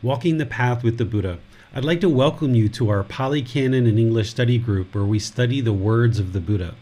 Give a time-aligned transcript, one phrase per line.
[0.00, 1.40] Walking the Path with the Buddha.
[1.74, 5.18] I'd like to welcome you to our Pali Canon and English study group where we
[5.18, 6.76] study the words of the Buddha.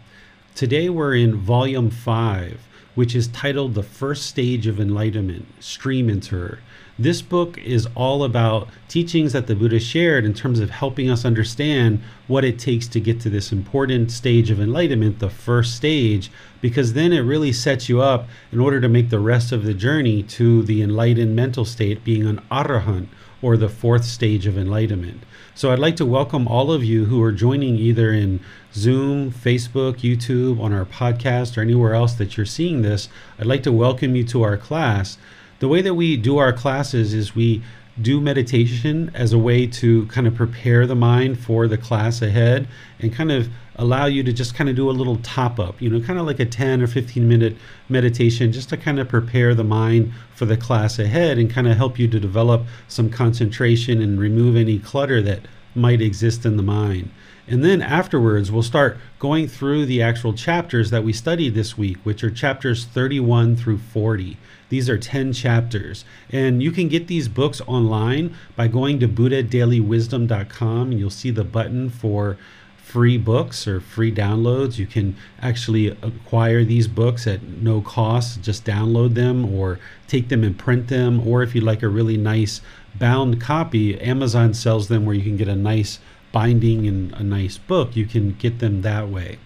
[0.54, 2.60] Today we're in Volume 5,
[2.94, 6.58] which is titled The First Stage of Enlightenment Stream Enterer.
[6.98, 11.26] This book is all about teachings that the Buddha shared in terms of helping us
[11.26, 16.30] understand what it takes to get to this important stage of enlightenment, the first stage,
[16.62, 19.74] because then it really sets you up in order to make the rest of the
[19.74, 23.08] journey to the enlightened mental state being an arahant
[23.42, 25.22] or the fourth stage of enlightenment.
[25.54, 28.40] So I'd like to welcome all of you who are joining either in
[28.72, 33.10] Zoom, Facebook, YouTube, on our podcast, or anywhere else that you're seeing this.
[33.38, 35.18] I'd like to welcome you to our class.
[35.58, 37.62] The way that we do our classes is we
[38.00, 42.68] do meditation as a way to kind of prepare the mind for the class ahead
[43.00, 45.88] and kind of allow you to just kind of do a little top up, you
[45.88, 47.56] know, kind of like a 10 or 15 minute
[47.88, 51.76] meditation just to kind of prepare the mind for the class ahead and kind of
[51.76, 55.40] help you to develop some concentration and remove any clutter that
[55.74, 57.10] might exist in the mind.
[57.48, 61.98] And then afterwards, we'll start going through the actual chapters that we studied this week,
[62.02, 64.36] which are chapters 31 through 40.
[64.68, 66.04] These are 10 chapters.
[66.30, 71.44] And you can get these books online by going to buddhadailywisdom.com and you'll see the
[71.44, 72.36] button for
[72.76, 74.78] free books or free downloads.
[74.78, 80.44] You can actually acquire these books at no cost, just download them or take them
[80.44, 81.26] and print them.
[81.26, 82.60] Or if you'd like a really nice
[82.94, 85.98] bound copy, Amazon sells them where you can get a nice
[86.32, 89.38] binding and a nice book, you can get them that way.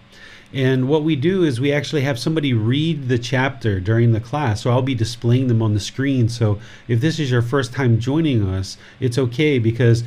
[0.53, 4.61] And what we do is we actually have somebody read the chapter during the class.
[4.61, 6.27] So I'll be displaying them on the screen.
[6.27, 10.03] So if this is your first time joining us, it's okay because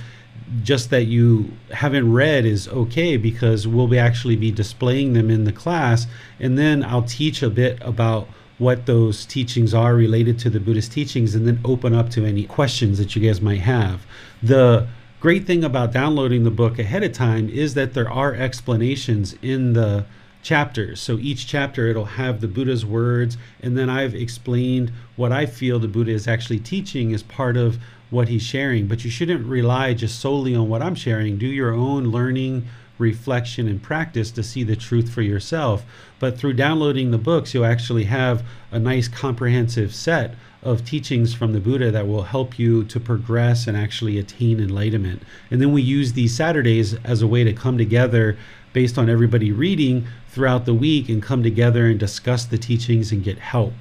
[0.62, 5.44] just that you haven't read is okay because we'll be actually be displaying them in
[5.44, 6.06] the class.
[6.38, 8.28] And then I'll teach a bit about
[8.58, 12.44] what those teachings are related to the Buddhist teachings and then open up to any
[12.44, 14.06] questions that you guys might have.
[14.42, 14.86] The
[15.20, 19.72] great thing about downloading the book ahead of time is that there are explanations in
[19.72, 20.04] the
[20.44, 21.00] chapters.
[21.00, 25.80] So each chapter it'll have the Buddha's words, and then I've explained what I feel
[25.80, 27.78] the Buddha is actually teaching as part of
[28.10, 28.86] what he's sharing.
[28.86, 31.38] But you shouldn't rely just solely on what I'm sharing.
[31.38, 32.66] Do your own learning,
[32.98, 35.84] reflection, and practice to see the truth for yourself.
[36.20, 41.52] But through downloading the books, you'll actually have a nice comprehensive set of teachings from
[41.52, 45.22] the Buddha that will help you to progress and actually attain enlightenment.
[45.50, 48.38] And then we use these Saturdays as a way to come together
[48.74, 53.24] based on everybody reading throughout the week and come together and discuss the teachings and
[53.24, 53.72] get help.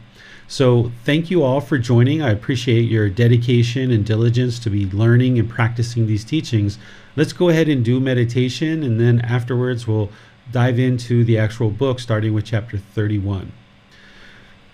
[0.48, 2.22] So, thank you all for joining.
[2.22, 6.78] I appreciate your dedication and diligence to be learning and practicing these teachings.
[7.16, 10.10] Let's go ahead and do meditation, and then afterwards, we'll
[10.52, 13.52] dive into the actual book, starting with chapter 31.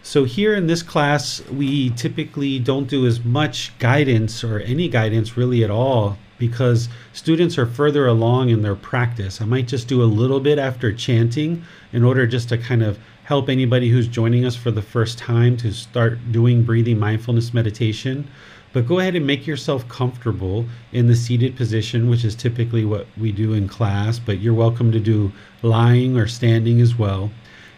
[0.02, 5.38] So here in this class, we typically don't do as much guidance or any guidance
[5.38, 9.42] really at all because students are further along in their practice.
[9.42, 11.64] I might just do a little bit after chanting
[11.94, 15.56] in order just to kind of help anybody who's joining us for the first time
[15.58, 18.28] to start doing breathing mindfulness meditation.
[18.74, 23.08] But go ahead and make yourself comfortable in the seated position, which is typically what
[23.20, 25.32] we do in class, but you're welcome to do
[25.62, 27.32] lying or standing as well.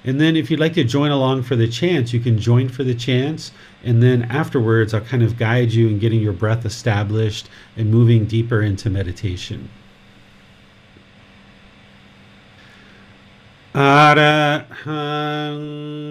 [0.03, 2.83] And then if you'd like to join along for the chants, you can join for
[2.83, 3.51] the chants.
[3.83, 8.25] And then afterwards, I'll kind of guide you in getting your breath established and moving
[8.25, 9.69] deeper into meditation.
[13.75, 14.81] Arahang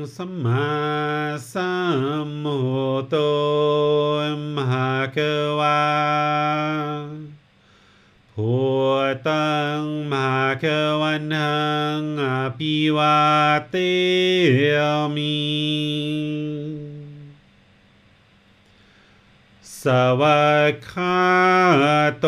[0.07, 1.37] Samma
[4.57, 5.81] Bhagava
[8.35, 9.83] พุ ตัง
[10.13, 10.29] มา
[10.63, 10.65] ค
[11.01, 11.55] วันหั
[12.01, 12.25] งอ
[12.59, 13.19] ภิวา
[13.71, 13.75] เต
[15.17, 15.39] มิ
[19.83, 19.87] ส
[20.21, 21.21] วากขา
[22.21, 22.27] โต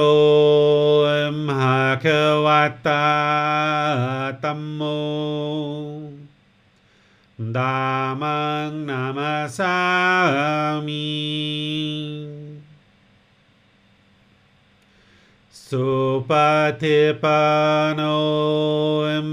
[1.47, 2.07] มหาค
[2.45, 2.47] ว
[2.87, 3.09] ตา
[4.43, 4.81] ตัมโม
[7.57, 7.81] ดา
[8.21, 9.77] มังนามาสา
[10.87, 12.32] มิ
[15.73, 17.37] सुपतिपनो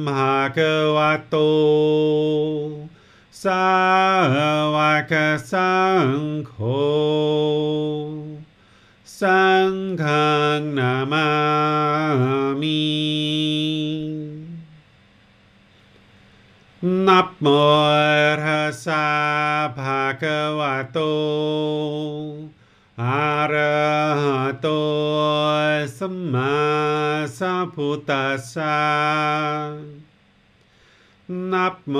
[0.05, 1.47] भगवतो
[3.39, 3.57] सवकसङ्घो
[9.15, 11.25] सङ्घं Namami
[17.09, 19.03] नप्मोर्हसा
[19.79, 21.09] bhagavato
[23.01, 23.79] อะระ
[24.21, 24.67] หะโต
[25.97, 26.57] สัมมา
[27.37, 28.79] สัพพุทธัสะ
[31.51, 31.95] นับโม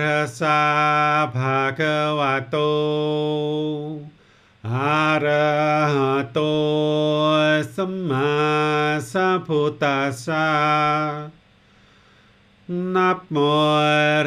[0.00, 0.60] ระสา
[1.36, 1.80] ภะค
[2.18, 2.56] วะโต
[4.68, 5.50] อะระ
[5.94, 6.40] หะโต
[7.74, 8.30] สัมมา
[9.12, 10.48] สัพพุทธัสะ
[12.94, 13.36] นับโม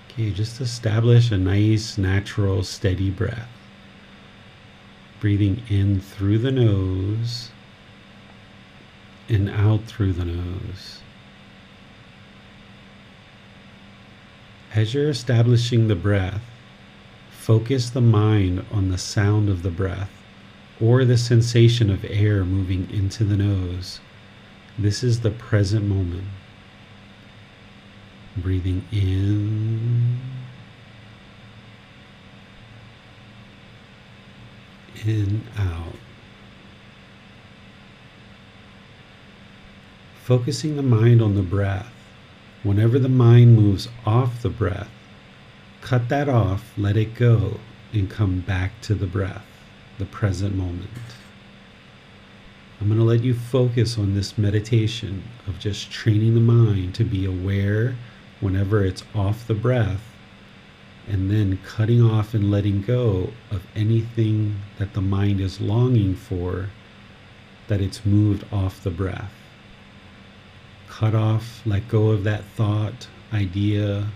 [0.05, 3.49] Okay, just establish a nice, natural, steady breath.
[5.21, 7.51] Breathing in through the nose
[9.31, 11.01] and out through the nose.
[14.75, 16.43] As you're establishing the breath,
[17.48, 20.12] focus the mind on the sound of the breath
[20.82, 24.02] or the sensation of air moving into the nose.
[24.78, 26.26] This is the present moment.
[28.36, 30.20] Breathing in,
[35.06, 35.94] in, out.
[40.22, 41.94] Focusing the mind on the breath.
[42.64, 44.90] Whenever the mind moves off the breath,
[45.88, 47.62] cut that off, let it go,
[47.94, 49.46] and come back to the breath,
[49.98, 50.90] the present moment.
[52.82, 57.06] I'm going to let you focus on this meditation of just training the mind to
[57.06, 57.96] be aware
[58.42, 60.02] whenever it's off the breath
[61.08, 66.68] and then cutting off and letting go of anything that the mind is longing for
[67.70, 69.32] that it's moved off the breath.
[70.90, 74.08] Cut off, let go of that thought, idea,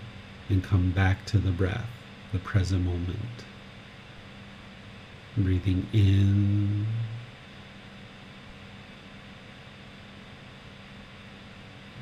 [0.52, 1.88] and come back to the breath,
[2.32, 3.18] the present moment.
[5.36, 6.86] Breathing in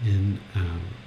[0.05, 1.00] and out.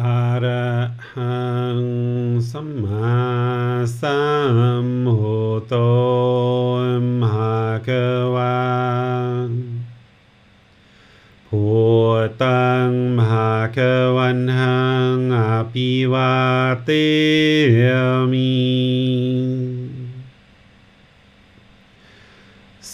[0.00, 0.04] อ
[0.44, 0.70] ระ
[1.12, 1.40] หั
[1.80, 1.82] ง
[2.50, 3.16] สัมมา
[4.00, 4.20] สั
[4.84, 5.74] มพุทโธ
[7.20, 7.90] มหาเก
[8.34, 8.58] วา
[11.48, 11.64] พุ
[12.42, 13.78] ตังมหาเก
[14.16, 14.78] วันหั
[15.16, 15.40] งอ
[15.72, 16.34] ภิวา
[16.84, 16.90] เต
[18.32, 18.54] มิ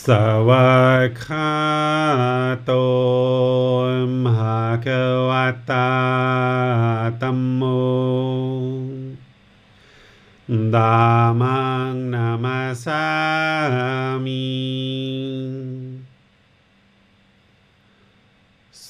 [0.06, 0.08] ส
[0.48, 0.72] วั
[1.06, 1.52] กขา
[2.64, 2.72] โต
[4.24, 4.88] มหาเก
[5.28, 5.30] ว
[5.70, 5.81] ตา
[7.20, 8.82] tâm mô
[10.48, 14.42] đà mang nam sa mi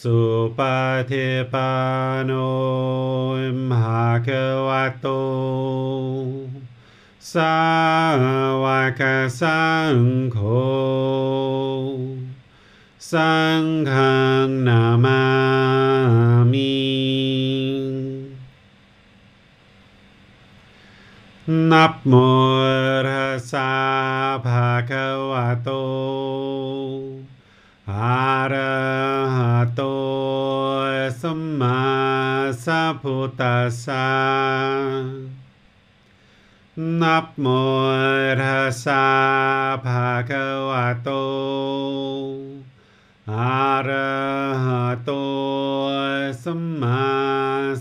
[0.03, 1.15] Supatipano
[3.69, 5.21] Bhagavato
[7.21, 10.59] Sāvaka Sankho
[12.99, 15.62] Sanghaṃ Namah
[21.71, 22.15] นับโม
[23.07, 23.73] รัสสะ
[24.47, 24.93] ภะค
[25.31, 25.71] วะโต
[27.91, 28.77] อะระ
[29.37, 29.83] หะโต
[31.21, 31.83] สัมมา
[32.65, 34.09] สัพพุทธัสสะ
[37.01, 37.47] นับโม
[38.41, 39.07] รัสสะ
[39.85, 40.33] ภะค
[40.71, 41.11] วะโต
[43.33, 44.13] อะระ
[44.65, 45.11] หะโต
[46.43, 47.05] สัมมา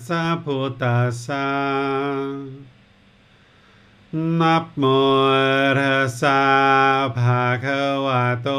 [0.07, 2.70] สัพพุทธัสสะ
[4.13, 4.83] นับโม
[5.77, 6.43] รัสสะ
[7.17, 8.49] ภะคะวะโต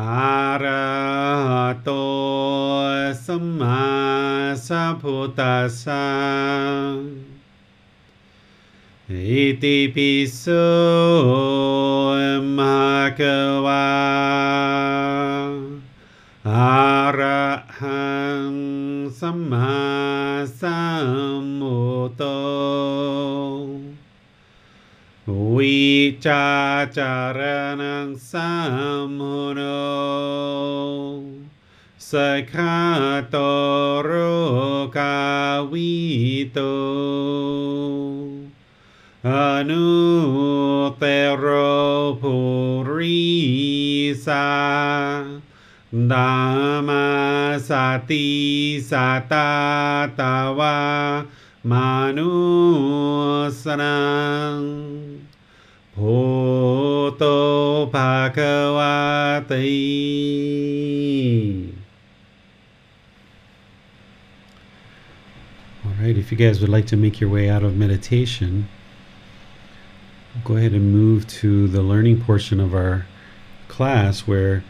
[0.00, 0.88] อะระ
[1.48, 1.90] หะโต
[3.24, 3.84] สัมมา
[4.66, 6.06] สัพพุทธัสสะ
[9.10, 10.44] อิติปิโส
[12.58, 12.80] มะ
[13.18, 13.90] กะวา
[16.48, 16.80] อะ
[17.18, 17.42] ระ
[17.82, 18.20] หั
[18.52, 18.54] ง
[19.20, 19.78] สัมมา
[20.60, 20.82] สั
[21.42, 22.22] มพุทโธ
[25.54, 25.88] วิ
[26.26, 26.48] จา
[26.96, 27.40] จาร
[27.80, 28.52] ณังสั
[29.04, 29.60] มมุโน
[32.10, 32.12] ส
[32.52, 32.78] ขา
[33.30, 33.36] โต
[34.02, 34.10] โร
[34.96, 35.20] กา
[35.72, 35.94] วิ
[36.52, 36.58] โต
[39.28, 39.30] อ
[39.70, 39.88] นุ
[40.98, 41.04] เต
[41.36, 41.46] โร
[42.20, 42.34] ภู
[42.90, 43.20] ริ
[44.26, 44.48] สา
[45.94, 49.46] दामा सता
[50.18, 50.58] तव
[51.66, 52.30] मानुसना
[56.02, 56.06] All
[66.00, 68.68] right, if you guys would like to make your way out of meditation,
[70.44, 73.06] go ahead and move to the learning portion of our
[73.68, 74.62] class where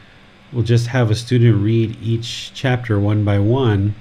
[0.52, 3.94] we'll just have a student read each chapter one by one.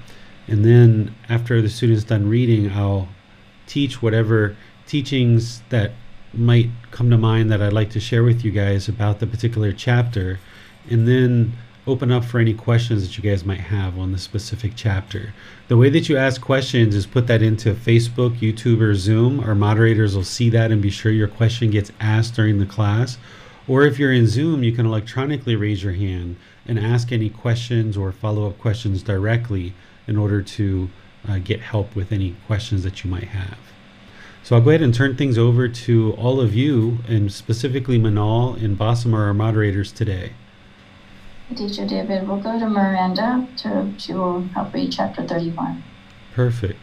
[0.46, 3.08] And then after the student's done reading, I'll
[3.66, 5.92] teach whatever teachings that
[6.32, 9.72] might come to mind that I'd like to share with you guys about the particular
[9.72, 10.40] chapter.
[10.88, 11.52] And then
[11.86, 15.32] open up for any questions that you guys might have on the specific chapter.
[15.68, 19.40] The way that you ask questions is put that into Facebook, YouTube, or Zoom.
[19.40, 23.18] Our moderators will see that and be sure your question gets asked during the class.
[23.70, 26.34] Or if you're in Zoom, you can electronically raise your hand
[26.66, 29.74] and ask any questions or follow up questions directly
[30.08, 30.90] in order to
[31.28, 33.58] uh, get help with any questions that you might have.
[34.42, 38.60] So I'll go ahead and turn things over to all of you, and specifically Manal
[38.60, 40.32] and Bassam are our moderators today.
[41.54, 45.84] Teacher David, we'll go to Miranda to she will help read chapter 31.
[46.34, 46.80] Perfect.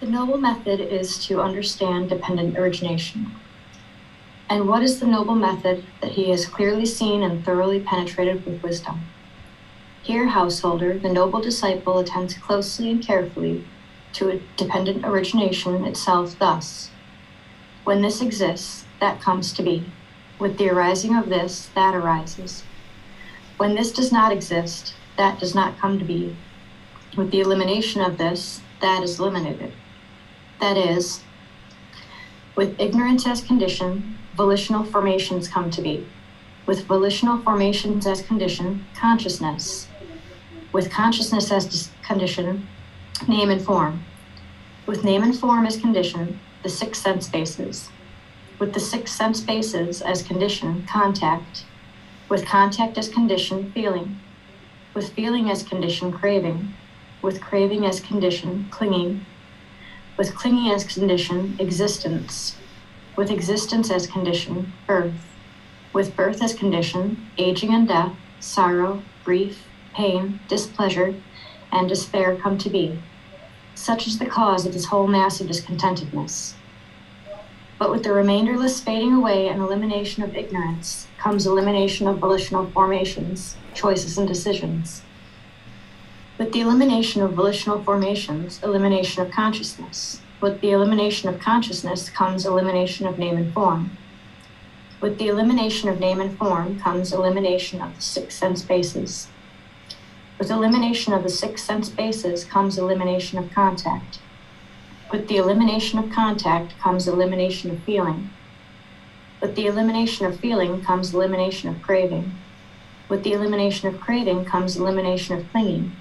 [0.00, 3.30] The noble method is to understand dependent origination.
[4.48, 8.62] And what is the noble method that he has clearly seen and thoroughly penetrated with
[8.62, 9.00] wisdom?
[10.02, 13.64] Here, householder, the noble disciple attends closely and carefully
[14.12, 16.90] to a dependent origination itself thus.
[17.82, 19.84] When this exists, that comes to be.
[20.38, 22.62] With the arising of this, that arises.
[23.56, 26.36] When this does not exist, that does not come to be.
[27.16, 29.72] With the elimination of this, that is eliminated.
[30.60, 31.22] That is,
[32.54, 36.06] with ignorance as condition, volitional formations come to be.
[36.66, 39.88] With volitional formations as condition, consciousness.
[40.72, 42.68] With consciousness as condition,
[43.26, 44.04] name and form.
[44.84, 47.88] With name and form as condition, the six sense bases.
[48.58, 51.64] With the six sense bases as condition, contact.
[52.28, 54.20] With contact as condition, feeling.
[54.92, 56.74] With feeling as condition, craving.
[57.22, 59.24] With craving as condition, clinging.
[60.18, 62.56] With clinging as condition, existence.
[63.16, 65.14] With existence as condition, birth.
[65.94, 71.14] With birth as condition, aging and death, sorrow, grief, pain, displeasure,
[71.72, 72.98] and despair come to be.
[73.74, 76.54] Such is the cause of this whole mass of discontentedness.
[77.78, 83.56] But with the remainderless fading away and elimination of ignorance comes elimination of volitional formations,
[83.72, 85.00] choices, and decisions.
[86.38, 90.20] With the elimination of volitional formations, elimination of consciousness.
[90.38, 93.96] With the elimination of consciousness comes elimination of name and form.
[95.00, 99.28] With the elimination of name and form comes elimination of the six sense bases.
[100.38, 104.18] With elimination of the six sense bases comes elimination of contact.
[105.10, 108.28] With the elimination of contact comes elimination of feeling.
[109.40, 112.32] With the elimination of feeling comes elimination of craving.
[113.08, 115.92] With the elimination of craving comes elimination of clinging.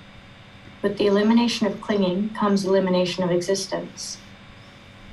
[0.81, 4.17] With the elimination of clinging comes elimination of existence.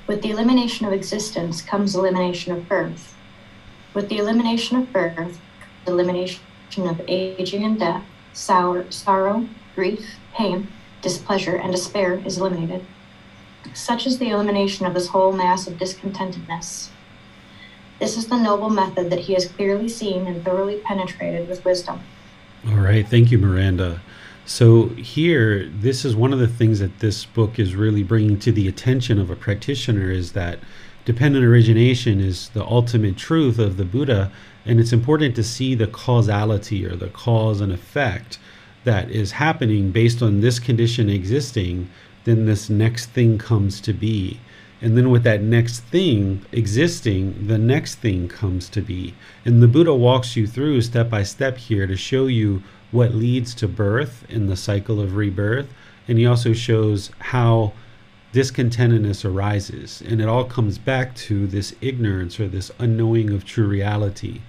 [0.07, 3.15] With the elimination of existence comes elimination of birth.
[3.95, 5.41] With the elimination of birth,
[5.85, 6.43] the elimination
[6.79, 10.69] of aging and death, sour, sorrow, grief, pain,
[11.03, 12.85] displeasure, and despair is eliminated.
[13.75, 16.89] Such is the elimination of this whole mass of discontentedness.
[18.01, 22.01] This is the noble method that he has clearly seen and thoroughly penetrated with wisdom.
[22.67, 23.07] All right.
[23.07, 24.01] Thank you, Miranda.
[24.45, 28.51] So, here, this is one of the things that this book is really bringing to
[28.51, 30.59] the attention of a practitioner is that
[31.05, 34.33] dependent origination is the ultimate truth of the Buddha.
[34.67, 38.41] And it's important to see the causality or the cause and effect
[38.85, 41.89] that is happening based on this condition existing.
[42.25, 44.41] Then this next thing comes to be.
[44.81, 49.15] And then with that next thing existing, the next thing comes to be.
[49.45, 53.55] And the Buddha walks you through step by step here to show you what leads
[53.57, 55.69] to birth in the cycle of rebirth.
[56.07, 57.73] And he also shows how
[58.33, 60.03] discontentedness arises.
[60.07, 64.41] And it all comes back to this ignorance or this unknowing of true reality.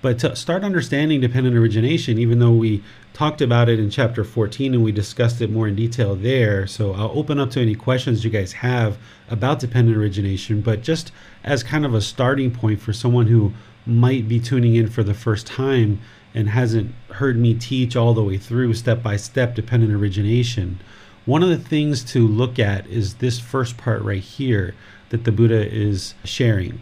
[0.00, 4.74] But to start understanding dependent origination, even though we talked about it in chapter 14
[4.74, 6.68] and we discussed it more in detail there.
[6.68, 8.96] So I'll open up to any questions you guys have
[9.28, 10.60] about dependent origination.
[10.60, 11.10] But just
[11.42, 13.54] as kind of a starting point for someone who
[13.86, 16.00] might be tuning in for the first time
[16.34, 20.80] and hasn't heard me teach all the way through step by step dependent origination,
[21.26, 24.74] one of the things to look at is this first part right here
[25.10, 26.80] that the Buddha is sharing.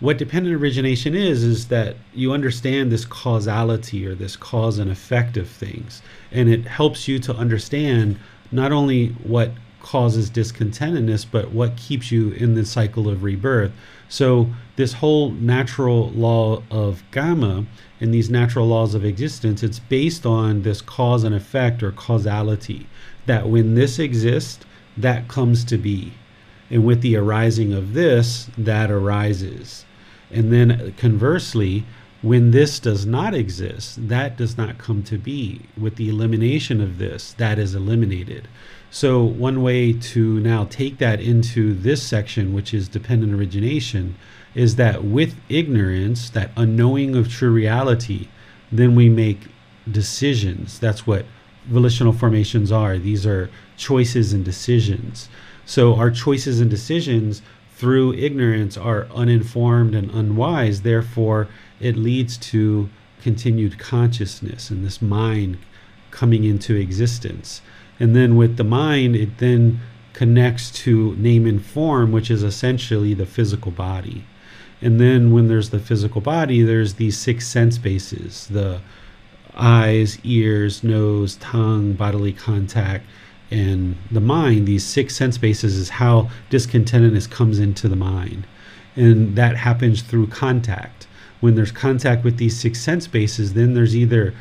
[0.00, 5.36] What dependent origination is is that you understand this causality or this cause and effect
[5.36, 6.02] of things.
[6.30, 8.18] And it helps you to understand
[8.52, 13.72] not only what causes discontentedness but what keeps you in the cycle of rebirth
[14.08, 17.66] so this whole natural law of kamma
[18.00, 22.86] and these natural laws of existence it's based on this cause and effect or causality
[23.26, 24.64] that when this exists
[24.96, 26.12] that comes to be
[26.70, 29.84] and with the arising of this that arises
[30.30, 31.84] and then conversely,
[32.20, 35.62] when this does not exist, that does not come to be.
[35.76, 38.48] With the elimination of this, that is eliminated.
[38.90, 44.16] So, one way to now take that into this section, which is dependent origination,
[44.54, 48.28] is that with ignorance, that unknowing of true reality,
[48.72, 49.48] then we make
[49.90, 50.78] decisions.
[50.78, 51.26] That's what
[51.66, 52.98] volitional formations are.
[52.98, 55.28] These are choices and decisions.
[55.66, 57.42] So, our choices and decisions
[57.76, 60.80] through ignorance are uninformed and unwise.
[60.80, 61.48] Therefore,
[61.78, 62.88] it leads to
[63.20, 65.58] continued consciousness and this mind
[66.10, 67.60] coming into existence.
[68.00, 69.80] And then with the mind, it then
[70.12, 74.24] connects to name and form, which is essentially the physical body.
[74.80, 78.80] And then when there's the physical body, there's these six sense bases the
[79.56, 83.04] eyes, ears, nose, tongue, bodily contact,
[83.50, 88.46] and the mind, these six sense bases, is how discontentedness comes into the mind.
[88.94, 91.06] And that happens through contact.
[91.40, 94.34] When there's contact with these six sense bases, then there's either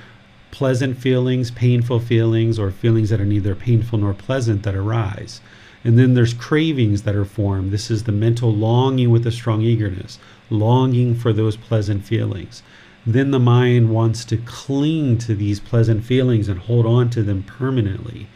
[0.51, 5.41] pleasant feelings, painful feelings, or feelings that are neither painful nor pleasant that arise.
[5.83, 7.71] And then there's cravings that are formed.
[7.71, 12.63] This is the mental longing with a strong eagerness, longing for those pleasant feelings.
[13.05, 17.43] Then the mind wants to cling to these pleasant feelings and hold on to them
[17.43, 18.27] permanently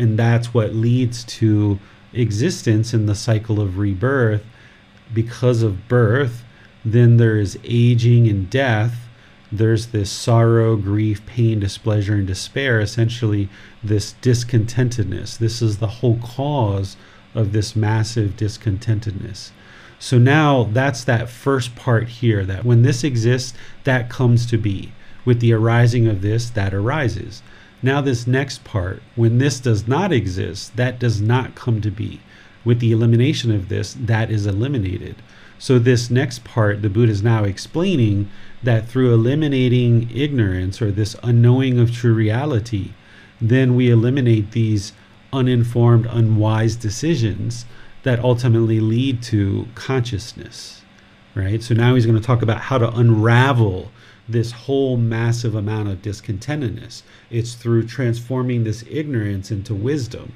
[0.00, 1.78] and that's what leads to
[2.12, 4.44] existence in the cycle of rebirth
[5.12, 6.42] because of birth
[6.84, 9.08] then there is aging and death
[9.52, 13.48] there's this sorrow grief pain displeasure and despair essentially
[13.82, 16.96] this discontentedness this is the whole cause
[17.34, 19.50] of this massive discontentedness
[19.98, 24.92] so now that's that first part here that when this exists that comes to be
[25.24, 27.42] with the arising of this that arises
[27.82, 32.20] now, this next part, when this does not exist, that does not come to be.
[32.62, 35.16] With the elimination of this, that is eliminated.
[35.58, 38.28] So, this next part, the Buddha is now explaining
[38.62, 42.92] that through eliminating ignorance or this unknowing of true reality,
[43.40, 44.92] then we eliminate these
[45.32, 47.64] uninformed, unwise decisions
[48.02, 50.82] that ultimately lead to consciousness,
[51.34, 51.62] right?
[51.62, 53.90] So now he's going to talk about how to unravel
[54.28, 57.02] this whole massive amount of discontentedness.
[57.30, 60.32] It's through transforming this ignorance into wisdom.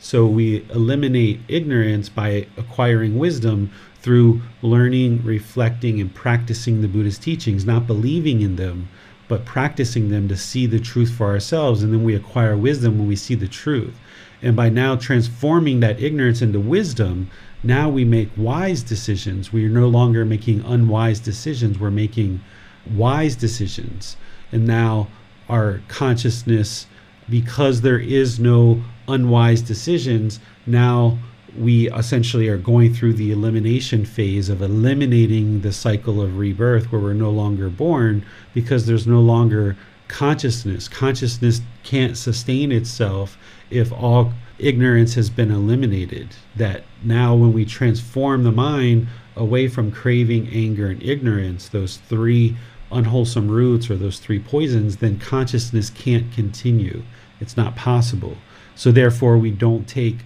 [0.00, 7.64] So we eliminate ignorance by acquiring wisdom through learning, reflecting, and practicing the Buddha's teachings,
[7.64, 8.88] not believing in them,
[9.26, 11.82] but practicing them to see the truth for ourselves.
[11.82, 13.98] And then we acquire wisdom when we see the truth.
[14.40, 17.30] And by now transforming that ignorance into wisdom,
[17.62, 19.52] now we make wise decisions.
[19.52, 21.78] We are no longer making unwise decisions.
[21.78, 22.40] We're making
[22.88, 24.16] wise decisions.
[24.52, 25.08] And now
[25.48, 26.86] our consciousness,
[27.28, 31.18] because there is no unwise decisions, now
[31.58, 37.00] we essentially are going through the elimination phase of eliminating the cycle of rebirth where
[37.00, 39.76] we're no longer born because there's no longer
[40.08, 40.88] consciousness.
[40.88, 43.38] Consciousness can't sustain itself
[43.70, 46.28] if all ignorance has been eliminated.
[46.56, 52.56] That now, when we transform the mind away from craving, anger, and ignorance, those three
[52.90, 57.02] unwholesome roots or those three poisons, then consciousness can't continue.
[57.40, 58.36] It's not possible.
[58.74, 60.18] So, therefore, we don't take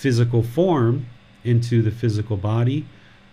[0.00, 1.04] physical form
[1.44, 2.86] into the physical body.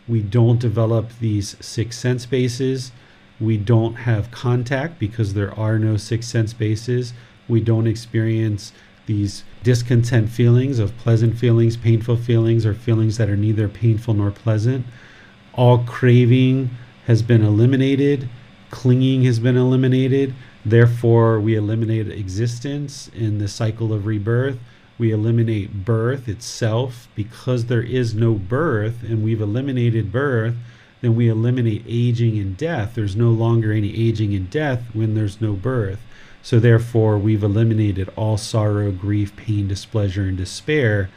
[0.05, 2.91] We don't develop these six sense bases.
[3.39, 7.13] We don't have contact because there are no six sense bases.
[7.47, 8.73] We don't experience
[9.05, 14.31] these discontent feelings of pleasant feelings, painful feelings, or feelings that are neither painful nor
[14.31, 14.85] pleasant.
[15.53, 16.71] All craving
[17.05, 18.27] has been eliminated,
[18.71, 20.33] clinging has been eliminated.
[20.65, 24.57] Therefore, we eliminate existence in the cycle of rebirth.
[24.97, 30.55] We eliminate birth itself because there is no birth and we've eliminated birth.
[31.01, 32.93] Then we eliminate aging and death.
[32.95, 35.99] There's no longer any aging and death when there's no birth.
[36.41, 41.09] So, therefore, we've eliminated all sorrow, grief, pain, displeasure, and despair,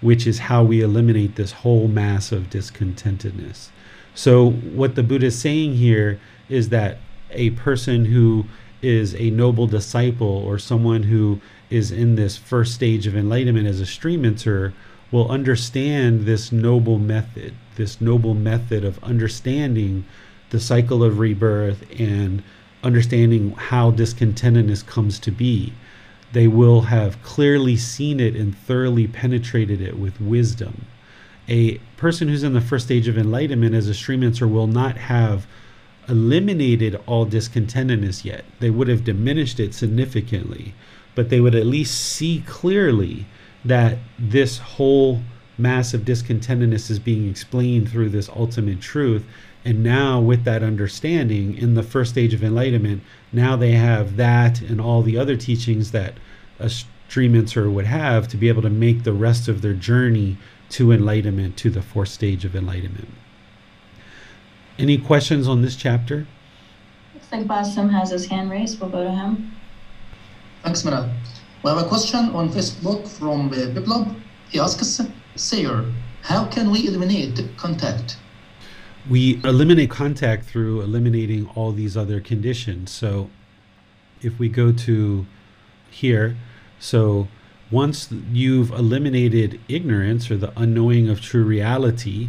[0.00, 3.70] which is how we eliminate this whole mass of discontentedness.
[4.14, 6.98] So, what the Buddha is saying here is that
[7.30, 8.44] a person who
[8.82, 13.80] is a noble disciple or someone who is in this first stage of enlightenment as
[13.80, 14.72] a stream enter
[15.10, 20.04] will understand this noble method, this noble method of understanding
[20.50, 22.42] the cycle of rebirth and
[22.82, 25.72] understanding how discontentedness comes to be.
[26.32, 30.86] They will have clearly seen it and thoroughly penetrated it with wisdom.
[31.48, 34.96] A person who's in the first stage of enlightenment as a stream enter will not
[34.96, 35.46] have
[36.08, 38.44] eliminated all discontentedness yet.
[38.60, 40.74] They would have diminished it significantly,
[41.14, 43.26] but they would at least see clearly
[43.64, 45.22] that this whole
[45.58, 49.24] mass of discontentedness is being explained through this ultimate truth
[49.66, 54.60] and now, with that understanding in the first stage of enlightenment, now they have that
[54.60, 56.14] and all the other teachings that
[56.60, 60.38] a stream enter would have to be able to make the rest of their journey
[60.68, 63.08] to enlightenment, to the fourth stage of enlightenment.
[64.78, 66.26] Any questions on this chapter?
[67.14, 68.80] Looks like Bassam has his hand raised.
[68.80, 69.52] We'll go to him.
[70.62, 71.10] Thanks, Mira.
[71.62, 74.14] We have a question on Facebook from uh, Biplab.
[74.50, 75.00] He asks,
[75.34, 75.84] Sayer,
[76.22, 78.18] how can we eliminate contact?
[79.08, 82.90] we eliminate contact through eliminating all these other conditions.
[82.90, 83.30] So
[84.20, 85.26] if we go to
[85.90, 86.36] here,
[86.78, 87.28] so
[87.70, 92.28] once you've eliminated ignorance or the unknowing of true reality,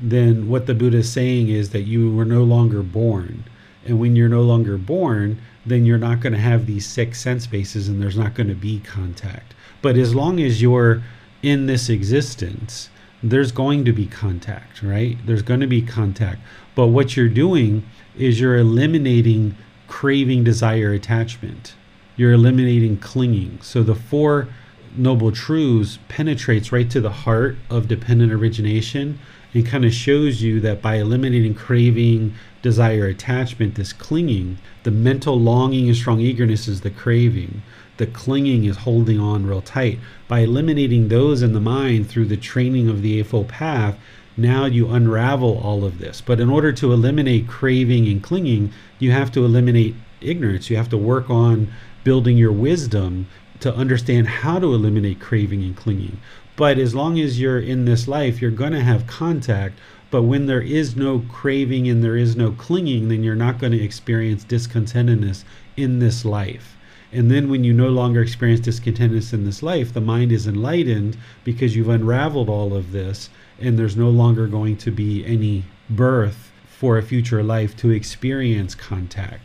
[0.00, 3.44] then what the Buddha is saying is that you were no longer born.
[3.84, 7.46] And when you're no longer born, then you're not going to have these six sense
[7.46, 9.54] bases and there's not going to be contact.
[9.82, 11.02] But as long as you're
[11.42, 12.88] in this existence,
[13.22, 15.16] there's going to be contact, right?
[15.26, 16.40] There's going to be contact.
[16.74, 17.84] But what you're doing
[18.16, 19.56] is you're eliminating
[19.88, 21.74] craving, desire, attachment.
[22.16, 23.60] You're eliminating clinging.
[23.62, 24.48] So the four
[24.96, 29.18] noble truths penetrates right to the heart of dependent origination
[29.54, 35.38] and kind of shows you that by eliminating craving, desire, attachment, this clinging, the mental
[35.40, 37.62] longing and strong eagerness is the craving
[37.96, 39.98] the clinging is holding on real tight.
[40.26, 43.98] By eliminating those in the mind through the training of the Eightfold Path,
[44.36, 46.20] now you unravel all of this.
[46.20, 50.70] But in order to eliminate craving and clinging, you have to eliminate ignorance.
[50.70, 53.28] You have to work on building your wisdom
[53.60, 56.18] to understand how to eliminate craving and clinging.
[56.56, 59.78] But as long as you're in this life, you're going to have contact.
[60.10, 63.72] But when there is no craving and there is no clinging, then you're not going
[63.72, 65.44] to experience discontentedness
[65.76, 66.76] in this life.
[67.12, 71.16] And then when you no longer experience discontentedness in this life, the mind is enlightened
[71.44, 76.50] because you've unraveled all of this, and there's no longer going to be any birth
[76.66, 79.42] for a future life to experience contact.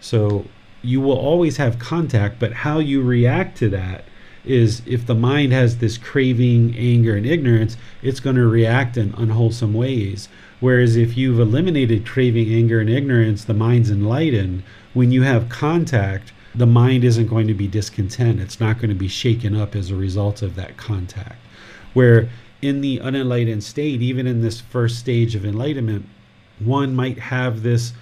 [0.00, 0.46] So
[0.82, 4.04] you will always have contact, but how you react to that
[4.44, 9.14] is if the mind has this craving, anger, and ignorance, it's going to react in
[9.16, 10.28] unwholesome ways.
[10.60, 14.62] Whereas if you've eliminated craving, anger, and ignorance, the mind's enlightened.
[14.94, 18.40] When you have contact, the mind isn't going to be discontent.
[18.40, 21.38] It's not going to be shaken up as a result of that contact.
[21.92, 22.28] Where
[22.62, 26.06] in the unenlightened state, even in this first stage of enlightenment,
[26.58, 27.92] one might have this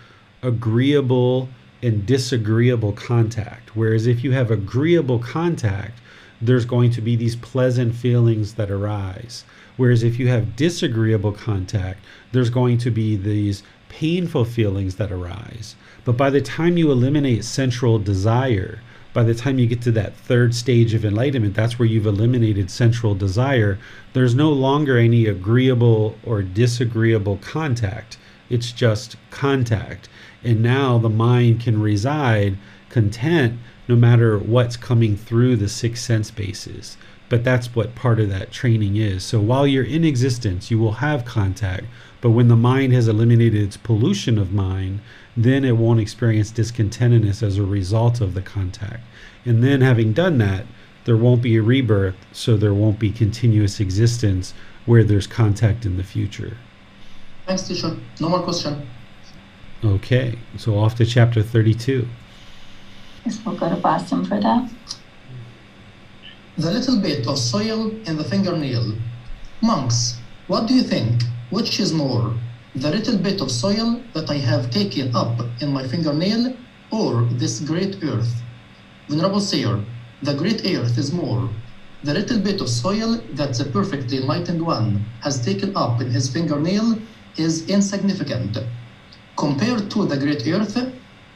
[0.42, 1.48] agreeable
[1.83, 3.77] and disagreeable contact.
[3.77, 6.01] Whereas if you have agreeable contact,
[6.40, 9.44] there's going to be these pleasant feelings that arise.
[9.77, 15.74] Whereas if you have disagreeable contact, there's going to be these painful feelings that arise.
[16.05, 18.81] But by the time you eliminate sensual desire,
[19.12, 22.70] by the time you get to that third stage of enlightenment, that's where you've eliminated
[22.70, 23.79] sensual desire.
[24.12, 28.18] There's no longer any agreeable or disagreeable contact.
[28.51, 30.09] It's just contact.
[30.44, 32.59] And now the mind can reside
[32.90, 36.96] content no matter what's coming through the six sense bases.
[37.29, 39.24] But that's what part of that training is.
[39.24, 41.85] So while you're in existence, you will have contact.
[42.20, 45.01] But when the mind has eliminated its pollution of mind,
[45.37, 49.05] then it won't experience discontentedness as a result of the contact.
[49.44, 50.66] And then, having done that,
[51.05, 54.53] there won't be a rebirth, so there won't be continuous existence
[54.85, 56.57] where there's contact in the future.
[57.46, 57.96] Thanks, teacher.
[58.20, 58.88] No more question.
[59.85, 62.09] Okay, so off to chapter 32.
[63.29, 64.71] Yes, we'll go to Bassam for that.
[66.57, 68.95] The little bit of soil in the fingernail.
[69.61, 71.25] Monks, what do you think?
[71.51, 72.33] Which is more,
[72.75, 76.57] the little bit of soil that I have taken up in my fingernail
[76.91, 78.33] or this great earth?
[79.11, 79.85] Venerable Seer,
[80.23, 81.51] the great earth is more.
[82.05, 86.31] The little bit of soil that the perfectly enlightened one has taken up in his
[86.31, 86.99] fingernail
[87.37, 88.57] is insignificant.
[89.37, 90.79] Compared to the great earth,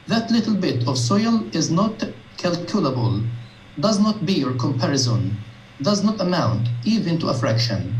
[0.07, 2.03] that little bit of soil is not
[2.37, 3.21] calculable,
[3.79, 5.37] does not bear comparison,
[5.81, 7.95] does not amount even to a fraction.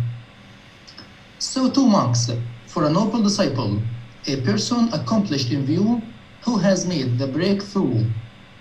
[1.39, 2.29] So two monks,
[2.67, 3.81] for a noble disciple,
[4.27, 6.01] a person accomplished in view
[6.43, 8.05] who has made the breakthrough,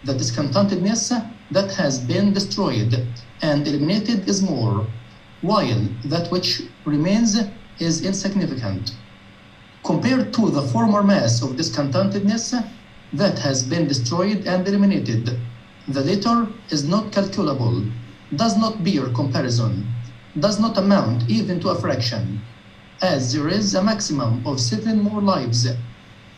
[0.04, 1.12] the discontentedness
[1.50, 3.06] that has been destroyed
[3.42, 4.86] and eliminated is more,
[5.40, 7.36] while that which remains
[7.78, 8.94] is insignificant.
[9.84, 12.54] Compared to the former mass of discontentedness
[13.12, 15.38] that has been destroyed and eliminated,
[15.88, 17.84] the latter is not calculable,
[18.36, 19.86] does not bear comparison,
[20.38, 22.40] does not amount even to a fraction
[23.02, 25.66] as there is a maximum of seven more lives.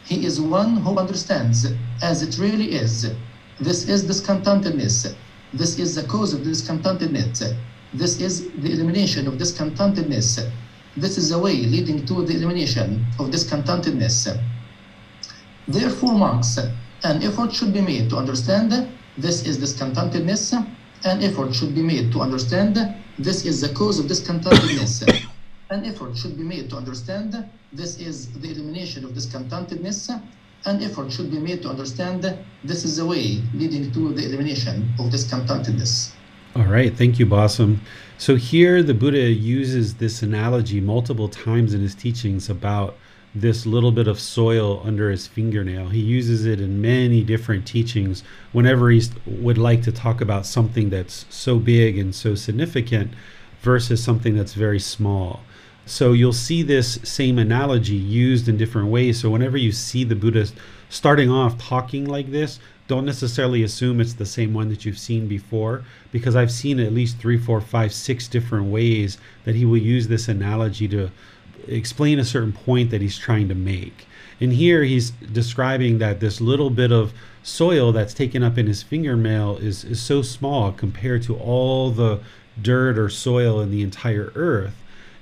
[0.07, 1.67] He is one who understands
[2.03, 3.13] as it really is.
[3.61, 5.15] This is discontentedness.
[5.53, 7.55] This is the cause of discontentedness.
[7.93, 10.51] This is the elimination of discontentedness.
[10.97, 14.27] This is the way leading to the elimination of discontentedness.
[15.67, 20.53] Therefore, monks, an effort should be made to understand this is discontentedness.
[21.05, 22.77] An effort should be made to understand
[23.19, 25.05] this is the cause of discontentedness
[25.71, 30.21] an effort should be made to understand this is the elimination of discontentedness.
[30.67, 32.23] An effort should be made to understand
[32.63, 36.13] this is the way leading to the elimination of discontentedness.
[36.57, 37.81] All right, thank you, Bassam.
[38.19, 42.97] So here the Buddha uses this analogy multiple times in his teachings about
[43.35, 45.89] this little bit of soil under his fingernail.
[45.89, 48.23] He uses it in many different teachings
[48.53, 53.13] whenever he would like to talk about something that's so big and so significant
[53.61, 55.41] versus something that's very small.
[55.87, 59.21] So you'll see this same analogy used in different ways.
[59.21, 60.47] So whenever you see the Buddha
[60.89, 65.27] starting off talking like this, don't necessarily assume it's the same one that you've seen
[65.27, 69.79] before, because I've seen at least three, four, five, six different ways that he will
[69.79, 71.11] use this analogy to
[71.69, 74.07] explain a certain point that he's trying to make.
[74.41, 77.13] And here he's describing that this little bit of
[77.43, 82.21] soil that's taken up in his fingernail is, is so small compared to all the
[82.61, 84.75] dirt or soil in the entire earth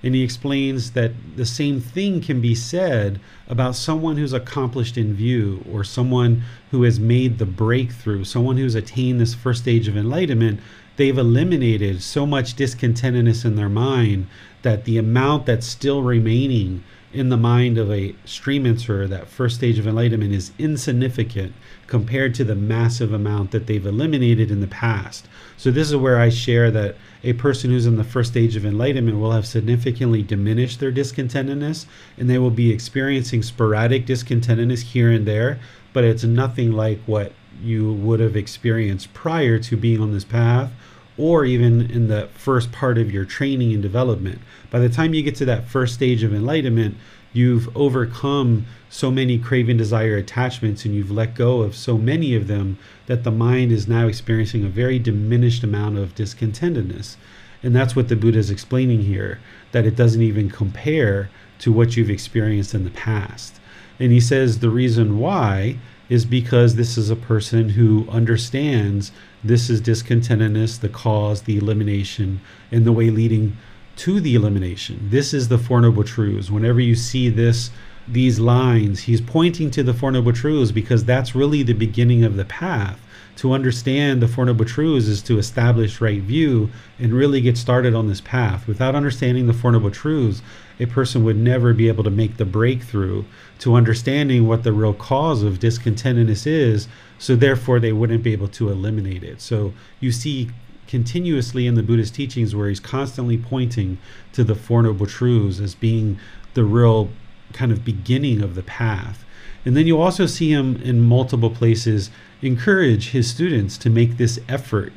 [0.03, 5.15] and he explains that the same thing can be said about someone who's accomplished in
[5.15, 9.97] view or someone who has made the breakthrough, someone who's attained this first stage of
[9.97, 10.61] enlightenment.
[10.97, 14.27] They've eliminated so much discontentedness in their mind
[14.63, 16.83] that the amount that's still remaining
[17.13, 21.53] in the mind of a stream enterer, that first stage of enlightenment, is insignificant
[21.87, 25.29] compared to the massive amount that they've eliminated in the past.
[25.59, 28.65] So, this is where I share that a person who's in the first stage of
[28.65, 31.87] enlightenment will have significantly diminished their discontentedness
[32.17, 35.61] and they will be experiencing sporadic discontentedness here and there,
[35.93, 37.33] but it's nothing like what
[37.63, 40.73] you would have experienced prior to being on this path
[41.19, 44.41] or even in the first part of your training and development.
[44.71, 46.97] By the time you get to that first stage of enlightenment,
[47.33, 52.47] you've overcome so many craving, desire, attachments, and you've let go of so many of
[52.47, 57.17] them that the mind is now experiencing a very diminished amount of discontentedness.
[57.63, 59.41] And that's what the Buddha is explaining here
[59.73, 63.61] that it doesn't even compare to what you've experienced in the past.
[63.99, 69.13] And he says the reason why is because this is a person who understands
[69.45, 72.41] this is discontentedness, the cause, the elimination,
[72.71, 73.57] and the way leading
[73.97, 75.09] to the elimination.
[75.11, 76.51] This is the Four Noble Truths.
[76.51, 77.71] Whenever you see this,
[78.09, 82.37] these lines, he's pointing to the Four Noble Truths because that's really the beginning of
[82.37, 83.01] the path.
[83.37, 87.95] To understand the Four Noble Truths is to establish right view and really get started
[87.95, 88.67] on this path.
[88.67, 90.43] Without understanding the Four Noble Truths,
[90.79, 93.25] a person would never be able to make the breakthrough
[93.61, 96.89] to understanding what the real cause of discontentedness is.
[97.19, 99.41] So, therefore, they wouldn't be able to eliminate it.
[99.41, 100.51] So, you see
[100.87, 103.97] continuously in the Buddhist teachings where he's constantly pointing
[104.33, 106.19] to the Four Noble Truths as being
[106.55, 107.09] the real
[107.53, 109.25] kind of beginning of the path.
[109.65, 114.41] And then you also see him in multiple places encourage his students to make this
[114.49, 114.93] effort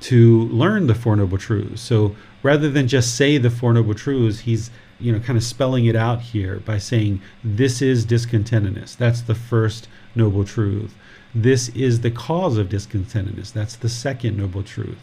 [0.00, 1.80] to learn the Four Noble Truths.
[1.80, 5.86] So rather than just say the Four Noble Truths, he's you know kind of spelling
[5.86, 8.96] it out here by saying this is discontentedness.
[8.96, 10.94] That's the first noble truth.
[11.34, 13.52] This is the cause of discontentedness.
[13.52, 14.98] That's the second noble truth.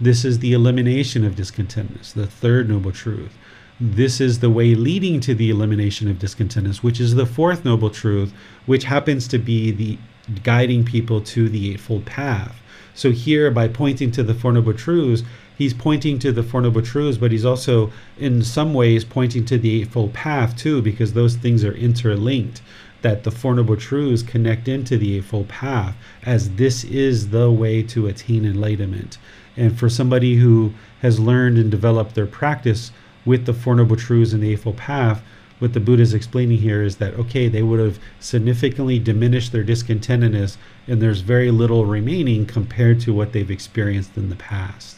[0.00, 3.36] This is the elimination of discontentedness, the third noble truth.
[3.82, 7.88] This is the way leading to the elimination of discontentedness, which is the fourth noble
[7.88, 8.30] truth,
[8.66, 9.96] which happens to be the
[10.42, 12.60] guiding people to the Eightfold Path.
[12.94, 15.22] So, here, by pointing to the Four Noble Truths,
[15.56, 19.56] he's pointing to the Four Noble Truths, but he's also, in some ways, pointing to
[19.56, 22.60] the Eightfold Path too, because those things are interlinked.
[23.00, 27.82] That the Four Noble Truths connect into the Eightfold Path, as this is the way
[27.84, 29.16] to attain enlightenment.
[29.56, 32.92] And for somebody who has learned and developed their practice
[33.24, 35.22] with the Four Noble Truths and the Eightfold Path,
[35.60, 39.62] what the Buddha is explaining here is that, okay, they would have significantly diminished their
[39.62, 40.56] discontentedness,
[40.86, 44.96] and there's very little remaining compared to what they've experienced in the past.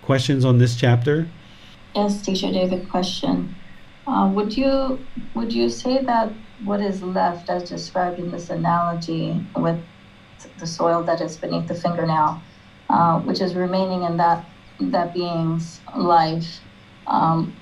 [0.00, 1.28] Questions on this chapter?
[1.94, 3.54] Yes, teacher David, question.
[4.06, 4.98] Uh, would you
[5.34, 6.32] would you say that
[6.64, 9.78] what is left, as described in this analogy, with
[10.58, 12.40] the soil that is beneath the fingernail,
[12.88, 14.46] uh, which is remaining in that
[14.80, 16.60] that being's life,
[17.06, 17.56] um,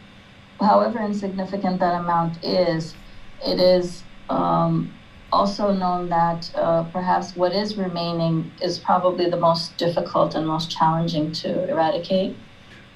[0.61, 2.95] however insignificant that amount is,
[3.45, 4.93] it is um,
[5.32, 10.70] also known that uh, perhaps what is remaining is probably the most difficult and most
[10.70, 12.36] challenging to eradicate.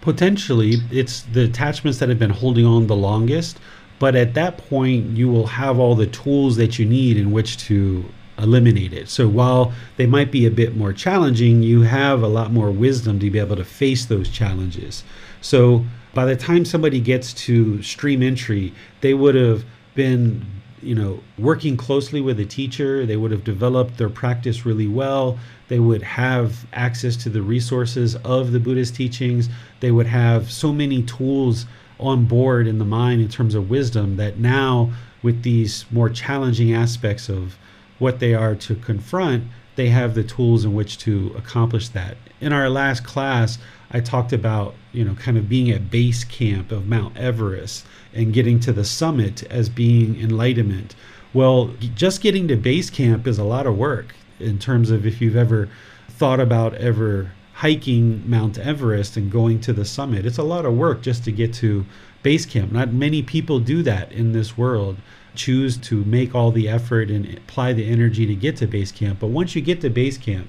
[0.00, 3.58] Potentially, it's the attachments that have been holding on the longest,
[3.98, 7.56] but at that point, you will have all the tools that you need in which
[7.58, 8.04] to
[8.38, 9.08] eliminate it.
[9.08, 13.20] So while they might be a bit more challenging, you have a lot more wisdom
[13.20, 15.04] to be able to face those challenges.
[15.40, 15.84] So
[16.14, 20.44] by the time somebody gets to stream entry, they would have been,
[20.82, 23.06] you know, working closely with a teacher.
[23.06, 25.38] They would have developed their practice really well.
[25.68, 29.48] They would have access to the resources of the Buddhist teachings.
[29.80, 31.66] They would have so many tools
[31.98, 34.92] on board in the mind in terms of wisdom that now,
[35.22, 37.56] with these more challenging aspects of
[37.98, 39.44] what they are to confront,
[39.76, 42.16] they have the tools in which to accomplish that.
[42.40, 43.58] In our last class,
[43.92, 47.84] I talked about, you know, kind of being at base camp of Mount Everest
[48.14, 50.94] and getting to the summit as being enlightenment.
[51.34, 55.20] Well, just getting to base camp is a lot of work in terms of if
[55.20, 55.68] you've ever
[56.08, 60.24] thought about ever hiking Mount Everest and going to the summit.
[60.24, 61.84] It's a lot of work just to get to
[62.22, 62.72] base camp.
[62.72, 64.96] Not many people do that in this world.
[65.34, 69.20] Choose to make all the effort and apply the energy to get to base camp.
[69.20, 70.48] But once you get to base camp,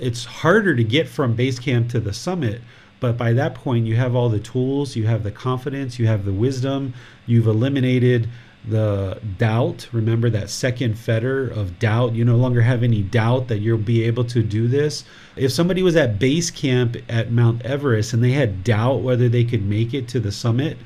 [0.00, 2.60] it's harder to get from base camp to the summit
[3.04, 6.24] but by that point, you have all the tools, you have the confidence, you have
[6.24, 6.94] the wisdom,
[7.26, 8.30] you've eliminated
[8.66, 9.86] the doubt.
[9.92, 12.14] Remember that second fetter of doubt.
[12.14, 15.04] You no longer have any doubt that you'll be able to do this.
[15.36, 19.44] If somebody was at base camp at Mount Everest and they had doubt whether they
[19.44, 20.78] could make it to the summit,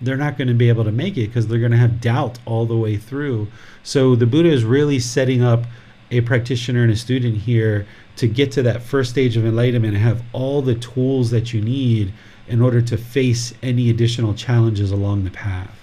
[0.00, 2.38] they're not going to be able to make it because they're going to have doubt
[2.46, 3.48] all the way through.
[3.82, 5.66] So the Buddha is really setting up
[6.10, 7.86] a practitioner and a student here
[8.16, 11.60] to get to that first stage of enlightenment and have all the tools that you
[11.60, 12.12] need
[12.48, 15.78] in order to face any additional challenges along the path.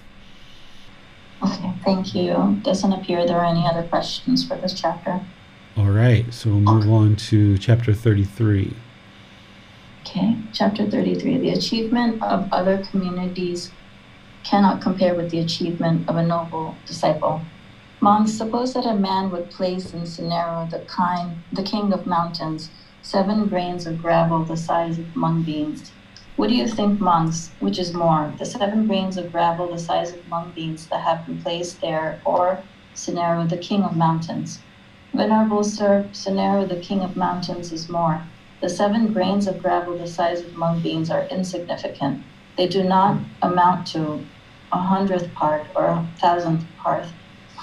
[1.44, 2.60] Okay, thank you.
[2.64, 5.20] Doesn't appear there are any other questions for this chapter.
[5.76, 8.74] All right, so we'll move on to chapter 33.
[10.02, 11.40] Okay, chapter 33.
[11.40, 13.72] The achievement of other communities
[14.44, 17.42] cannot compare with the achievement of a noble disciple.
[18.04, 22.70] Monks, suppose that a man would place in Sineru, the, kind, the king of mountains,
[23.02, 25.90] seven grains of gravel the size of mung beans.
[26.36, 30.12] What do you think, monks, which is more, the seven grains of gravel the size
[30.12, 32.62] of mung beans that have been placed there, or
[32.94, 34.60] Sineru, the king of mountains?
[35.14, 38.22] Venerable Sir, Sineru, the king of mountains, is more.
[38.60, 42.22] The seven grains of gravel the size of mung beans are insignificant.
[42.58, 44.26] They do not amount to
[44.74, 47.06] a hundredth part or a thousandth part,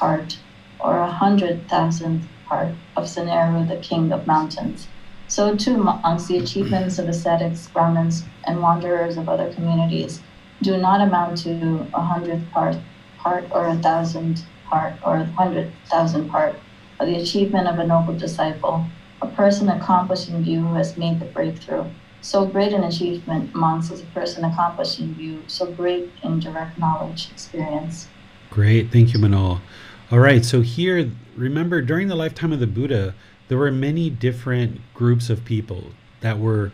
[0.00, 0.38] part
[0.80, 4.88] or a hundred thousandth part of Sineru, the king of mountains.
[5.28, 10.20] So too, monks, the achievements of ascetics, Brahmins, and wanderers of other communities
[10.62, 12.76] do not amount to a hundredth part,
[13.18, 16.56] part or a thousand part or a hundred thousand part
[16.98, 18.84] of the achievement of a noble disciple,
[19.22, 21.84] a person accomplished in view who has made the breakthrough.
[22.22, 26.78] So great an achievement, monks, is a person accomplished in view, so great in direct
[26.78, 28.08] knowledge experience.
[28.50, 29.60] Great, thank you, Manal.
[30.12, 33.14] All right, so here, remember during the lifetime of the Buddha,
[33.46, 36.72] there were many different groups of people that were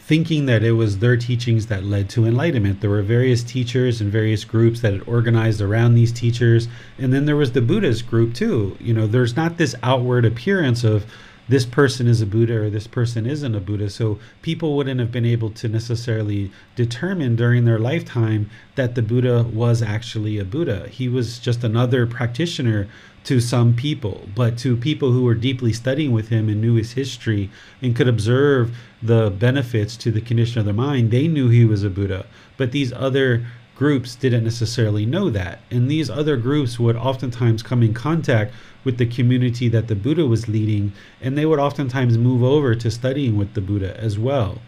[0.00, 2.80] thinking that it was their teachings that led to enlightenment.
[2.80, 6.66] There were various teachers and various groups that had organized around these teachers.
[6.96, 8.74] And then there was the Buddhist group too.
[8.80, 11.04] You know, there's not this outward appearance of
[11.48, 13.88] this person is a Buddha or this person isn't a Buddha.
[13.90, 19.44] So people wouldn't have been able to necessarily determine during their lifetime that the Buddha
[19.44, 20.88] was actually a Buddha.
[20.88, 22.88] He was just another practitioner
[23.24, 26.92] to some people, but to people who were deeply studying with him and knew his
[26.92, 27.50] history
[27.82, 31.82] and could observe the benefits to the condition of their mind, they knew he was
[31.82, 32.26] a Buddha.
[32.56, 33.44] But these other
[33.78, 35.60] groups didn't necessarily know that.
[35.70, 38.52] And these other groups would oftentimes come in contact
[38.82, 42.90] with the community that the Buddha was leading, and they would oftentimes move over to
[42.90, 44.58] studying with the Buddha as well.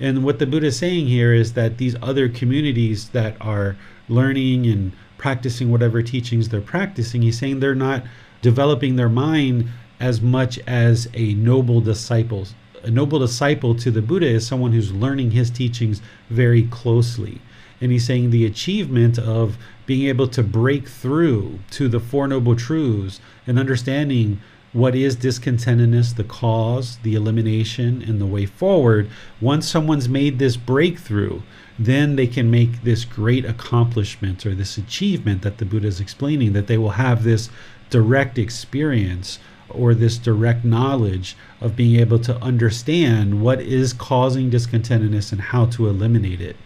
[0.00, 3.76] And what the Buddha is saying here is that these other communities that are
[4.08, 7.22] learning and practicing whatever teachings they're practicing.
[7.22, 8.02] He's saying they're not
[8.42, 9.68] developing their mind
[10.00, 12.46] as much as a noble disciple.
[12.82, 17.40] A noble disciple to the Buddha is someone who's learning his teachings very closely.
[17.80, 22.56] And he's saying the achievement of being able to break through to the Four Noble
[22.56, 24.40] Truths and understanding
[24.72, 29.08] what is discontentedness, the cause, the elimination, and the way forward.
[29.40, 31.40] Once someone's made this breakthrough,
[31.78, 36.52] then they can make this great accomplishment or this achievement that the Buddha is explaining,
[36.52, 37.48] that they will have this
[37.88, 45.32] direct experience or this direct knowledge of being able to understand what is causing discontentedness
[45.32, 46.56] and how to eliminate it.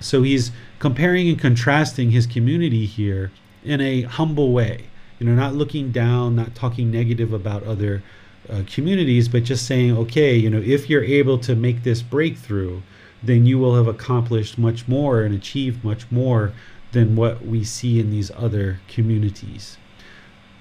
[0.00, 3.30] So he's comparing and contrasting his community here
[3.64, 4.86] in a humble way.
[5.18, 8.02] You know, not looking down, not talking negative about other
[8.48, 12.80] uh, communities, but just saying, okay, you know, if you're able to make this breakthrough,
[13.22, 16.52] then you will have accomplished much more and achieved much more
[16.92, 19.76] than what we see in these other communities.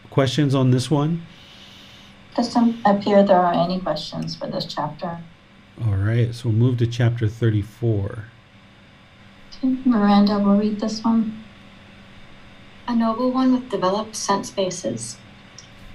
[0.09, 1.25] Questions on this one?
[2.35, 5.19] Doesn't appear there are any questions for this chapter.
[5.85, 8.25] All right, so we'll move to chapter 34.
[9.61, 11.43] Miranda will read this one.
[12.87, 15.17] A noble one with developed sense bases.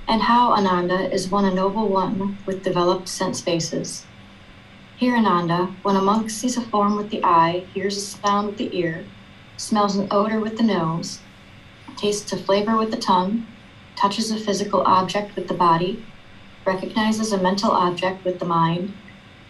[0.06, 4.04] And how, Ananda, is one a noble one with developed sense bases?
[4.98, 8.58] Here, Ananda, when a monk sees a form with the eye, hears a sound with
[8.58, 9.06] the ear,
[9.56, 11.20] smells an odor with the nose,
[11.96, 13.46] tastes a flavor with the tongue,
[13.96, 16.04] touches a physical object with the body,
[16.66, 18.92] recognizes a mental object with the mind,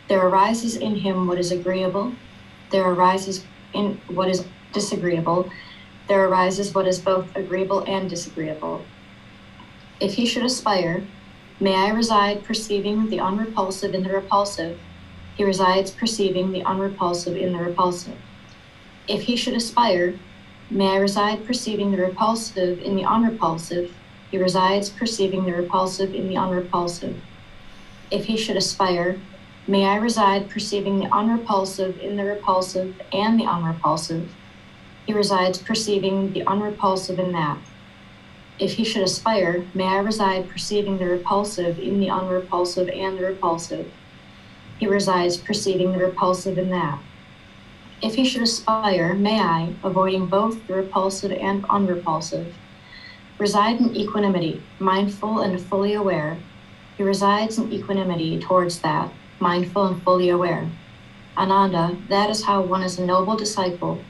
[0.06, 2.12] there arises in him what is agreeable,
[2.70, 3.44] there arises
[3.74, 5.50] in what is disagreeable,
[6.08, 8.84] there arises what is both agreeable and disagreeable.
[10.00, 11.04] If he should aspire,
[11.60, 14.78] may I reside perceiving the unrepulsive in the repulsive,
[15.36, 18.16] he resides perceiving the unrepulsive in the repulsive.
[19.08, 20.18] If he should aspire,
[20.70, 23.94] may I reside perceiving the repulsive in the unrepulsive,
[24.30, 27.20] he resides perceiving the repulsive in the unrepulsive.
[28.10, 29.20] If he should aspire,
[29.66, 34.30] may I reside perceiving the unrepulsive in the repulsive and the unrepulsive,
[35.06, 37.58] he resides perceiving the unrepulsive in that.
[38.58, 43.24] If he should aspire, may I reside perceiving the repulsive in the unrepulsive and the
[43.24, 43.90] repulsive
[44.78, 46.98] he resides perceiving the repulsive in that.
[48.02, 52.54] If he should aspire, may I, avoiding both the repulsive and unrepulsive,
[53.38, 56.36] reside in equanimity, mindful and fully aware.
[56.96, 59.12] He resides in equanimity towards that,
[59.44, 60.66] mindful and fully aware.
[61.36, 64.02] Ananda, that is how one is a noble disciple,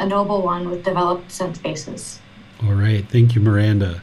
[0.00, 2.18] a noble one with developed sense bases.
[2.64, 3.08] All right.
[3.08, 4.02] Thank you, Miranda.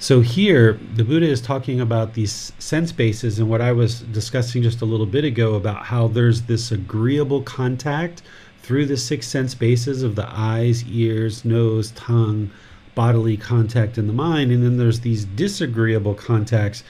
[0.00, 4.64] So here, the Buddha is talking about these sense bases and what I was discussing
[4.64, 8.20] just a little bit ago about how there's this agreeable contact
[8.62, 12.50] through the six sense bases of the eyes, ears, nose, tongue,
[12.96, 16.82] bodily contact in the mind, and then there's these disagreeable contacts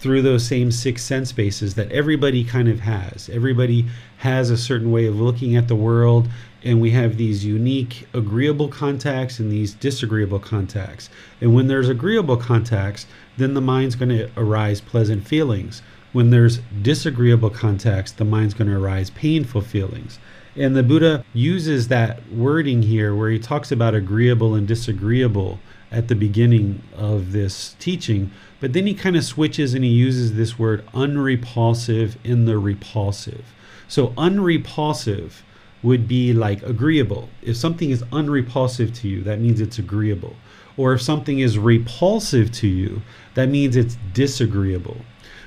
[0.00, 3.28] through those same six sense bases that everybody kind of has.
[3.28, 3.86] Everybody
[4.18, 6.28] has a certain way of looking at the world,
[6.64, 11.10] and we have these unique agreeable contacts and these disagreeable contacts.
[11.40, 15.82] And when there's agreeable contacts, then the mind's going to arise pleasant feelings.
[16.12, 20.18] When there's disagreeable contacts, the mind's going to arise painful feelings.
[20.56, 25.60] And the Buddha uses that wording here where he talks about agreeable and disagreeable
[25.92, 28.30] at the beginning of this teaching,
[28.60, 33.44] but then he kind of switches and he uses this word unrepulsive in the repulsive.
[33.88, 35.42] So, unrepulsive
[35.82, 37.28] would be like agreeable.
[37.42, 40.36] If something is unrepulsive to you, that means it's agreeable.
[40.76, 43.02] Or if something is repulsive to you,
[43.34, 44.98] that means it's disagreeable.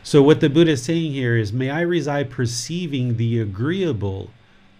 [0.01, 4.31] So, what the Buddha is saying here is, may I reside perceiving the agreeable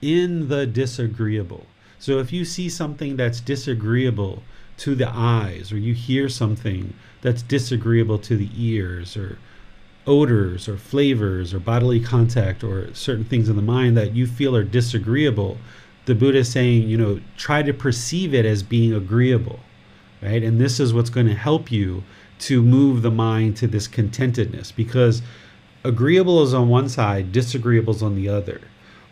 [0.02, 1.68] in the disagreeable.
[2.00, 4.44] So, if you see something that's disagreeable
[4.80, 6.94] to the eyes, or you hear something
[7.24, 9.40] that's disagreeable to the ears, or
[10.06, 14.56] odors, or flavors, or bodily contact, or certain things in the mind that you feel
[14.56, 15.58] are disagreeable,
[16.06, 19.62] the Buddha is saying, you know, try to perceive it as being agreeable,
[20.22, 20.44] right?
[20.44, 22.04] And this is what's going to help you
[22.40, 25.22] to move the mind to this contentedness because
[25.86, 28.60] agreeable is on one side, disagreeable is on the other.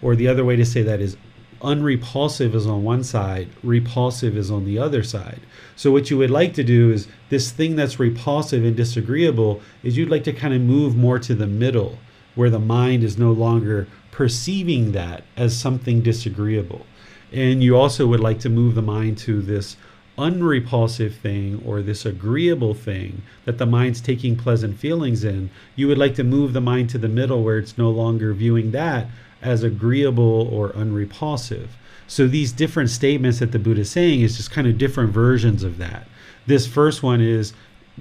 [0.01, 1.15] Or the other way to say that is
[1.63, 5.41] unrepulsive is on one side, repulsive is on the other side.
[5.75, 9.97] So what you would like to do is this thing that's repulsive and disagreeable is
[9.97, 11.97] you'd like to kind of move more to the middle
[12.35, 16.85] where the mind is no longer perceiving that as something disagreeable.
[17.31, 19.77] And you also would like to move the mind to this
[20.17, 25.97] unrepulsive thing or this agreeable thing that the mind's taking pleasant feelings in, you would
[25.97, 29.07] like to move the mind to the middle where it's no longer viewing that
[29.41, 31.77] as agreeable or unrepulsive.
[32.07, 35.63] So these different statements that the Buddha is saying is just kind of different versions
[35.63, 36.07] of that.
[36.45, 37.53] This first one is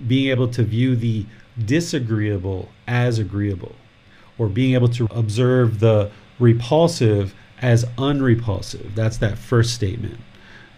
[0.07, 1.26] being able to view the
[1.64, 3.74] disagreeable as agreeable,
[4.38, 8.95] or being able to observe the repulsive as unrepulsive.
[8.95, 10.18] That's that first statement.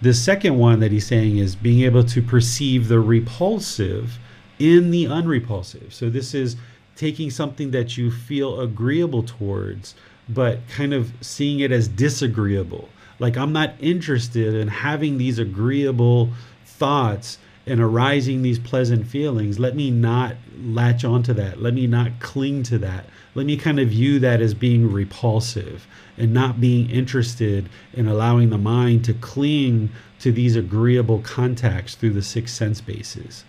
[0.00, 4.18] The second one that he's saying is being able to perceive the repulsive
[4.58, 5.94] in the unrepulsive.
[5.94, 6.56] So this is
[6.96, 9.94] taking something that you feel agreeable towards,
[10.28, 12.88] but kind of seeing it as disagreeable.
[13.18, 16.30] Like I'm not interested in having these agreeable
[16.64, 19.58] thoughts and arising these pleasant feelings.
[19.58, 21.62] Let me not latch onto that.
[21.62, 23.06] Let me not cling to that.
[23.34, 25.86] Let me kind of view that as being repulsive
[26.18, 32.12] and not being interested in allowing the mind to cling to these agreeable contacts through
[32.12, 33.44] the six sense bases.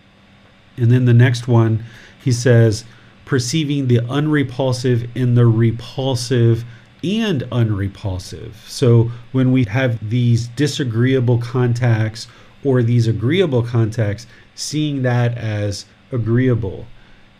[0.78, 1.84] And then the next one,
[2.24, 2.86] he says,
[3.26, 6.66] perceiving the unrepulsive in the repulsive
[7.04, 8.64] and unrepulsive.
[8.68, 12.28] So when we have these disagreeable contacts
[12.64, 16.86] or these agreeable contacts, seeing that as agreeable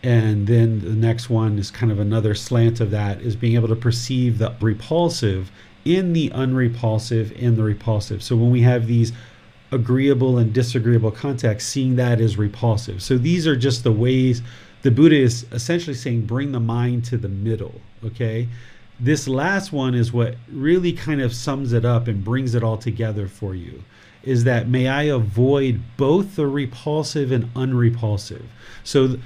[0.04, 3.68] and then the next one is kind of another slant of that is being able
[3.68, 5.50] to perceive the repulsive
[5.86, 8.22] in the unrepulsive in the repulsive.
[8.22, 9.14] So when we have these
[9.72, 13.02] agreeable and disagreeable contacts, seeing that as repulsive.
[13.02, 14.42] So these are just the ways
[14.84, 17.80] the Buddha is essentially saying bring the mind to the middle.
[18.04, 18.48] Okay.
[19.00, 22.76] This last one is what really kind of sums it up and brings it all
[22.76, 23.82] together for you
[24.22, 28.44] is that may I avoid both the repulsive and unrepulsive.
[28.82, 29.16] So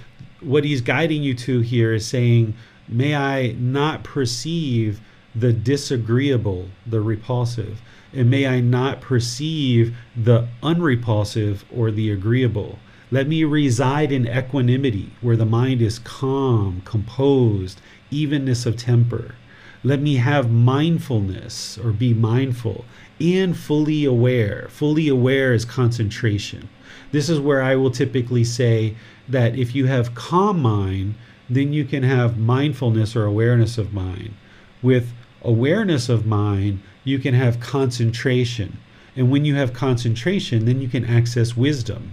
[0.41, 2.55] what he's guiding you to here is saying,
[2.89, 5.01] may I not perceive
[5.35, 7.81] the disagreeable, the repulsive,
[8.13, 12.79] and may I not perceive the unrepulsive or the agreeable.
[13.11, 17.81] Let me reside in equanimity, where the mind is calm, composed,
[18.11, 19.35] evenness of temper.
[19.83, 22.85] Let me have mindfulness or be mindful
[23.19, 24.67] and fully aware.
[24.71, 26.69] Fully aware is concentration.
[27.11, 28.95] This is where I will typically say
[29.27, 31.15] that if you have calm mind,
[31.49, 34.35] then you can have mindfulness or awareness of mind.
[34.83, 38.79] With awareness of mind, you can have concentration.
[39.17, 42.13] And when you have concentration, then you can access wisdom.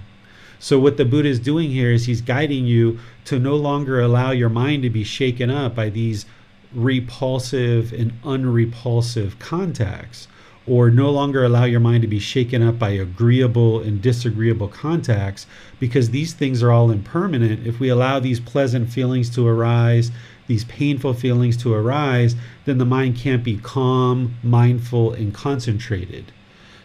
[0.65, 4.31] So, what the Buddha is doing here is he's guiding you to no longer allow
[4.31, 6.25] your mind to be shaken up by these
[6.73, 10.27] repulsive and unrepulsive contacts,
[10.65, 15.45] or no longer allow your mind to be shaken up by agreeable and disagreeable contacts
[15.79, 17.67] because these things are all impermanent.
[17.67, 20.09] If we allow these pleasant feelings to arise,
[20.47, 22.35] these painful feelings to arise,
[22.65, 26.31] then the mind can't be calm, mindful, and concentrated.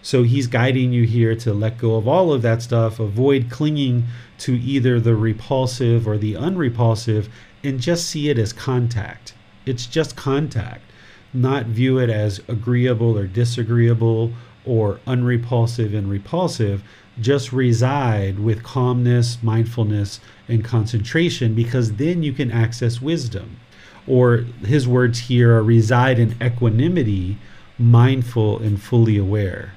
[0.02, 4.04] So he's guiding you here to let go of all of that stuff, avoid clinging
[4.38, 7.28] to either the repulsive or the unrepulsive,
[7.62, 9.34] and just see it as contact.
[9.66, 10.90] It's just contact
[11.32, 14.32] not view it as agreeable or disagreeable
[14.64, 16.82] or unrepulsive and repulsive
[17.20, 23.58] just reside with calmness, mindfulness, and concentration because then you can access wisdom.
[24.06, 27.38] Or his words here are reside in equanimity,
[27.78, 29.74] mindful and fully aware.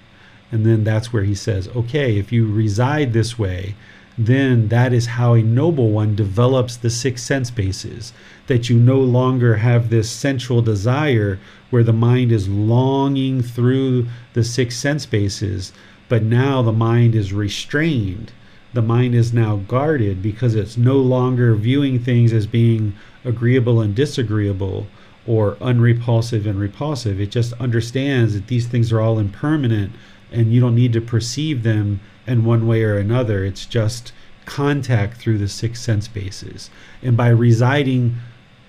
[0.53, 3.73] And then that's where he says, okay, if you reside this way,
[4.19, 8.13] then that is how a noble one develops the six sense bases.
[8.45, 11.39] That you no longer have this sensual desire
[11.71, 15.73] where the mind is longing through the six sense bases,
[16.07, 18.31] but now the mind is restrained.
[18.73, 22.93] The mind is now guarded because it's no longer viewing things as being
[23.25, 24.85] agreeable and disagreeable
[25.25, 27.19] or unrepulsive and repulsive.
[27.19, 29.93] It just understands that these things are all impermanent
[30.33, 33.45] and you don't need to perceive them in one way or another.
[33.45, 34.11] It's just
[34.45, 36.69] contact through the six sense bases.
[37.01, 38.17] And by residing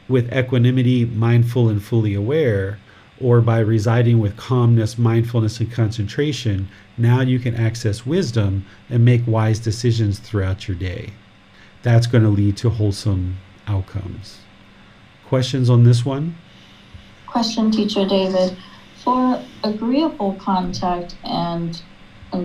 [0.08, 2.78] with equanimity, mindful, and fully aware,
[3.20, 9.22] or by residing with calmness, mindfulness, and concentration, now you can access wisdom and make
[9.26, 11.12] wise decisions throughout your day.
[11.82, 13.36] That's going to lead to wholesome
[13.66, 14.38] outcomes.
[15.26, 16.36] Questions on this one?
[17.26, 18.56] Question, Teacher David.
[19.04, 21.80] For agreeable contact and,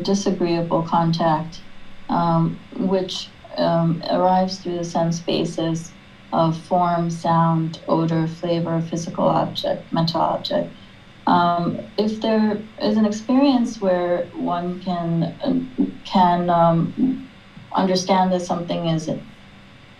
[0.03, 1.61] disagreeable contact,
[2.09, 5.91] um, which um, arrives through the sense bases
[6.31, 10.69] of form, sound, odor, flavor, physical object, mental object.
[11.25, 17.29] Um, if there is an experience where one can can um,
[17.73, 19.09] understand that something is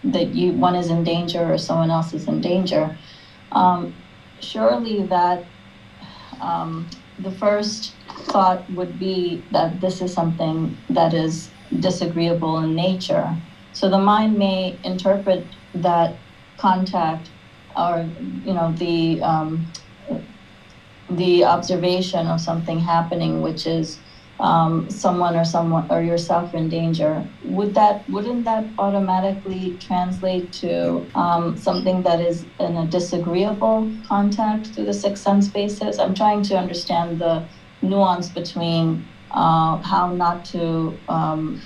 [0.04, 2.96] that you one is in danger or someone else is in danger,
[3.54, 3.94] um,
[4.40, 5.44] surely that
[6.42, 7.96] um, the first
[8.32, 13.36] thought would be that this is something that is disagreeable in nature.
[13.74, 16.16] So the mind may interpret that
[16.58, 17.30] contact
[17.76, 18.10] or
[18.44, 19.72] you know the um,
[21.10, 24.00] the observation of something happening, which is
[24.40, 31.06] um, someone or someone or yourself in danger, would that wouldn't that automatically translate to
[31.16, 36.00] um, something that is in a disagreeable contact through the six sense basis?
[36.00, 37.44] I'm trying to understand the
[37.82, 41.62] nuance between uh, how not to um,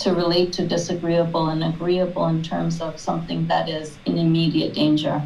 [0.00, 5.22] to relate to disagreeable and agreeable in terms of something that is in immediate danger.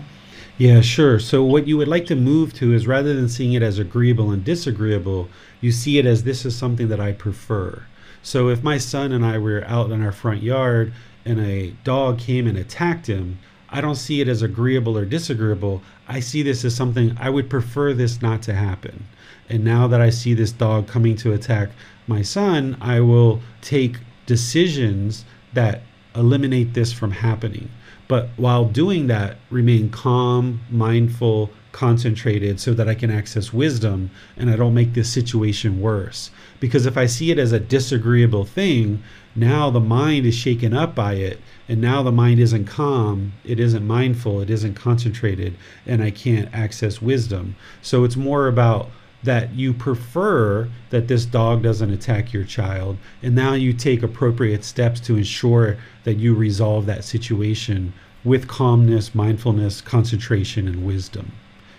[0.63, 1.19] Yeah, sure.
[1.19, 4.31] So, what you would like to move to is rather than seeing it as agreeable
[4.31, 5.29] and disagreeable,
[5.61, 7.83] you see it as this is something that I prefer.
[8.23, 10.93] So, if my son and I were out in our front yard
[11.25, 13.41] and a dog came and attacked him,
[13.71, 15.83] I don't see it as agreeable or disagreeable.
[16.07, 19.07] I see this as something I would prefer this not to happen.
[19.49, 21.71] And now that I see this dog coming to attack
[22.07, 23.97] my son, I will take
[24.27, 25.83] decisions that
[26.15, 27.69] eliminate this from happening.
[28.13, 34.51] But while doing that, remain calm, mindful, concentrated so that I can access wisdom and
[34.51, 36.31] I don't make this situation worse.
[36.61, 39.03] Because if I see it as a disagreeable thing,
[39.35, 41.41] now the mind is shaken up by it.
[41.71, 45.57] And now the mind isn't calm, it isn't mindful, it isn't concentrated,
[45.87, 47.57] and I can't access wisdom.
[47.81, 48.91] So it's more about
[49.23, 54.65] that you prefer that this dog doesn't attack your child, and now you take appropriate
[54.65, 57.93] steps to ensure that you resolve that situation
[58.25, 61.33] with calmness, mindfulness, concentration, and wisdom.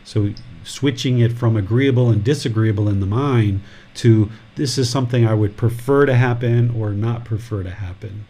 [0.03, 0.33] So,
[0.63, 3.61] switching it from agreeable and disagreeable in the mind
[3.95, 8.25] to this is something I would prefer to happen or not prefer to happen.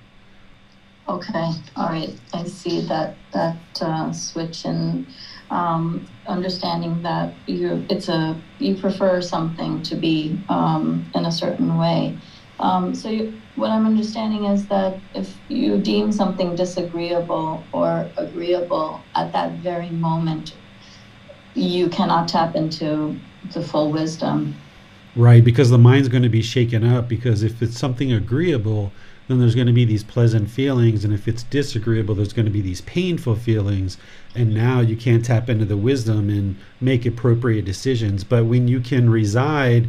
[1.07, 2.15] Okay, all right.
[2.33, 5.05] I see that that uh, switch in
[5.53, 11.77] um, understanding that you it's a you prefer something to be um, in a certain
[11.77, 12.19] way.
[12.59, 19.07] Um, so you, what I'm understanding is that if you deem something disagreeable or agreeable
[19.15, 20.55] at that very moment,
[21.53, 24.55] you cannot tap into the full wisdom.
[25.15, 27.07] Right, because the mind's going to be shaken up.
[27.07, 28.95] Because if it's something agreeable,
[29.27, 31.05] then there's going to be these pleasant feelings.
[31.05, 33.97] And if it's disagreeable, there's going to be these painful feelings.
[34.35, 38.23] And now you can't tap into the wisdom and make appropriate decisions.
[38.23, 39.87] But when you can reside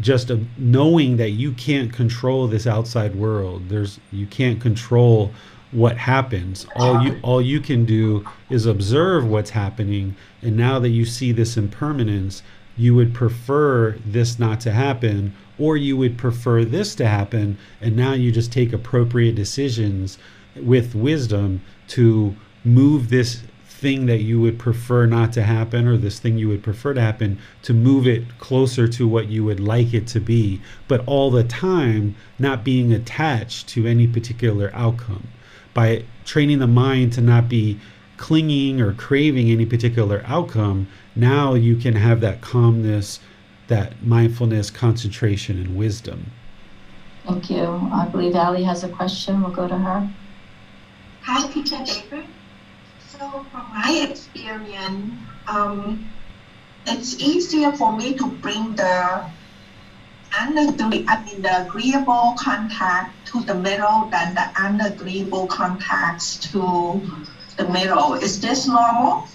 [0.00, 5.32] just a, knowing that you can't control this outside world, there's you can't control
[5.72, 6.66] what happens.
[6.76, 10.14] All you all you can do is observe what's happening.
[10.42, 12.42] And now that you see this impermanence,
[12.76, 17.96] you would prefer this not to happen or you would prefer this to happen and
[17.96, 20.18] now you just take appropriate decisions
[20.56, 26.18] with wisdom to move this thing that you would prefer not to happen or this
[26.18, 29.92] thing you would prefer to happen to move it closer to what you would like
[29.92, 35.28] it to be but all the time not being attached to any particular outcome.
[35.74, 37.78] By training the mind to not be
[38.16, 43.20] clinging or craving any particular outcome now you can have that calmness
[43.68, 46.26] that mindfulness, concentration, and wisdom.
[47.26, 47.90] Thank you.
[47.92, 49.42] I believe Ali has a question.
[49.42, 50.08] We'll go to her.
[51.22, 52.26] Hi, teacher David.
[53.08, 55.12] So, from my experience,
[55.48, 56.08] um,
[56.86, 59.24] it's easier for me to bring the
[60.38, 67.02] unagree- I mean, the agreeable contact to the middle than the unagreeable contacts to
[67.56, 68.14] the middle.
[68.14, 69.26] Is this normal?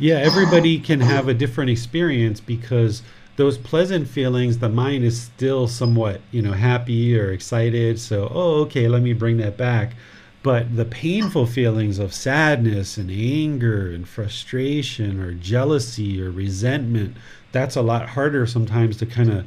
[0.00, 3.02] Yeah, everybody can have a different experience because
[3.36, 8.00] those pleasant feelings, the mind is still somewhat, you know, happy or excited.
[8.00, 9.92] So, oh, okay, let me bring that back.
[10.42, 17.14] But the painful feelings of sadness and anger and frustration or jealousy or resentment,
[17.52, 19.46] that's a lot harder sometimes to kind of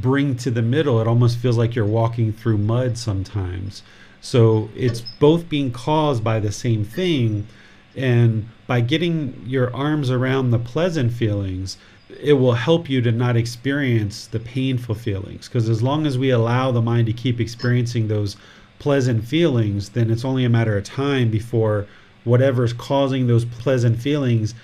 [0.00, 1.00] bring to the middle.
[1.00, 3.82] It almost feels like you're walking through mud sometimes.
[4.20, 7.48] So it's both being caused by the same thing.
[7.96, 11.76] And by getting your arms around the pleasant feelings,
[12.20, 15.48] it will help you to not experience the painful feelings.
[15.48, 18.36] Because as long as we allow the mind to keep experiencing those
[18.78, 21.86] pleasant feelings, then it's only a matter of time before
[22.24, 24.54] whatever's causing those pleasant feelings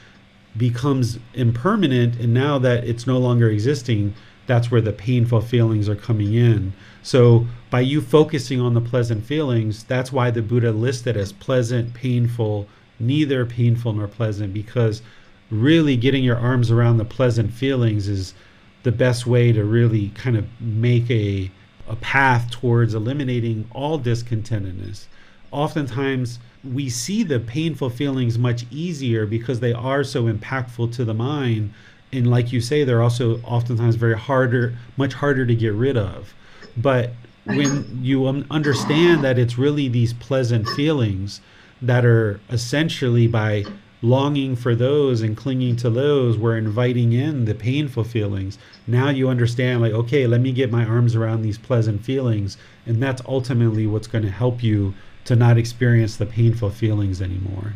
[0.57, 2.17] becomes impermanent.
[2.17, 4.15] And now that it's no longer existing,
[4.47, 6.73] that's where the painful feelings are coming in.
[7.03, 11.95] So, by you focusing on the pleasant feelings, that's why the Buddha listed as pleasant,
[11.95, 12.69] painful,
[13.03, 15.03] neither painful nor pleasant, because
[15.51, 18.35] really getting your arms around the pleasant feelings is
[18.83, 21.51] the best way to really kind of make a,
[21.89, 25.07] a path towards eliminating all discontentedness.
[25.51, 31.15] Oftentimes, we see the painful feelings much easier because they are so impactful to the
[31.15, 31.73] mind
[32.13, 36.35] and like you say they're also oftentimes very harder much harder to get rid of
[36.77, 37.11] but
[37.45, 41.41] when you understand that it's really these pleasant feelings
[41.83, 43.65] that are essentially by
[44.01, 49.29] longing for those and clinging to those we're inviting in the painful feelings now you
[49.29, 52.57] understand like okay let me get my arms around these pleasant feelings
[52.87, 54.93] and that's ultimately what's going to help you
[55.25, 57.75] to not experience the painful feelings anymore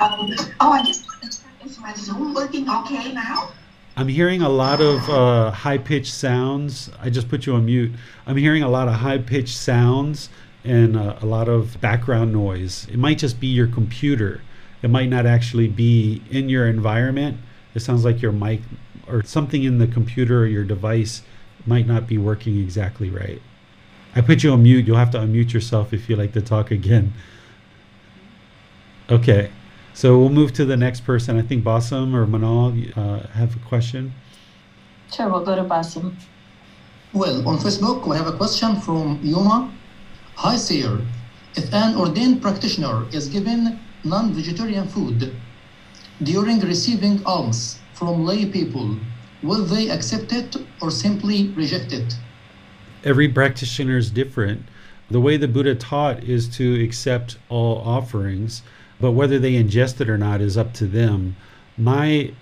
[0.00, 3.52] Um, oh, I just want to check, is my Zoom working okay now?
[3.96, 6.88] I'm hearing a lot of uh, high pitched sounds.
[7.00, 7.90] I just put you on mute.
[8.26, 10.30] I'm hearing a lot of high pitched sounds
[10.64, 12.86] and uh, a lot of background noise.
[12.90, 14.42] It might just be your computer.
[14.82, 17.38] It might not actually be in your environment.
[17.74, 18.60] It sounds like your mic
[19.06, 21.22] or something in the computer or your device
[21.66, 23.40] might not be working exactly right.
[24.14, 24.86] I put you on mute.
[24.86, 27.12] You'll have to unmute yourself if you like to talk again.
[29.10, 29.50] Okay.
[29.94, 31.36] So we'll move to the next person.
[31.36, 34.14] I think Bassam or Manal uh, have a question.
[35.12, 36.16] Sure, we'll go to Bassam.
[37.12, 39.72] Well, on Facebook, we have a question from Yuma.
[40.42, 41.00] Hi, Seer.
[41.56, 45.34] If an ordained practitioner is given non vegetarian food
[46.22, 48.98] during receiving alms from lay people,
[49.42, 52.14] will they accept it or simply reject it?
[53.02, 54.62] Every practitioner is different.
[55.10, 58.62] The way the Buddha taught is to accept all offerings,
[59.00, 61.34] but whether they ingest it or not is up to them.
[61.76, 62.32] My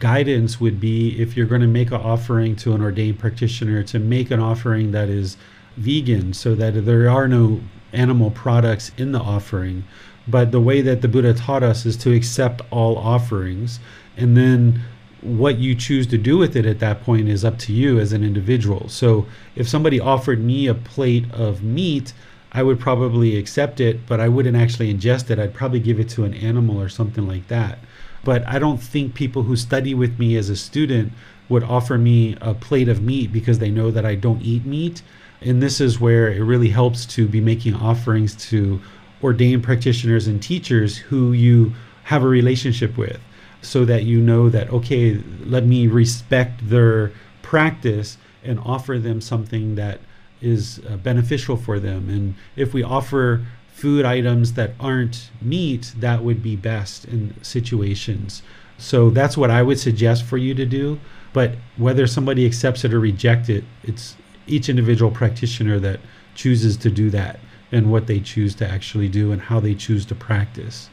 [0.00, 4.00] guidance would be if you're going to make an offering to an ordained practitioner to
[4.00, 5.36] make an offering that is
[5.76, 7.60] vegan so that there are no
[7.92, 9.84] animal products in the offering
[10.26, 13.78] but the way that the buddha taught us is to accept all offerings
[14.16, 14.82] and then
[15.24, 18.12] what you choose to do with it at that point is up to you as
[18.12, 18.88] an individual.
[18.90, 22.12] So if somebody offered me a plate of meat
[22.52, 25.38] i would probably accept it but i wouldn't actually ingest it.
[25.38, 27.78] I'd probably give it to an animal or something like that.
[28.22, 31.12] But I don't think people who study with me as a student
[31.48, 35.02] would offer me a plate of meat because they know that I don't eat meat.
[35.44, 38.80] And this is where it really helps to be making offerings to
[39.22, 41.74] ordained practitioners and teachers who you
[42.04, 43.20] have a relationship with
[43.62, 49.74] so that you know that, okay, let me respect their practice and offer them something
[49.74, 50.00] that
[50.40, 52.08] is uh, beneficial for them.
[52.08, 58.42] And if we offer food items that aren't meat, that would be best in situations.
[58.76, 61.00] So that's what I would suggest for you to do.
[61.32, 64.16] But whether somebody accepts it or rejects it, it's
[64.46, 66.00] each individual practitioner that
[66.34, 67.40] chooses to do that
[67.72, 70.90] and what they choose to actually do and how they choose to practice.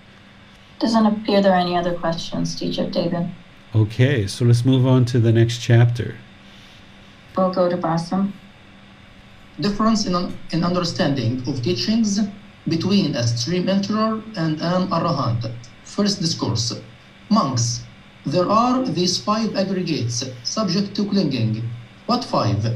[0.80, 3.30] Doesn't appear there are any other questions, teacher David.
[3.76, 6.16] Okay, so let's move on to the next chapter.
[7.38, 8.34] We'll go to Bassam.
[9.60, 12.20] Difference in, in understanding of teachings
[12.68, 15.52] between a stream enterer and an arahant.
[15.84, 16.74] First discourse.
[17.30, 17.84] Monks,
[18.26, 21.70] there are these five aggregates subject to clinging.
[22.08, 22.76] What five?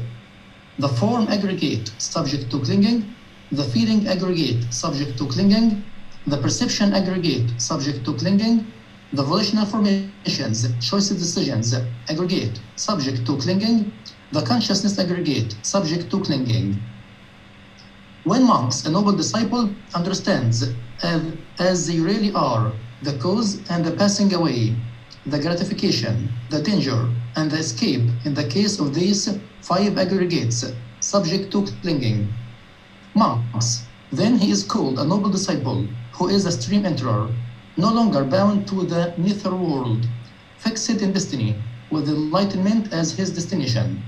[0.78, 3.14] The form aggregate subject to clinging,
[3.50, 5.82] the feeling aggregate subject to clinging,
[6.26, 8.66] the perception aggregate subject to clinging,
[9.12, 11.72] The volitional formations, choice decisions,
[12.08, 13.92] aggregate, subject to clinging.
[14.32, 16.82] The consciousness aggregate, subject to clinging.
[18.24, 20.64] When monks, a noble disciple, understands
[21.04, 21.22] as,
[21.60, 22.72] as they really are
[23.02, 24.74] the cause and the passing away,
[25.26, 29.28] the gratification, the danger, and the escape in the case of these
[29.60, 30.64] five aggregates,
[31.00, 32.32] subject to clinging.
[33.14, 37.34] Monks, then he is called a noble disciple who is a stream enterer,
[37.76, 40.06] no longer bound to the nether world,
[40.58, 41.56] fixed in destiny,
[41.90, 44.00] with enlightenment as his destination.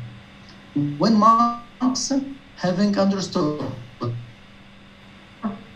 [0.99, 2.13] When monks,
[2.57, 3.67] having understood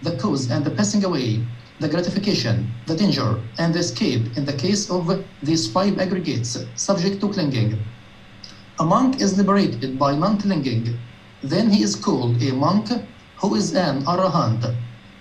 [0.03, 1.45] the cause and the passing away,
[1.80, 7.20] the gratification, the danger, and the escape in the case of these five aggregates subject
[7.20, 7.78] to clinging.
[8.78, 10.98] A monk is liberated by non clinging.
[11.42, 12.88] Then he is called a monk
[13.36, 14.74] who is an arahant,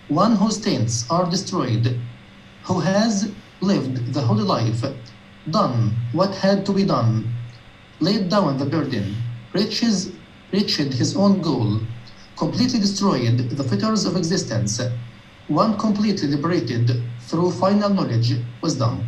[0.07, 1.99] one whose taints are destroyed,
[2.63, 3.31] who has
[3.61, 4.83] lived the holy life,
[5.49, 7.33] done what had to be done,
[7.99, 9.15] laid down the burden,
[9.53, 10.11] reaches,
[10.51, 11.79] reached his own goal,
[12.37, 14.81] completely destroyed the fetters of existence,
[15.47, 19.03] one completely liberated through final knowledge, wisdom.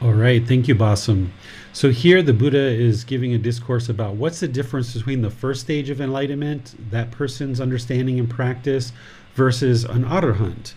[0.00, 1.32] All right, thank you, Bassam.
[1.72, 5.60] So here the Buddha is giving a discourse about what's the difference between the first
[5.60, 8.92] stage of enlightenment, that person's understanding and practice,
[9.34, 10.74] versus an arahant,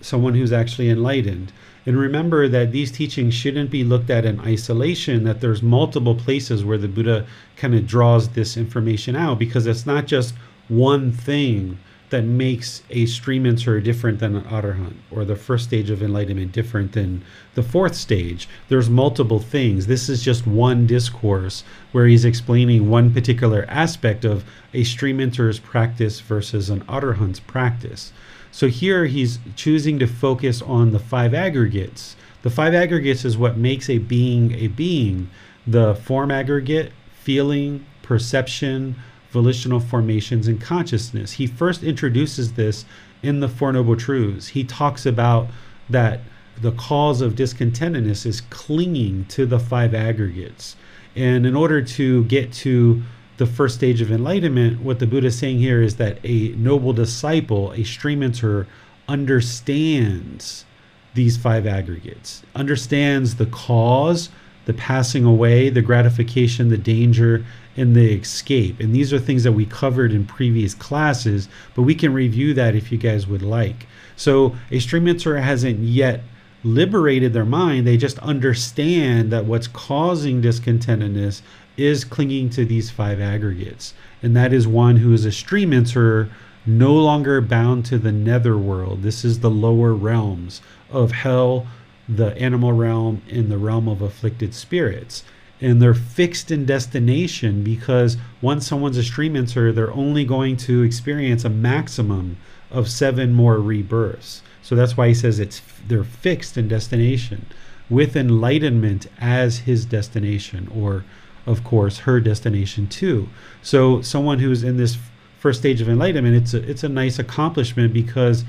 [0.00, 1.52] someone who's actually enlightened.
[1.86, 6.64] And remember that these teachings shouldn't be looked at in isolation, that there's multiple places
[6.64, 7.26] where the Buddha
[7.56, 10.34] kind of draws this information out because it's not just
[10.68, 11.78] one thing
[12.10, 16.52] that makes a stream enterer different than an arahant or the first stage of enlightenment
[16.52, 18.48] different than the fourth stage.
[18.68, 19.86] There's multiple things.
[19.86, 25.58] This is just one discourse where he's explaining one particular aspect of a stream enterer's
[25.58, 28.12] practice versus an arahant's practice.
[28.52, 32.16] So here he's choosing to focus on the five aggregates.
[32.42, 35.28] The five aggregates is what makes a being a being.
[35.66, 38.94] The form aggregate feeling perception
[39.36, 41.32] volitional formations and consciousness.
[41.32, 42.86] He first introduces this
[43.22, 44.48] in the Four Noble Truths.
[44.48, 45.48] He talks about
[45.90, 46.20] that
[46.62, 50.74] the cause of discontentedness is clinging to the five aggregates.
[51.14, 53.02] And in order to get to
[53.36, 56.94] the first stage of enlightenment, what the Buddha is saying here is that a noble
[56.94, 58.66] disciple, a stream enterer,
[59.06, 60.64] understands
[61.12, 64.30] these five aggregates, understands the cause,
[64.64, 67.44] the passing away, the gratification, the danger,
[67.76, 68.80] and the escape.
[68.80, 72.74] And these are things that we covered in previous classes, but we can review that
[72.74, 73.86] if you guys would like.
[74.16, 76.22] So a stream enterer hasn't yet
[76.64, 77.86] liberated their mind.
[77.86, 81.42] They just understand that what's causing discontentedness
[81.76, 83.94] is clinging to these five aggregates.
[84.22, 86.30] And that is one who is a stream enterer,
[86.64, 89.02] no longer bound to the nether world.
[89.02, 91.66] This is the lower realms of hell,
[92.08, 95.22] the animal realm, and the realm of afflicted spirits
[95.60, 100.82] and they're fixed in destination because once someone's a stream enterer, they're only going to
[100.82, 102.36] experience a maximum
[102.70, 104.42] of seven more rebirths.
[104.62, 107.46] So that's why he says it's they're fixed in destination
[107.88, 111.04] with enlightenment as his destination, or
[111.46, 113.28] of course her destination too.
[113.62, 114.98] So someone who's in this
[115.38, 118.44] first stage of enlightenment, it's a it's a nice accomplishment because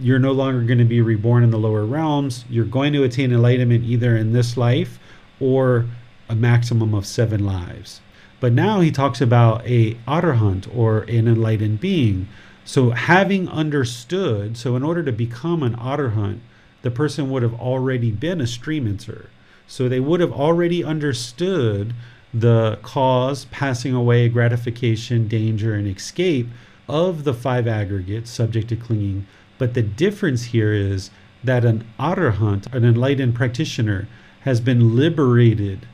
[0.00, 2.44] you're no longer going to be reborn in the lower realms.
[2.48, 4.98] You're going to attain enlightenment either in this life
[5.40, 5.86] or
[6.28, 8.00] a maximum of seven lives.
[8.40, 12.28] But now he talks about a arahant or an enlightened being.
[12.64, 16.40] So having understood, so in order to become an arahant,
[16.82, 19.26] the person would have already been a stream enterer.
[19.66, 21.94] So they would have already understood
[22.34, 26.48] the cause, passing away, gratification, danger, and escape
[26.88, 29.26] of the five aggregates subject to clinging.
[29.58, 31.10] But the difference here is
[31.42, 34.06] that an arahant, an enlightened practitioner,
[34.40, 35.86] has been liberated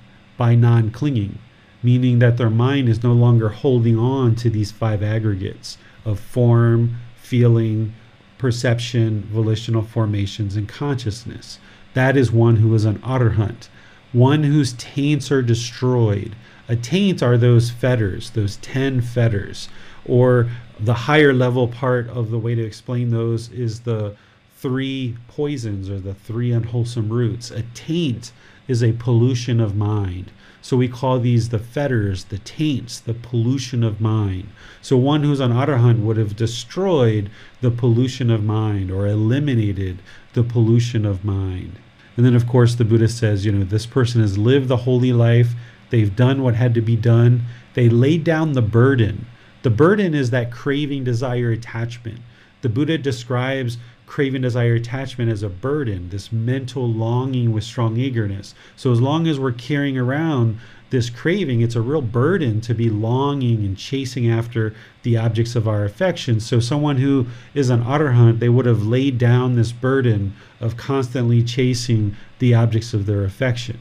[0.42, 1.38] by non clinging,
[1.84, 6.96] meaning that their mind is no longer holding on to these five aggregates of form,
[7.14, 7.94] feeling,
[8.38, 11.60] perception, volitional formations, and consciousness.
[11.94, 13.68] That is one who is an arahant,
[14.10, 16.34] one whose taints are destroyed.
[16.68, 19.68] A taint are those fetters, those 10 fetters,
[20.04, 24.16] or the higher level part of the way to explain those is the
[24.56, 27.52] three poisons or the three unwholesome roots.
[27.52, 28.32] A taint
[28.68, 30.30] is a pollution of mind.
[30.60, 34.48] So we call these the fetters, the taints, the pollution of mind.
[34.80, 40.00] So one who's an arahant would have destroyed the pollution of mind or eliminated
[40.34, 41.78] the pollution of mind.
[42.16, 45.12] And then, of course, the Buddha says, you know, this person has lived the holy
[45.12, 45.54] life.
[45.90, 47.42] They've done what had to be done.
[47.74, 49.26] They laid down the burden.
[49.62, 52.20] The burden is that craving, desire, attachment.
[52.62, 58.54] The Buddha describes craving, desire, attachment as a burden, this mental longing with strong eagerness.
[58.76, 60.58] So as long as we're carrying around
[60.90, 65.66] this craving, it's a real burden to be longing and chasing after the objects of
[65.66, 66.40] our affection.
[66.40, 71.42] So someone who is an hunt, they would have laid down this burden of constantly
[71.42, 73.80] chasing the objects of their affection.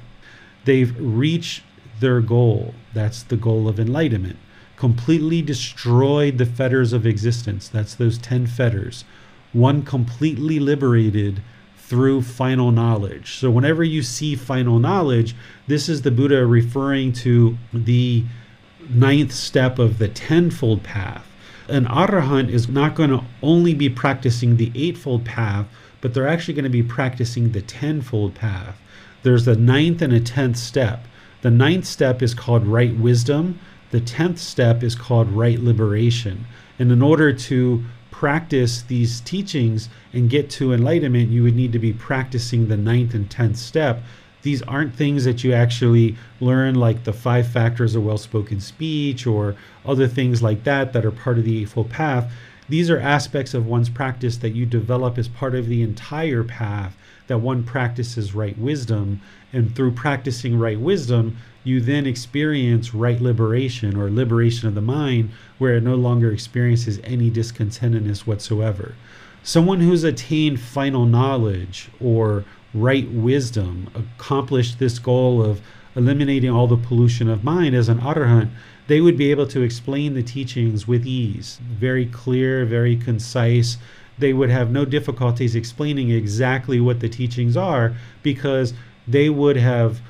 [0.64, 1.64] They've reached
[2.00, 2.74] their goal.
[2.94, 4.38] That's the goal of enlightenment.
[4.82, 7.68] Completely destroyed the fetters of existence.
[7.68, 9.06] That's those 10 fetters
[9.54, 11.42] one completely liberated
[11.78, 13.36] through final knowledge.
[13.36, 15.36] So, whenever you see final knowledge,
[15.68, 18.24] this is the Buddha referring to the
[18.90, 21.28] ninth step of the tenfold path.
[21.68, 25.68] An arahant is not going to only be practicing the eightfold path,
[26.00, 28.78] but they're actually going to be practicing the tenfold path.
[29.24, 31.06] There's a ninth and a tenth step.
[31.42, 33.60] The ninth step is called right wisdom,
[33.92, 36.46] the tenth step is called right liberation.
[36.80, 41.80] And in order to practice these teachings and get to enlightenment, you would need to
[41.80, 44.02] be practicing the ninth and tenth step.
[44.44, 49.28] These aren't things that you actually learn, like the five factors of well spoken speech
[49.28, 52.32] or other things like that, that are part of the Eightfold Path.
[52.70, 56.96] These are aspects of one's practice that you develop as part of the entire path,
[57.28, 59.22] that one practices right wisdom.
[59.54, 65.30] And through practicing right wisdom, you then experience right liberation or liberation of the mind
[65.58, 68.96] where it no longer experiences any discontentedness whatsoever.
[69.44, 75.62] Someone who's attained final knowledge or right wisdom, accomplished this goal of
[75.96, 78.50] eliminating all the pollution of mind as an arhat,
[78.88, 83.78] they would be able to explain the teachings with ease, very clear, very concise.
[84.18, 87.94] They would have no difficulties explaining exactly what the teachings are
[88.24, 88.74] because
[89.08, 90.02] they would have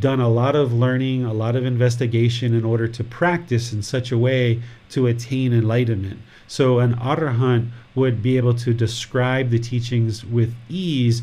[0.00, 4.10] done a lot of learning, a lot of investigation in order to practice in such
[4.10, 4.60] a way
[4.90, 6.20] to attain enlightenment.
[6.46, 11.22] So an arahant would be able to describe the teachings with ease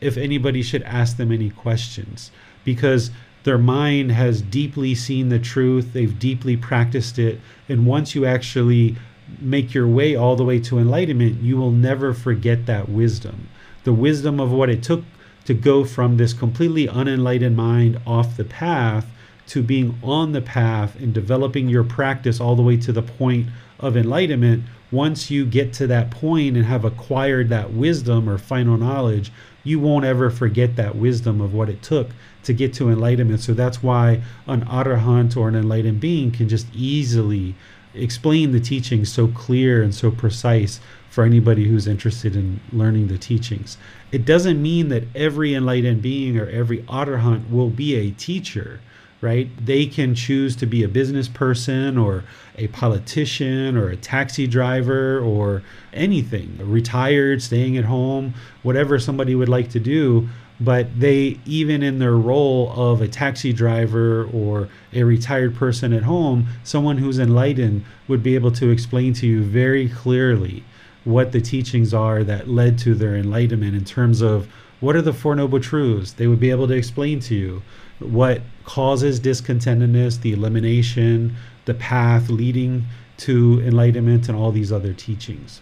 [0.00, 2.30] if anybody should ask them any questions
[2.64, 3.10] because
[3.44, 8.96] their mind has deeply seen the truth, they've deeply practiced it, and once you actually
[9.38, 13.48] make your way all the way to enlightenment, you will never forget that wisdom.
[13.84, 15.04] The wisdom of what it took
[15.44, 19.06] to go from this completely unenlightened mind off the path
[19.46, 23.46] to being on the path and developing your practice all the way to the point
[23.78, 24.64] of enlightenment.
[24.90, 29.30] Once you get to that point and have acquired that wisdom or final knowledge,
[29.62, 32.10] you won't ever forget that wisdom of what it took
[32.42, 33.40] to get to enlightenment.
[33.40, 37.54] So that's why an arahant or an enlightened being can just easily
[37.94, 40.80] explain the teachings so clear and so precise
[41.14, 43.78] for anybody who's interested in learning the teachings.
[44.10, 48.80] It doesn't mean that every enlightened being or every arhat will be a teacher,
[49.20, 49.48] right?
[49.64, 52.24] They can choose to be a business person or
[52.58, 55.62] a politician or a taxi driver or
[55.92, 58.34] anything, retired, staying at home,
[58.64, 60.28] whatever somebody would like to do
[60.60, 66.04] but they even in their role of a taxi driver or a retired person at
[66.04, 70.62] home someone who's enlightened would be able to explain to you very clearly
[71.04, 74.48] what the teachings are that led to their enlightenment in terms of
[74.80, 76.12] what are the four noble truths?
[76.12, 77.62] They would be able to explain to you
[77.98, 82.84] what causes discontentedness the elimination the path leading
[83.16, 85.60] to enlightenment and all these other teachings.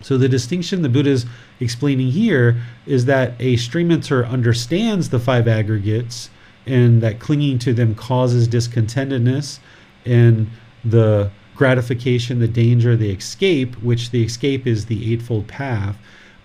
[0.00, 1.26] So the distinction the Buddha is
[1.60, 6.30] explaining here is that a stream enter understands the five aggregates
[6.66, 9.58] and that clinging to them causes discontentedness
[10.04, 10.48] and
[10.84, 15.98] the gratification, the danger, the escape, which the escape is the Eightfold Path.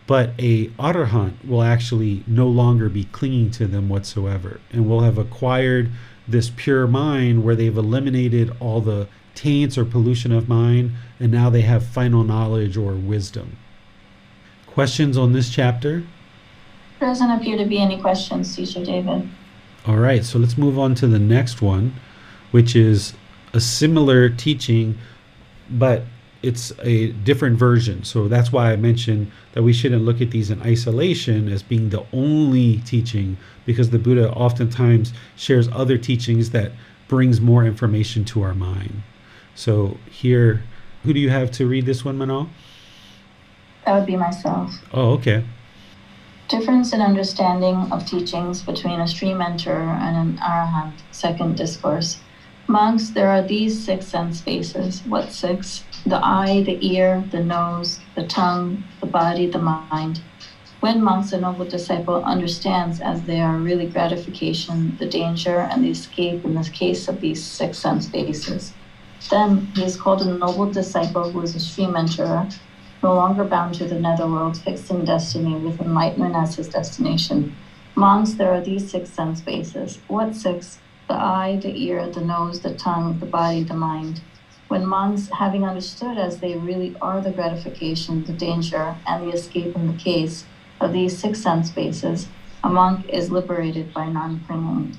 [0.08, 5.20] But a arahant will actually no longer be clinging to them whatsoever and will have
[5.20, 5.92] acquired
[6.28, 11.50] this pure mind where they've eliminated all the taints or pollution of mind, and now
[11.50, 13.58] they have final knowledge or wisdom.
[14.66, 16.04] Questions on this chapter?
[17.00, 19.30] There doesn't appear to be any questions, teacher David.
[19.86, 21.94] All right, so let's move on to the next one,
[22.52, 23.14] which is
[23.54, 24.98] a similar teaching,
[25.70, 26.04] but
[26.42, 28.04] it's a different version.
[28.04, 31.90] So that's why I mentioned that we shouldn't look at these in isolation as being
[31.90, 36.74] the only teaching, because the Buddha oftentimes shares other teachings that
[37.08, 39.04] brings more information to our mind.
[39.56, 40.64] So here,
[41.04, 42.50] who do you have to read this one, Manal?
[43.86, 44.74] That would be myself.
[44.94, 45.46] Oh, okay.
[46.50, 50.94] Difference in understanding of teachings between a stream enterer and an arahant.
[51.12, 52.20] Second discourse.
[52.68, 55.02] Monks, there are these six sense bases.
[55.06, 55.84] What six?
[56.06, 60.22] The eye, the ear, the nose, the tongue, the body, the mind.
[60.80, 65.92] When monks, a noble disciple understands as they are really gratification, the danger, and the
[65.92, 68.74] escape in the case of these six sense bases
[69.30, 72.54] then he is called a noble disciple who is a stream enterer.
[73.02, 77.56] no longer bound to the netherworld, fixed in destiny, with enlightenment as his destination.
[77.96, 80.00] Monks, there are these six sense bases.
[80.08, 80.80] What six?
[81.08, 84.22] The eye, the ear, the nose, the tongue, the body, the mind.
[84.70, 89.76] When monks, having understood as they really are the gratification, the danger, and the escape
[89.76, 90.46] in the case
[90.80, 92.28] of these six sense bases,
[92.64, 94.98] a monk is liberated by non clinging.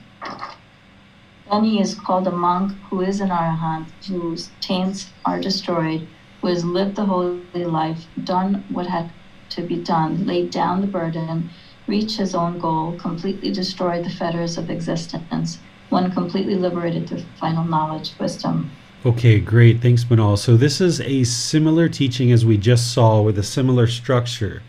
[1.51, 6.07] Then he is called a monk who is an arahant, whose taints are destroyed,
[6.41, 9.11] who has lived the holy life, done what had
[9.51, 11.51] to be done, laid down the burden,
[11.87, 15.59] reached his own goal, completely destroyed the fetters of existence,
[15.91, 18.71] one completely liberated to final knowledge, wisdom.
[19.07, 19.83] Okay, great.
[19.83, 20.39] Thanks, Manal.
[20.39, 24.63] So, this is a similar teaching as we just saw with a similar structure.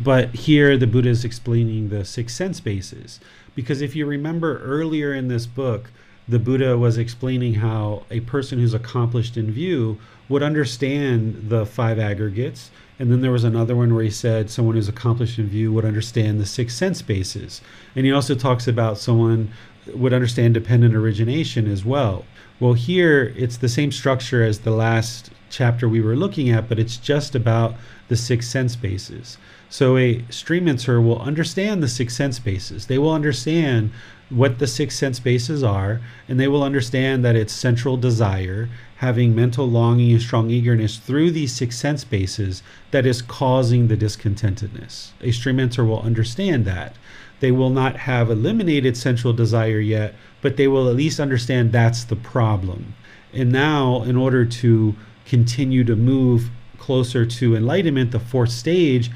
[0.00, 3.20] But here the Buddha is explaining the six sense bases.
[3.54, 5.90] Because if you remember earlier in this book,
[6.26, 11.98] the Buddha was explaining how a person who's accomplished in view would understand the five
[11.98, 12.70] aggregates.
[12.98, 15.84] And then there was another one where he said someone who's accomplished in view would
[15.84, 17.60] understand the six sense bases.
[17.94, 19.50] And he also talks about someone
[19.94, 22.24] would understand dependent origination as well.
[22.60, 26.78] Well, here it's the same structure as the last chapter we were looking at, but
[26.78, 27.74] it's just about
[28.08, 29.38] the six sense bases.
[29.68, 32.86] So a stream enter will understand the six sense bases.
[32.86, 33.90] They will understand
[34.28, 39.34] what the six sense bases are, and they will understand that it's sensual desire, having
[39.34, 45.10] mental longing and strong eagerness through these six sense bases that is causing the discontentedness.
[45.20, 46.96] A stream enter will understand that.
[47.42, 52.04] They will not have eliminated sensual desire yet, but they will at least understand that's
[52.04, 52.94] the problem.
[53.32, 54.94] And now, in order to
[55.26, 59.10] continue to move closer to enlightenment, the fourth stage,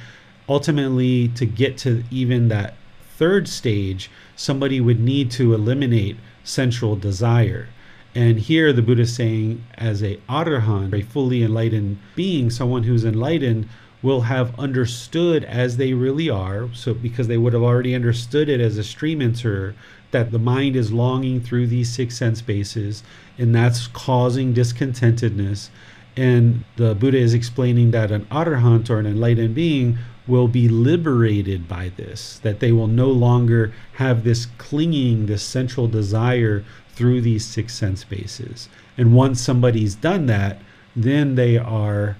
[0.48, 2.74] ultimately to get to even that
[3.16, 7.68] third stage, somebody would need to eliminate sensual desire.
[8.12, 13.04] And here the Buddha is saying, as a arahant, a fully enlightened being, someone who's
[13.04, 13.68] enlightened,
[14.02, 16.68] will have understood as they really are.
[16.74, 19.74] So, because they would have already understood it as a stream enterer,
[20.10, 23.02] that the mind is longing through these six sense bases,
[23.38, 25.70] and that's causing discontentedness.
[26.16, 31.68] And the Buddha is explaining that an arahant or an enlightened being will be liberated
[31.68, 37.44] by this, that they will no longer have this clinging, this sensual desire through these
[37.44, 38.68] six sense bases.
[38.96, 40.60] And once somebody's done that,
[40.96, 42.16] then they are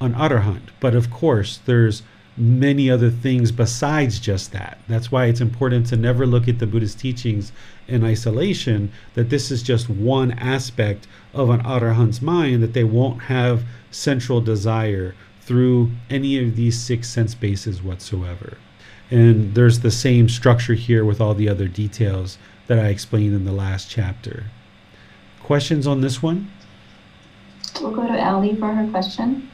[0.00, 0.68] an arahant.
[0.80, 2.02] But of course, there's
[2.36, 4.78] many other things besides just that.
[4.88, 7.52] That's why it's important to never look at the Buddhist teachings
[7.86, 13.24] in isolation, that this is just one aspect of an arahant's mind, that they won't
[13.24, 18.56] have sensual desire through any of these six sense bases whatsoever.
[19.10, 23.44] And there's the same structure here with all the other details that I explained in
[23.44, 24.44] the last chapter.
[25.42, 26.50] Questions on this one?
[27.80, 29.49] We'll go to Ali for her question.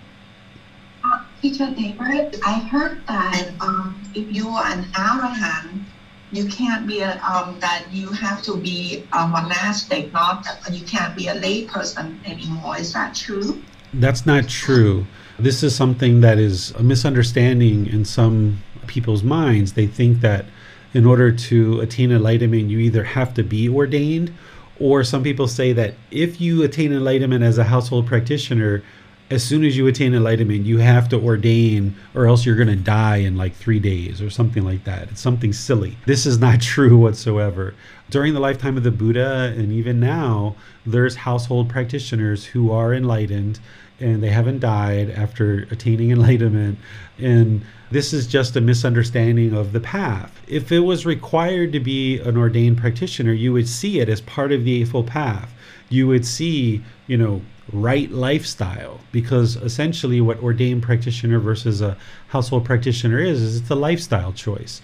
[1.47, 5.85] Teacher David, I heard that um, if you are an arahant,
[6.33, 11.17] you can't be a, um, that you have to be a monastic, not you can't
[11.17, 12.77] be a layperson anymore.
[12.77, 13.63] Is that true?
[13.95, 15.07] That's not true.
[15.39, 19.75] This is something that is a misunderstanding in some people's minds.
[19.75, 20.47] They think that
[20.95, 24.35] in order to attain enlightenment, you either have to be ordained,
[24.81, 28.83] or some people say that if you attain enlightenment as a household practitioner,
[29.31, 32.77] as soon as you attain enlightenment, you have to ordain, or else you're going to
[32.77, 35.09] die in like three days or something like that.
[35.11, 35.97] It's something silly.
[36.07, 37.75] This is not true whatsoever.
[38.09, 40.55] During the lifetime of the Buddha, and even now,
[40.85, 43.59] there's household practitioners who are enlightened
[43.99, 46.79] and they haven't died after attaining enlightenment.
[47.19, 50.41] And this is just a misunderstanding of the path.
[50.47, 54.53] If it was required to be an ordained practitioner, you would see it as part
[54.53, 55.53] of the Eightfold Path.
[55.89, 61.97] You would see, you know, right lifestyle because essentially what ordained practitioner versus a
[62.29, 64.81] household practitioner is is it's a lifestyle choice.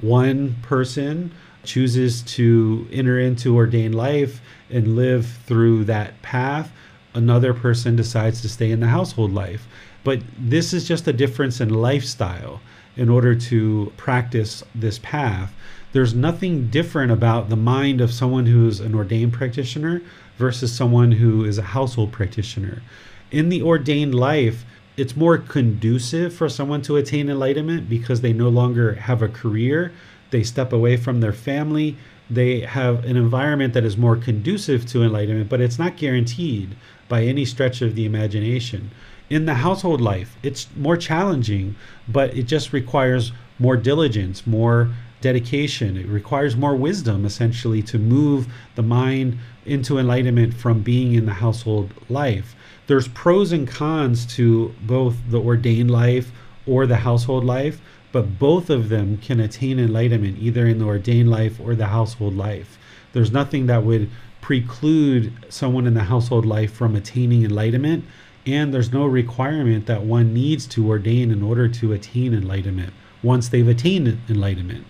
[0.00, 1.32] One person
[1.64, 4.40] chooses to enter into ordained life
[4.70, 6.72] and live through that path
[7.14, 9.66] another person decides to stay in the household life.
[10.02, 12.60] But this is just a difference in lifestyle
[12.96, 15.54] in order to practice this path.
[15.92, 20.02] There's nothing different about the mind of someone who's an ordained practitioner
[20.36, 22.82] versus someone who is a household practitioner.
[23.30, 24.64] In the ordained life,
[24.96, 29.92] it's more conducive for someone to attain enlightenment because they no longer have a career.
[30.30, 31.96] They step away from their family.
[32.30, 36.76] They have an environment that is more conducive to enlightenment, but it's not guaranteed
[37.08, 38.90] by any stretch of the imagination.
[39.30, 44.90] In the household life, it's more challenging, but it just requires more diligence, more
[45.24, 45.96] dedication.
[45.96, 51.40] It requires more wisdom, essentially, to move the mind into enlightenment from being in the
[51.44, 52.54] household life.
[52.86, 56.30] there's pros and cons to both the ordained life
[56.66, 57.80] or the household life,
[58.12, 62.36] but both of them can attain enlightenment either in the ordained life or the household
[62.36, 62.78] life.
[63.14, 64.10] There's nothing that would
[64.42, 68.04] preclude someone in the household life from attaining enlightenment,
[68.44, 72.92] and there's no requirement that one needs to ordain in order to attain enlightenment
[73.22, 74.84] once they've attained enlightenment.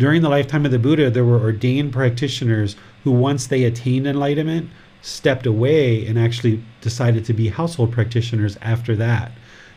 [0.00, 2.74] During the lifetime of the Buddha, there were ordained practitioners
[3.04, 4.70] who, once they attained enlightenment,
[5.02, 9.30] stepped away and actually decided to be household practitioners after that.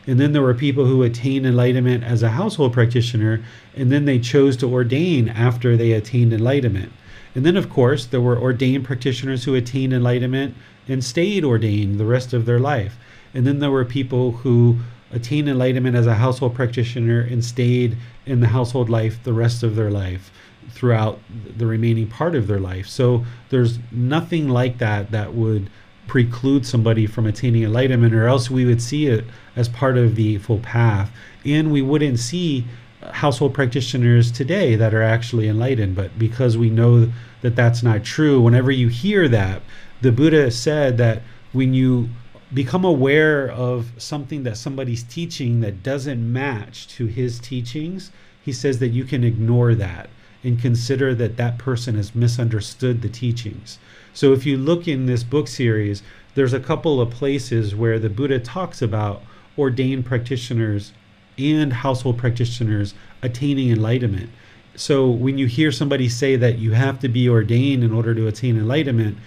[0.08, 3.44] And then there were people who attained enlightenment as a household practitioner,
[3.76, 6.94] and then they chose to ordain after they attained enlightenment.
[7.36, 10.56] And then, of course, there were ordained practitioners who attained enlightenment
[10.88, 12.98] and stayed ordained the rest of their life.
[13.34, 14.78] And then there were people who
[15.14, 19.76] attained enlightenment as a household practitioner and stayed in the household life the rest of
[19.76, 20.32] their life
[20.70, 21.20] throughout
[21.58, 22.88] the remaining part of their life.
[22.88, 25.70] So there's nothing like that that would
[26.08, 29.26] preclude somebody from attaining enlightenment, or else we would see it
[29.56, 31.12] as part of the full path.
[31.46, 32.66] And we wouldn't see
[33.12, 35.96] household practitioners today that are actually enlightened.
[35.96, 37.12] But because we know
[37.42, 39.62] that that's not true, whenever you hear that,
[40.02, 41.22] the Buddha said that
[41.52, 42.10] when you
[42.54, 48.12] become aware of something that somebody's teaching that doesn't match to his teachings,
[48.42, 50.10] he says that you can ignore that
[50.44, 53.80] and consider that that person has misunderstood the teachings.
[54.14, 56.04] So if you look in this book series,
[56.36, 59.22] there's a couple of places where the Buddha talks about
[59.58, 60.92] ordained practitioners
[61.38, 64.30] and household practitioners attaining enlightenment.
[64.76, 68.28] So when you hear somebody say that you have to be ordained in order to
[68.28, 69.18] attain enlightenment,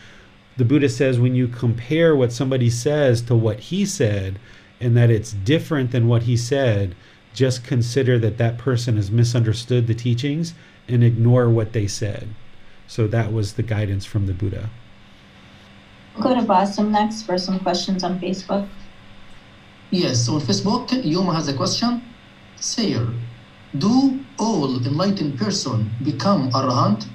[0.56, 4.38] the Buddha says when you compare what somebody says to what he said
[4.80, 6.94] and that it's different than what he said,
[7.34, 10.54] just consider that that person has misunderstood the teachings
[10.88, 12.28] and ignore what they said.
[12.86, 14.70] So that was the guidance from the Buddha.
[16.14, 18.66] We'll go to Bassam next for some questions on Facebook.
[19.90, 22.02] Yes, on Facebook, Yoma has a question.
[22.56, 23.06] Saya,
[23.76, 27.06] do all enlightened person become arahant?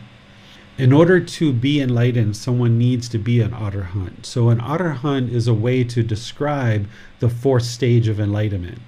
[0.82, 4.26] In order to be enlightened, someone needs to be an arahant.
[4.26, 6.88] So an arahant is a way to describe
[7.20, 8.80] the fourth stage of enlightenment.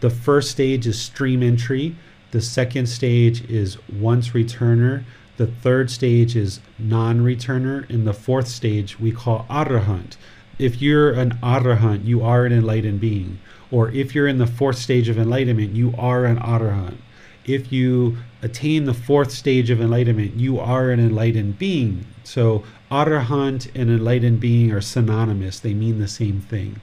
[0.00, 1.94] The first stage is stream entry.
[2.30, 5.04] The second stage is once returner.
[5.36, 7.86] The third stage is non returner.
[7.90, 10.16] And the fourth stage we call arahant.
[10.58, 13.40] If you're an arahant, you are an enlightened being.
[13.70, 16.96] Or if you're in the fourth stage of enlightenment, you are an arahant.
[17.44, 22.06] If you attain the fourth stage of enlightenment, you are an enlightened being.
[22.24, 26.80] So, arahant and enlightened being are synonymous, they mean the same thing.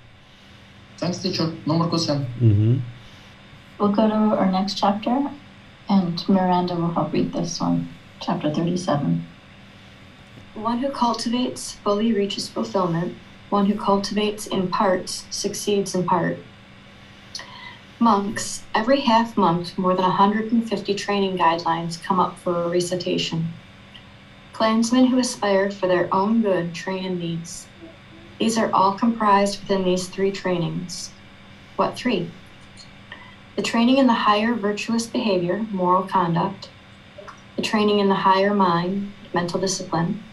[0.98, 1.53] Thanks, teacher.
[1.65, 2.26] No more question.
[2.41, 2.80] Mm-hmm.
[3.80, 5.31] We'll go to our next chapter,
[5.88, 7.88] and Miranda will help read this one,
[8.19, 9.26] chapter 37.
[10.56, 13.15] One who cultivates fully reaches fulfillment.
[13.49, 16.38] One who cultivates in parts succeeds in part.
[18.01, 23.49] Monks, every half month, more than 150 training guidelines come up for recitation.
[24.53, 27.67] Clansmen who aspire for their own good train in these.
[28.39, 31.11] These are all comprised within these three trainings.
[31.76, 32.31] What three?
[33.57, 36.69] The training in the higher virtuous behavior, moral conduct,
[37.57, 40.23] the training in the higher mind, mental discipline,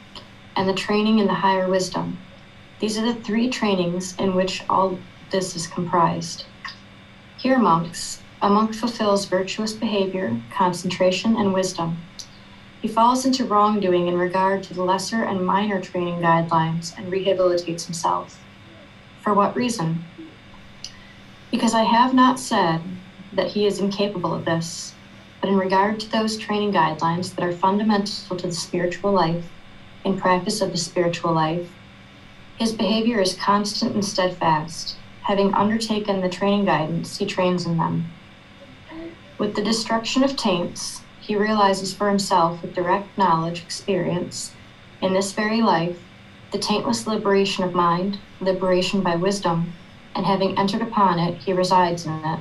[0.54, 2.18] and the training in the higher wisdom.
[2.78, 5.00] These are the three trainings in which all
[5.32, 6.44] this is comprised.
[7.38, 11.98] Here, monks, a monk fulfills virtuous behavior, concentration, and wisdom.
[12.80, 17.84] He falls into wrongdoing in regard to the lesser and minor training guidelines and rehabilitates
[17.84, 18.42] himself.
[19.20, 20.02] For what reason?
[21.50, 22.80] Because I have not said
[23.34, 24.94] that he is incapable of this,
[25.42, 29.44] but in regard to those training guidelines that are fundamental to the spiritual life,
[30.04, 31.70] in practice of the spiritual life,
[32.58, 34.96] his behavior is constant and steadfast
[35.26, 38.08] having undertaken the training guidance, he trains in them.
[39.38, 44.52] With the destruction of taints, he realizes for himself with direct knowledge, experience,
[45.02, 45.98] in this very life,
[46.52, 49.72] the taintless liberation of mind, liberation by wisdom,
[50.14, 52.38] and having entered upon it, he resides in it.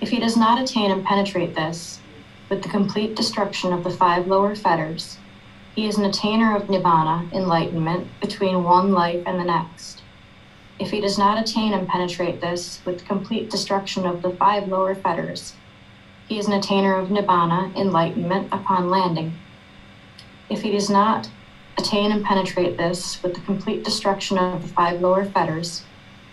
[0.00, 2.00] If he does not attain and penetrate this,
[2.48, 5.18] with the complete destruction of the five lower fetters,
[5.76, 10.02] he is an attainer of nibbana, enlightenment, between one life and the next.
[10.78, 14.94] If he does not attain and penetrate this with complete destruction of the five lower
[14.94, 15.54] fetters,
[16.28, 19.34] he is an attainer of nibbana, enlightenment, upon landing.
[20.50, 21.28] If he does not
[21.78, 25.84] attain and penetrate this with the complete destruction of the five lower fetters,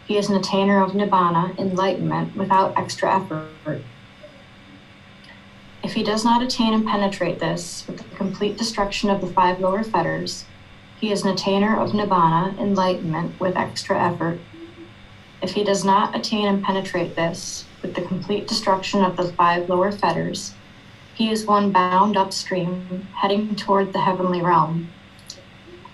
[0.08, 3.82] he is an attainer of nibbana, enlightenment, without extra effort.
[5.84, 9.60] If he does not attain and penetrate this with the complete destruction of the five
[9.60, 10.46] lower fetters,
[11.02, 14.40] he is an attainer of nibbana, enlightenment, with extra effort.
[15.42, 19.68] If he does not attain and penetrate this, with the complete destruction of the five
[19.68, 20.54] lower fetters,
[21.16, 24.90] he is one bound upstream, heading toward the heavenly realm.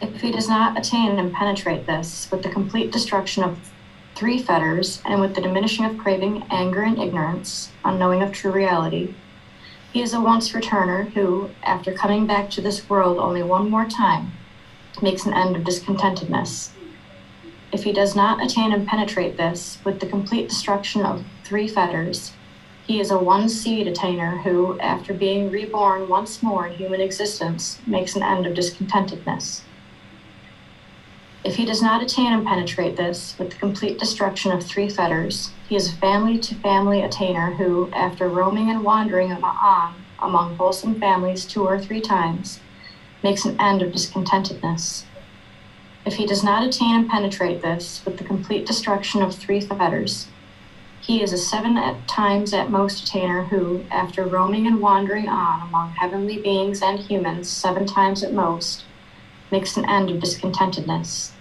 [0.01, 3.71] If he does not attain and penetrate this, with the complete destruction of
[4.13, 9.13] three fetters, and with the diminishing of craving, anger, and ignorance, unknowing of true reality,
[9.93, 13.85] he is a once returner who, after coming back to this world only one more
[13.85, 14.33] time,
[15.01, 16.71] makes an end of discontentedness.
[17.71, 22.31] If he does not attain and penetrate this, with the complete destruction of three fetters,
[22.85, 27.79] he is a one seed attainer who, after being reborn once more in human existence,
[27.85, 29.61] makes an end of discontentedness.
[31.43, 35.51] If he does not attain and penetrate this, with the complete destruction of three fetters,
[35.67, 40.99] he is a family to family attainer who, after roaming and wandering on among wholesome
[40.99, 42.59] families two or three times,
[43.27, 45.03] makes an end of discontentedness.
[46.05, 50.27] If he does not attain and penetrate this, with the complete destruction of three fetters,
[51.01, 55.67] he is a seven at times at most attainer who, after roaming and wandering on
[55.67, 58.85] among heavenly beings and humans seven times at most,
[59.51, 61.31] makes an end of discontentedness.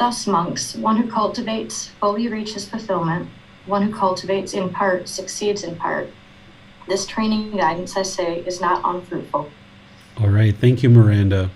[0.00, 3.28] Thus, monks, one who cultivates fully reaches fulfillment,
[3.66, 6.10] one who cultivates in part succeeds in part.
[6.88, 9.48] This training guidance, I say, is not unfruitful.
[10.20, 11.48] All right, thank you, Miranda.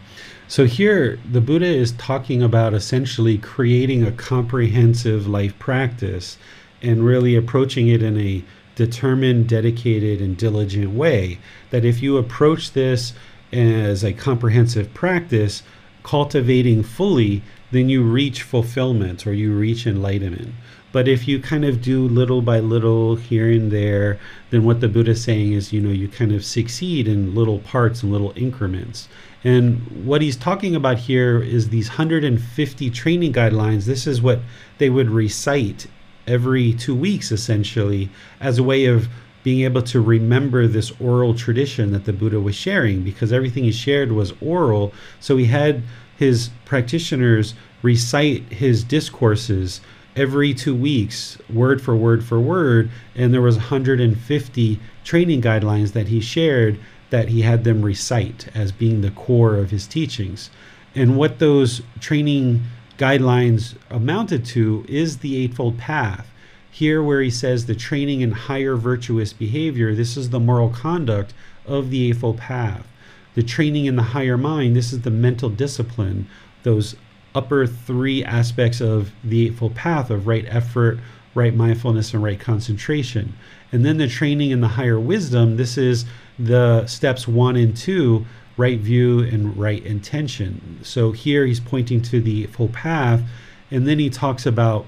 [0.47, 6.39] So, here the Buddha is talking about essentially creating a comprehensive life practice
[6.81, 8.45] and really approaching it in a
[8.77, 11.41] determined, dedicated, and diligent way.
[11.71, 13.15] That if you approach this
[13.53, 15.65] as a comprehensive practice,
[16.05, 20.55] cultivating fully, then you reach fulfillment or you reach enlightenment.
[20.93, 24.21] But if you kind of do little by little here and there,
[24.51, 27.61] then what the Buddha is saying is, you know, you kind of succeed in little
[27.61, 29.09] parts and little increments.
[29.43, 33.87] And what he's talking about here is these 150 training guidelines.
[33.87, 34.41] This is what
[34.79, 35.87] they would recite
[36.27, 39.09] every two weeks, essentially, as a way of
[39.43, 43.73] being able to remember this oral tradition that the Buddha was sharing, because everything he
[43.73, 44.93] shared was oral.
[45.19, 45.83] So he had
[46.17, 49.81] his practitioners recite his discourses
[50.17, 56.09] every two weeks, word for word for word, and there was 150 training guidelines that
[56.09, 56.79] he shared
[57.11, 60.51] that he had them recite as being the core of his teachings.
[60.95, 62.63] And what those training
[62.99, 66.29] guidelines amounted to is the Eightfold Path.
[66.71, 71.35] Here, where he says the training in higher virtuous behavior, this is the moral conduct
[71.67, 72.87] of the Eightfold Path.
[73.35, 76.29] The training in the higher mind, this is the mental discipline,
[76.63, 76.97] those
[77.35, 80.99] upper three aspects of the Eightfold Path of right effort,
[81.35, 83.35] right mindfulness, and right concentration.
[83.71, 86.05] And then the training in the higher wisdom, this is
[86.39, 88.27] the steps one and two
[88.57, 90.81] right view and right intention.
[90.83, 93.23] So here he's pointing to the full path,
[93.71, 94.87] and then he talks about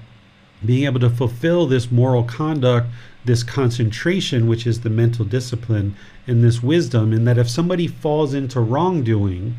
[0.63, 2.87] being able to fulfill this moral conduct,
[3.25, 5.95] this concentration, which is the mental discipline,
[6.27, 9.55] and this wisdom, and that if somebody falls into wrongdoing,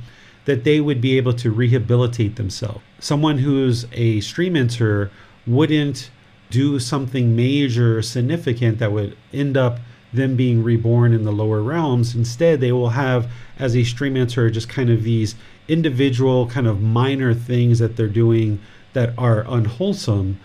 [0.47, 2.81] that they would be able to rehabilitate themselves.
[2.99, 5.11] Someone who's a stream enterer
[5.47, 6.11] wouldn't
[6.51, 9.79] do something major or significant that would end up
[10.13, 12.15] them being reborn in the lower realms.
[12.15, 15.35] Instead, they will have, as a stream enterer, just kind of these
[15.69, 18.61] individual, kind of minor things that they're doing
[18.93, 20.39] that are unwholesome,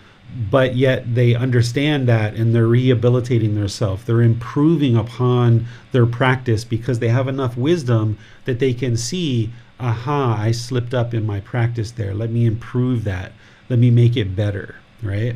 [0.50, 4.04] but yet they understand that and they're rehabilitating themselves.
[4.04, 9.50] They're improving upon their practice because they have enough wisdom that they can see,
[9.82, 12.14] aha, I slipped up in my practice there.
[12.14, 13.32] Let me improve that.
[13.68, 15.34] Let me make it better, right?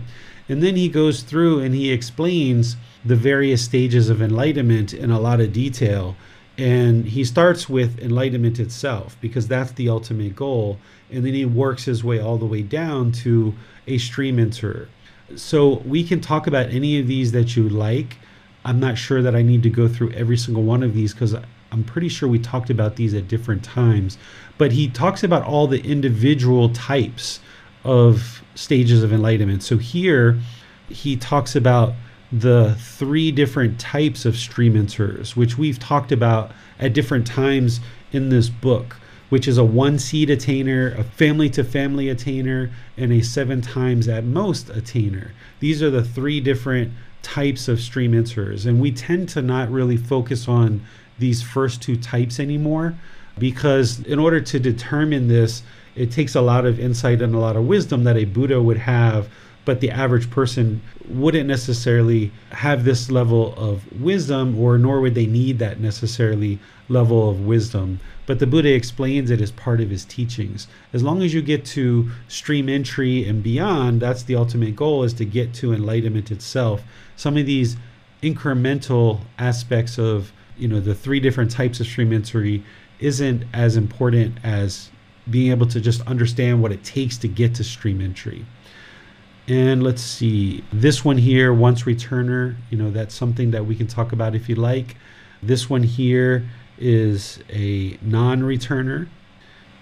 [0.49, 5.21] And then he goes through and he explains the various stages of enlightenment in a
[5.21, 6.17] lot of detail.
[6.57, 10.79] And he starts with enlightenment itself because that's the ultimate goal.
[11.11, 13.53] And then he works his way all the way down to
[13.87, 14.87] a stream enterer.
[15.35, 18.17] So we can talk about any of these that you like.
[18.65, 21.35] I'm not sure that I need to go through every single one of these because
[21.73, 24.19] I'm pretty sure we talked about these at different times.
[24.59, 27.41] But he talks about all the individual types
[27.85, 29.63] of stages of enlightenment.
[29.63, 30.39] So here
[30.89, 31.95] he talks about
[32.33, 37.81] the three different types of stream enterers, which we've talked about at different times
[38.13, 38.97] in this book,
[39.29, 44.09] which is a one seed attainer, a family to family attainer, and a seven times
[44.09, 45.31] at most attainer.
[45.61, 48.67] These are the three different types of stream enterers.
[48.67, 50.85] And we tend to not really focus on
[51.19, 52.95] these first two types anymore
[53.39, 55.63] because in order to determine this,
[55.95, 58.79] it takes a lot of insight and a lot of wisdom that a Buddha would
[58.79, 59.29] have
[59.67, 65.27] but the average person wouldn't necessarily have this level of wisdom, or nor would they
[65.27, 67.99] need that necessarily level of wisdom.
[68.27, 70.69] But the Buddha explains it as part of his teachings.
[70.93, 75.13] As long as you get to stream entry and beyond, that's the ultimate goal is
[75.15, 76.83] to get to enlightenment itself.
[77.17, 77.77] Some of these
[78.23, 82.65] incremental aspects of you know the three different types of stream entry
[82.99, 84.91] isn't as important as
[85.29, 88.47] being able to just understand what it takes to get to stream entry.
[89.49, 93.87] And let's see, this one here, once returner, you know, that's something that we can
[93.87, 94.97] talk about if you like.
[95.43, 99.09] This one here is a non returner.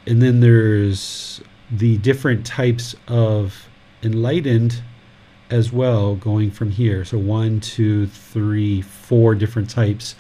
[0.06, 1.40] And then there's
[1.70, 3.68] the different types of
[4.02, 4.82] enlightened
[5.50, 7.04] as well going from here.
[7.04, 10.14] So one, two, three, four different types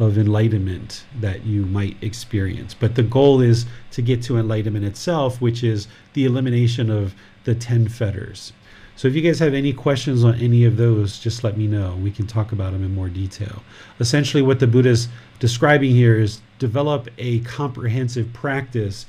[0.00, 2.74] of enlightenment that you might experience.
[2.74, 7.14] But the goal is to get to enlightenment itself, which is the elimination of
[7.44, 8.52] the 10 fetters.
[8.96, 11.96] So if you guys have any questions on any of those, just let me know.
[11.96, 13.62] We can talk about them in more detail.
[13.98, 15.08] Essentially, what the Buddha is
[15.38, 19.06] describing here is develop a comprehensive practice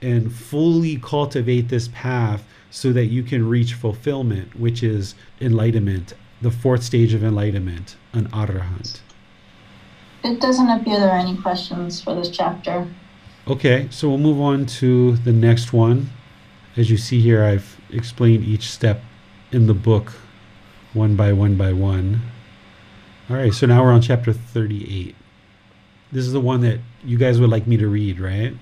[0.00, 6.50] and fully cultivate this path so that you can reach fulfillment, which is enlightenment, the
[6.50, 9.00] fourth stage of enlightenment, an arahant.
[10.24, 12.88] It doesn't appear there are any questions for this chapter.
[13.46, 16.08] Okay, so we'll move on to the next one.
[16.78, 19.02] As you see here, I've explained each step
[19.52, 20.14] in the book
[20.94, 22.22] one by one by one.
[23.28, 25.14] All right, so now we're on chapter 38.
[26.10, 28.54] This is the one that you guys would like me to read, right?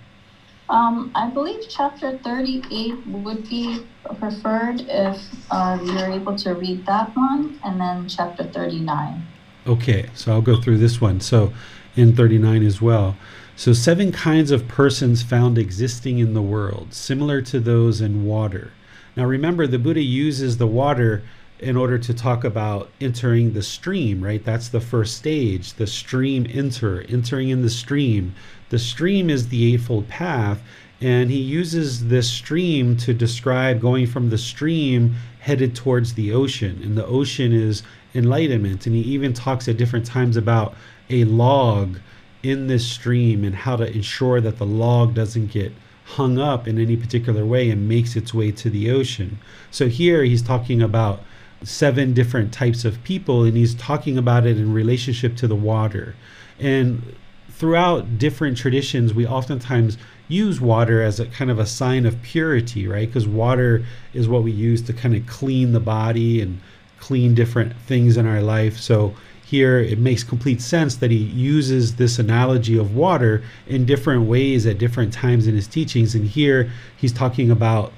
[0.69, 3.85] Um, I believe chapter 38 would be
[4.19, 5.21] preferred if
[5.51, 9.29] uh, you're able to read that one, and then chapter 39.
[9.67, 11.21] Okay, so I'll go through this one.
[11.21, 11.53] So
[11.97, 13.17] in 39 as well.
[13.55, 18.73] So, seven kinds of persons found existing in the world, similar to those in water.
[19.15, 21.23] Now, remember, the Buddha uses the water
[21.59, 24.45] in order to talk about entering the stream, right?
[24.45, 28.35] That's the first stage, the stream enter, entering in the stream.
[28.71, 30.61] The stream is the Eightfold Path,
[31.01, 36.81] and he uses this stream to describe going from the stream headed towards the ocean.
[36.83, 37.83] And the ocean is
[38.15, 38.87] enlightenment.
[38.87, 40.75] And he even talks at different times about
[41.11, 41.99] a log
[42.43, 45.73] in this stream and how to ensure that the log doesn't get
[46.05, 49.39] hung up in any particular way and makes its way to the ocean.
[49.71, 51.23] So here he's talking about
[51.63, 56.17] seven different types of people and he's talking about it in relationship to the water.
[56.59, 57.15] And
[57.51, 62.89] throughout different traditions, we oftentimes use water as a kind of a sign of purity,
[62.89, 63.07] right?
[63.07, 66.61] Because water is what we use to kind of clean the body and
[67.03, 68.79] clean different things in our life.
[68.79, 69.15] So
[69.45, 74.67] here it makes complete sense that he uses this analogy of water in different ways
[74.67, 76.15] at different times in his teachings.
[76.15, 77.93] And here he's talking about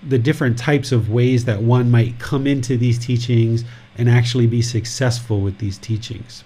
[0.00, 3.64] the different types of ways that one might come into these teachings
[3.98, 6.44] and actually be successful with these teachings.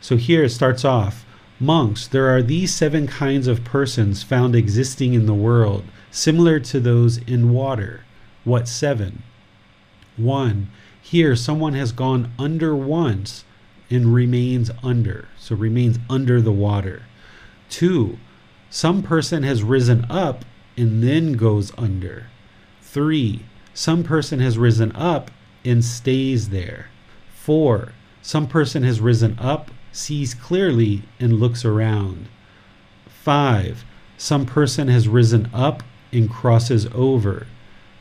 [0.00, 1.26] So here it starts off
[1.60, 6.80] Monks, there are these seven kinds of persons found existing in the world, similar to
[6.80, 8.04] those in water.
[8.44, 9.22] What seven?
[10.16, 10.68] One,
[11.08, 13.44] here, someone has gone under once
[13.88, 17.04] and remains under, so remains under the water.
[17.70, 18.18] Two,
[18.70, 20.44] some person has risen up
[20.76, 22.26] and then goes under.
[22.82, 25.30] Three, some person has risen up
[25.64, 26.88] and stays there.
[27.32, 32.26] Four, some person has risen up, sees clearly, and looks around.
[33.08, 33.84] Five,
[34.18, 37.46] some person has risen up and crosses over.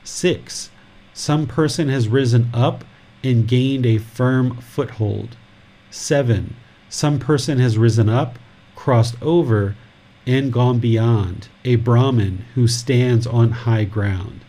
[0.04, 0.72] Six,
[1.14, 2.84] some person has risen up
[3.26, 5.36] and gained a firm foothold.
[5.90, 6.56] 7.
[6.90, 8.38] Some person has risen up,
[8.76, 9.76] crossed over,
[10.28, 14.42] and gone beyond, a Brahmin who stands on high ground.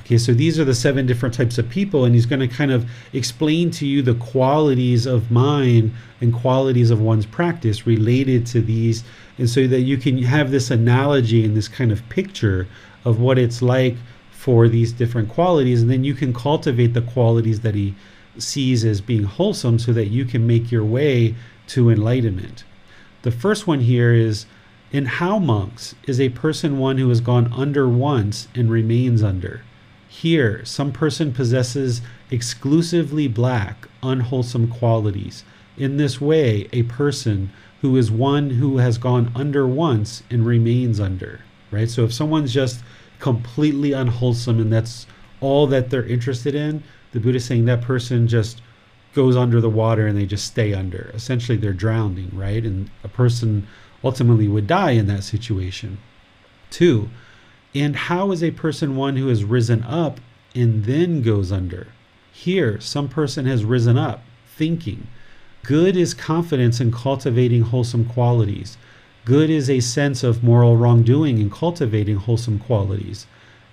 [0.00, 2.72] Okay, so these are the seven different types of people, and he's going to kind
[2.72, 8.60] of explain to you the qualities of mind and qualities of one's practice related to
[8.60, 9.04] these,
[9.38, 12.66] and so that you can have this analogy and this kind of picture
[13.04, 13.96] of what it's like
[14.32, 17.94] for these different qualities, and then you can cultivate the qualities that he
[18.42, 21.34] sees as being wholesome so that you can make your way
[21.68, 22.64] to enlightenment.
[23.22, 24.46] The first one here is
[24.92, 29.62] in how monks is a person one who has gone under once and remains under.
[30.08, 35.44] Here, some person possesses exclusively black, unwholesome qualities.
[35.76, 37.50] In this way, a person
[37.80, 41.40] who is one who has gone under once and remains under,
[41.70, 41.88] right?
[41.88, 42.82] So if someone's just
[43.20, 45.06] completely unwholesome and that's
[45.40, 48.62] all that they're interested in, the Buddha is saying that person just
[49.14, 51.10] goes under the water and they just stay under.
[51.14, 52.64] Essentially, they're drowning, right?
[52.64, 53.66] And a person
[54.04, 55.98] ultimately would die in that situation.
[56.70, 57.10] Two,
[57.74, 60.20] and how is a person one who has risen up
[60.54, 61.88] and then goes under?
[62.32, 65.08] Here, some person has risen up, thinking.
[65.62, 68.78] Good is confidence in cultivating wholesome qualities.
[69.24, 73.26] Good is a sense of moral wrongdoing in cultivating wholesome qualities.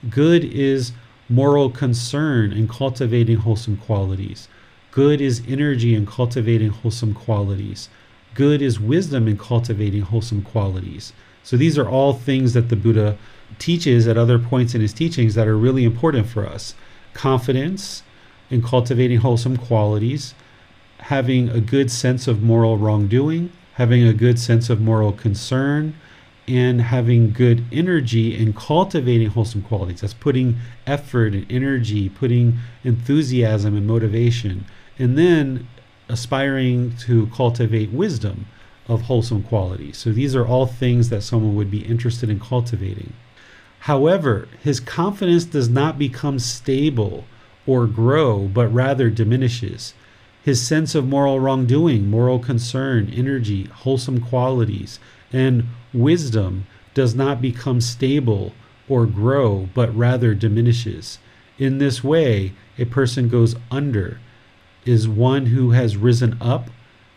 [0.10, 0.92] Good is
[1.30, 4.48] moral concern in cultivating wholesome qualities.
[4.92, 7.90] Good is energy in cultivating wholesome qualities.
[8.34, 11.14] Good is wisdom in cultivating wholesome qualities.
[11.44, 13.18] So these are all things that the Buddha
[13.60, 16.76] teaches at other points in his teachings that are really important for us.
[17.14, 18.04] Confidence
[18.50, 20.34] in cultivating wholesome qualities,
[21.00, 25.94] having a good sense of moral wrongdoing, having a good sense of moral concern,
[26.48, 30.02] and having good energy and cultivating wholesome qualities.
[30.02, 34.66] That's putting effort and energy, putting enthusiasm and motivation,
[34.98, 35.68] and then
[36.10, 38.46] aspiring to cultivate wisdom
[38.88, 39.98] of wholesome qualities.
[39.98, 43.14] So these are all things that someone would be interested in cultivating.
[43.80, 47.26] However, his confidence does not become stable
[47.66, 49.94] or grow, but rather diminishes.
[50.44, 55.00] His sense of moral wrongdoing, moral concern, energy, wholesome qualities,
[55.34, 58.54] and wisdom does not become stable
[58.90, 61.20] or grow, but rather diminishes.
[61.58, 64.20] In this way, a person goes under,
[64.86, 66.70] is one who has risen up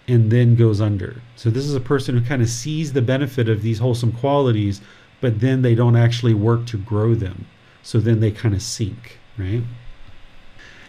[0.09, 1.22] and then goes under.
[1.36, 4.80] So, this is a person who kind of sees the benefit of these wholesome qualities,
[5.20, 7.47] but then they don't actually work to grow them.
[7.82, 9.62] So, then they kind of sink, right?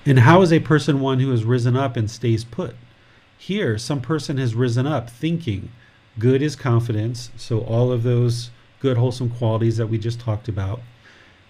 [0.06, 2.76] And how is a person one who has risen up and stays put?
[3.38, 5.72] Here, some person has risen up thinking
[6.20, 7.32] good is confidence.
[7.38, 10.82] So, all of those good, wholesome qualities that we just talked about.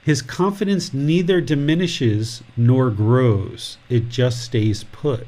[0.04, 5.28] His confidence neither diminishes nor grows, it just stays put.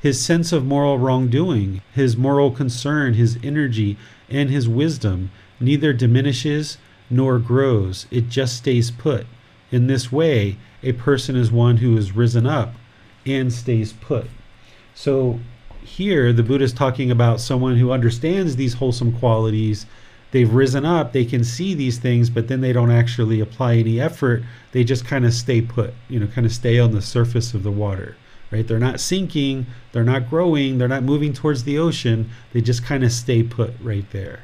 [0.00, 3.96] His sense of moral wrongdoing, his moral concern, his energy,
[4.28, 6.78] and his wisdom neither diminishes
[7.10, 9.26] nor grows, it just stays put.
[9.70, 12.74] In this way, a person is one who is risen up
[13.26, 14.28] and stays put.
[14.94, 15.40] So
[15.84, 19.86] here, the Buddha is talking about someone who understands these wholesome qualities.
[20.30, 24.00] They've risen up, they can see these things, but then they don't actually apply any
[24.00, 24.42] effort.
[24.72, 27.62] They just kind of stay put, you know, kind of stay on the surface of
[27.62, 28.16] the water,
[28.50, 28.66] right?
[28.66, 32.30] They're not sinking, they're not growing, they're not moving towards the ocean.
[32.52, 34.40] They just kind of stay put right there.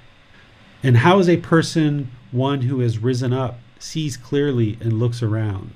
[0.82, 5.72] And how is a person one who has risen up, sees clearly, and looks around?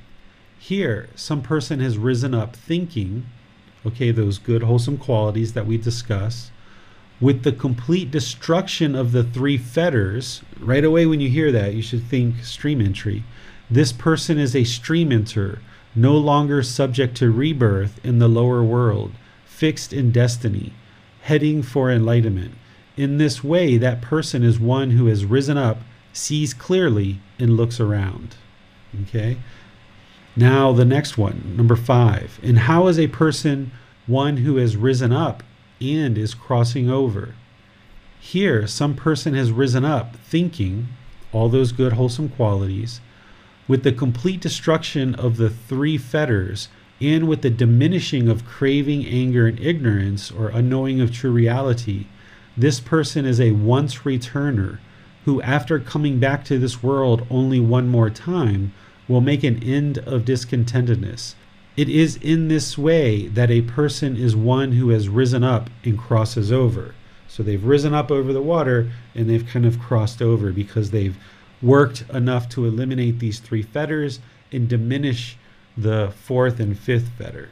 [0.58, 3.26] Here, some person has risen up thinking,
[3.86, 6.50] okay, those good, wholesome qualities that we discuss,
[7.20, 10.42] with the complete destruction of the three fetters.
[10.58, 13.24] Right away, when you hear that, you should think stream entry.
[13.70, 15.60] This person is a stream enter,
[15.94, 19.12] no longer subject to rebirth in the lower world,
[19.46, 20.72] fixed in destiny,
[21.22, 22.54] heading for enlightenment.
[22.96, 25.78] In this way, that person is one who has risen up,
[26.12, 28.36] sees clearly, and looks around.
[29.02, 29.38] Okay?
[30.34, 32.40] Now, the next one, number five.
[32.42, 33.70] And how is a person
[34.06, 35.42] one who has risen up
[35.80, 37.34] and is crossing over?
[38.18, 40.88] Here, some person has risen up thinking
[41.32, 43.00] all those good, wholesome qualities,
[43.68, 46.68] with the complete destruction of the three fetters
[47.00, 52.06] and with the diminishing of craving, anger, and ignorance or unknowing of true reality.
[52.56, 54.78] This person is a once returner
[55.24, 58.72] who, after coming back to this world only one more time,
[59.12, 61.34] will make an end of discontentedness.
[61.76, 65.98] It is in this way that a person is one who has risen up and
[65.98, 66.94] crosses over.
[67.28, 71.16] So they've risen up over the water and they've kind of crossed over because they've
[71.62, 74.20] worked enough to eliminate these three fetters
[74.50, 75.36] and diminish
[75.76, 77.50] the fourth and fifth fetter.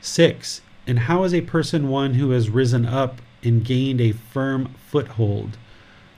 [0.00, 4.74] Six, and how is a person one who has risen up and gained a firm
[4.86, 5.58] foothold?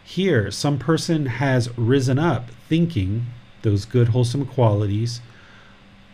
[0.04, 3.26] Here, some person has risen up thinking
[3.62, 5.20] those good, wholesome qualities,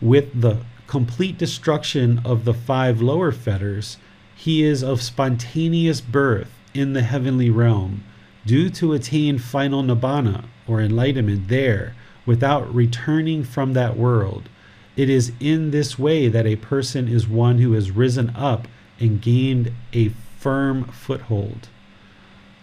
[0.01, 0.57] with the
[0.87, 3.97] complete destruction of the five lower fetters,
[4.35, 8.03] he is of spontaneous birth in the heavenly realm,
[8.45, 11.95] due to attain final nibbana, or enlightenment, there,
[12.25, 14.49] without returning from that world.
[14.95, 18.67] It is in this way that a person is one who has risen up
[18.99, 20.09] and gained a
[20.39, 21.69] firm foothold.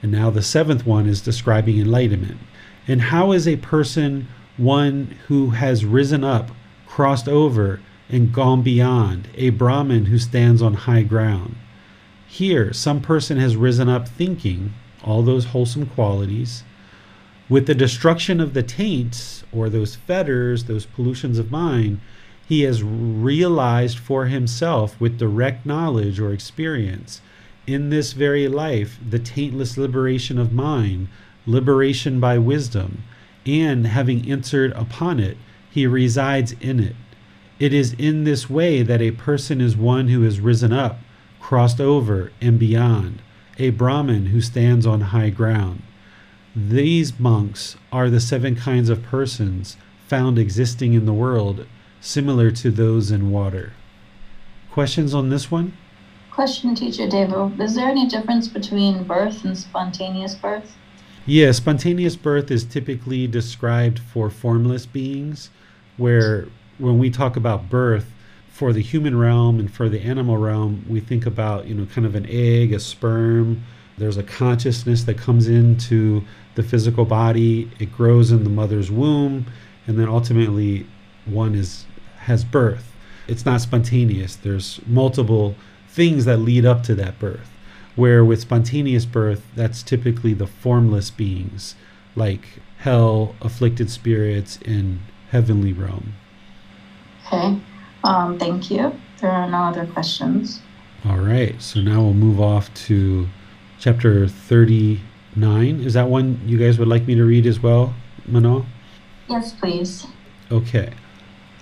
[0.02, 2.38] And now the seventh one is describing enlightenment.
[2.86, 4.28] And how is a person
[4.60, 6.50] one who has risen up,
[6.86, 11.56] crossed over, and gone beyond, a Brahmin who stands on high ground.
[12.26, 16.62] Here, some person has risen up thinking all those wholesome qualities.
[17.48, 22.00] With the destruction of the taints, or those fetters, those pollutions of mind,
[22.46, 27.20] he has realized for himself with direct knowledge or experience
[27.66, 31.08] in this very life the taintless liberation of mind,
[31.46, 33.04] liberation by wisdom,
[33.46, 35.36] and having entered upon it,
[35.70, 36.96] he resides in it.
[37.58, 40.98] It is in this way that a person is one who has risen up,
[41.40, 43.22] crossed over, and beyond,
[43.58, 45.82] a Brahmin who stands on high ground.
[46.56, 49.76] These monks are the seven kinds of persons
[50.08, 51.66] found existing in the world,
[52.00, 53.74] similar to those in water.
[54.72, 55.76] Questions on this one?
[56.30, 57.60] Question, Teacher David.
[57.60, 60.76] Is there any difference between birth and spontaneous birth?
[61.26, 65.50] Yeah, spontaneous birth is typically described for formless beings,
[65.96, 66.46] where
[66.78, 68.10] when we talk about birth,
[68.60, 72.06] for the human realm and for the animal realm, we think about, you know, kind
[72.06, 73.62] of an egg, a sperm.
[73.96, 76.22] There's a consciousness that comes into
[76.56, 77.70] the physical body.
[77.78, 79.46] It grows in the mother's womb,
[79.86, 80.86] and then ultimately
[81.24, 81.86] one is
[82.18, 82.94] has birth.
[83.28, 84.36] It's not spontaneous.
[84.36, 85.54] There's multiple
[85.88, 87.49] things that lead up to that birth.
[88.00, 91.74] Where with spontaneous birth, that's typically the formless beings
[92.16, 95.00] like hell, afflicted spirits, and
[95.30, 96.14] heavenly realm.
[97.26, 97.60] Okay,
[98.02, 98.98] um, thank you.
[99.20, 100.62] There are no other questions.
[101.04, 103.28] All right, so now we'll move off to
[103.78, 105.80] chapter 39.
[105.80, 107.92] Is that one you guys would like me to read as well,
[108.26, 108.64] Manal?
[109.28, 110.06] Yes, please.
[110.50, 110.94] Okay,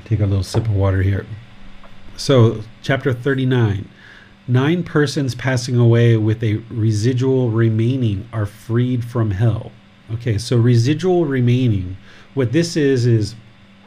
[0.05, 1.27] take a little sip of water here.
[2.17, 3.89] So, chapter 39
[4.51, 9.73] Nine persons passing away with a residual remaining are freed from hell.
[10.11, 11.99] Okay, so residual remaining,
[12.33, 13.35] what this is, is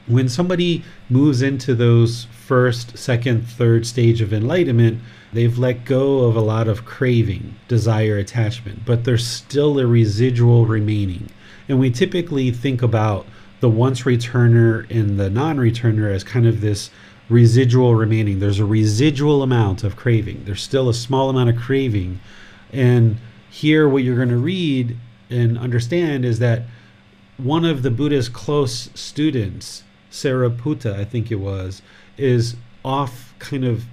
[0.06, 5.02] when somebody moves into those first, second, third stage of enlightenment,
[5.34, 10.68] they've let go of a lot of craving, desire, attachment, but there's still a residual
[10.68, 11.28] remaining.
[11.68, 13.26] And we typically think about
[13.62, 16.92] the once returner and the non returner as kind of this
[17.32, 18.40] residual remaining.
[18.40, 20.44] There's a residual amount of craving.
[20.46, 22.20] There's still a small amount of craving.
[22.72, 23.18] And
[23.50, 24.98] here, what you're going to read
[25.30, 26.64] and understand is that
[27.38, 31.82] one of the Buddha's close students, Sariputta, I think it was,
[32.18, 33.86] is off kind of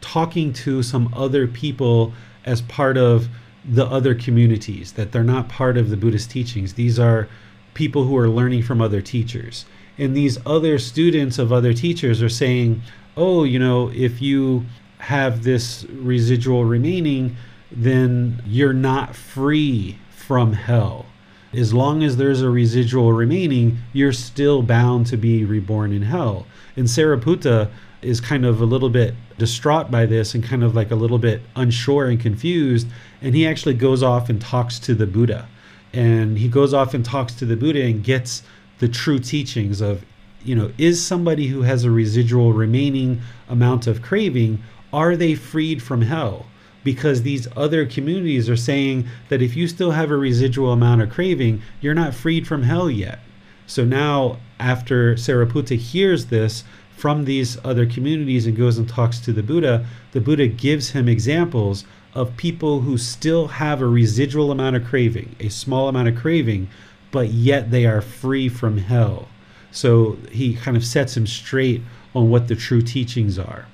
[0.00, 2.12] talking to some other people
[2.44, 3.28] as part of
[3.64, 6.74] the other communities, that they're not part of the Buddhist teachings.
[6.74, 7.28] These are
[7.74, 9.64] people who are learning from other teachers
[10.00, 12.80] and these other students of other teachers are saying,
[13.18, 14.64] oh, you know, if you
[14.96, 17.36] have this residual remaining,
[17.70, 21.04] then you're not free from hell.
[21.52, 26.46] As long as there's a residual remaining, you're still bound to be reborn in hell.
[26.76, 27.70] And Sariputta
[28.00, 31.18] is kind of a little bit distraught by this and kind of like a little
[31.18, 32.88] bit unsure and confused.
[33.20, 35.46] And he actually goes off and talks to the Buddha.
[35.92, 38.42] And he goes off and talks to the Buddha and gets
[38.80, 40.04] the true teachings of
[40.42, 44.62] you know is somebody who has a residual remaining amount of craving
[44.92, 46.46] are they freed from hell?
[46.82, 51.10] Because these other communities are saying that if you still have a residual amount of
[51.10, 53.20] craving you're not freed from hell yet.
[53.66, 56.64] So now after sariputta hears this
[56.96, 61.08] from these other communities and goes and talks to the buddha the buddha gives him
[61.08, 61.84] examples
[62.14, 66.68] of people who still have a residual amount of craving a small amount of craving
[67.10, 69.28] but yet they are free from hell.
[69.70, 71.82] So he kind of sets him straight
[72.14, 73.66] on what the true teachings are.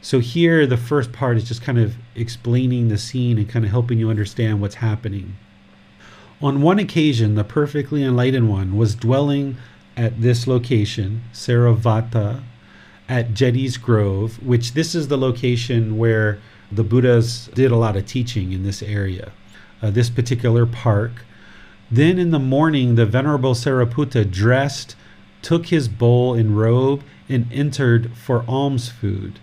[0.00, 3.70] So here, the first part is just kind of explaining the scene and kind of
[3.70, 5.36] helping you understand what's happening.
[6.42, 9.56] On one occasion, the perfectly enlightened one was dwelling
[9.96, 12.42] at this location, Saravata,
[13.08, 16.38] at Jeta's Grove, which this is the location where
[16.70, 19.32] the Buddhas did a lot of teaching in this area.
[19.80, 21.24] Uh, this particular park
[21.96, 24.96] then in the morning, the Venerable Sariputta dressed,
[25.42, 29.38] took his bowl and robe, and entered for alms food.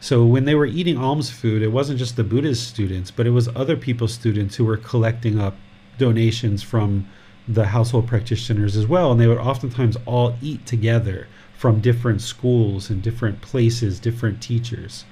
[0.00, 3.30] So when they were eating alms food, it wasn't just the Buddhist students, but it
[3.30, 5.56] was other people's students who were collecting up
[5.98, 7.08] donations from
[7.46, 9.12] the household practitioners as well.
[9.12, 15.04] And they would oftentimes all eat together from different schools and different places, different teachers.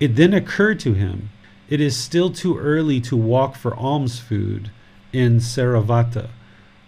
[0.00, 1.30] It then occurred to him
[1.68, 4.70] it is still too early to walk for alms food
[5.12, 6.28] in Saravata.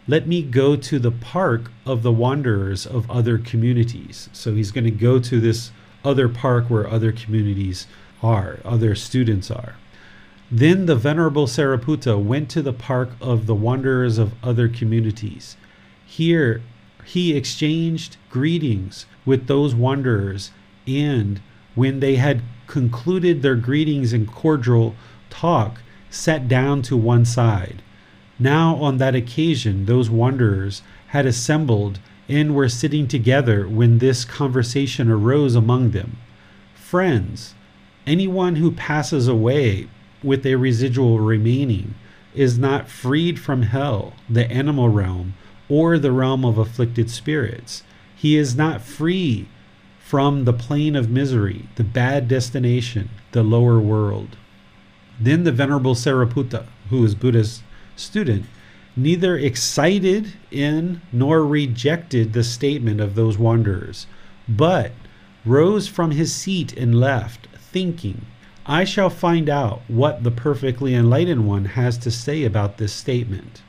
[0.07, 4.29] Let me go to the park of the wanderers of other communities.
[4.33, 5.71] So he's going to go to this
[6.05, 7.87] other park where other communities
[8.23, 9.77] are, other students are.
[10.51, 15.57] Then the Venerable Sariputta went to the park of the wanderers of other communities.
[16.07, 16.63] Here
[17.05, 20.51] he exchanged greetings with those wanderers,
[20.87, 21.41] and
[21.75, 24.95] when they had concluded their greetings and cordial
[25.29, 27.83] talk, sat down to one side.
[28.39, 31.99] Now, on that occasion, those wanderers had assembled
[32.29, 36.19] and were sitting together when this conversation arose among them.
[36.75, 37.55] Friends,
[38.07, 39.89] anyone who passes away
[40.23, 41.95] with a residual remaining
[42.35, 45.35] is not freed from hell, the animal realm,
[45.69, 47.83] or the realm of afflicted spirits.
[48.15, 49.49] He is not free
[49.99, 54.37] from the plane of misery, the bad destination, the lower world.
[55.21, 57.63] Then the Venerable Sariputta, who is Buddha's
[57.99, 58.47] student,
[58.97, 64.07] neither excited in nor rejected the statement of those wanderers,
[64.49, 64.93] but
[65.45, 68.27] rose from his seat and left, thinking,
[68.67, 73.63] I shall find out what the perfectly enlightened one has to say about this statement.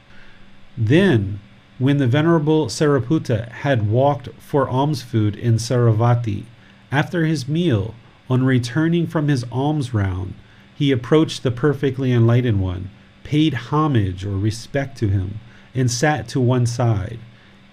[0.77, 1.39] Then,
[1.77, 6.43] when the Venerable Sariputta had walked for alms food in Saravati,
[6.91, 7.95] after his meal,
[8.29, 10.33] on returning from his alms round,
[10.75, 12.89] he approached the perfectly enlightened one,
[13.23, 15.39] paid homage or respect to him,
[15.75, 17.19] and sat to one side.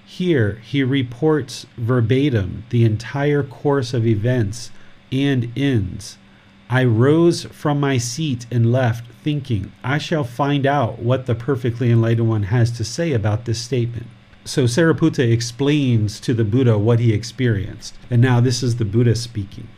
[0.05, 4.71] Here he reports verbatim the entire course of events
[5.11, 6.19] and ends.
[6.69, 11.91] I rose from my seat and left, thinking, I shall find out what the perfectly
[11.91, 14.07] enlightened one has to say about this statement.
[14.45, 17.97] So Sariputta explains to the Buddha what he experienced.
[18.11, 19.69] And now this is the Buddha speaking.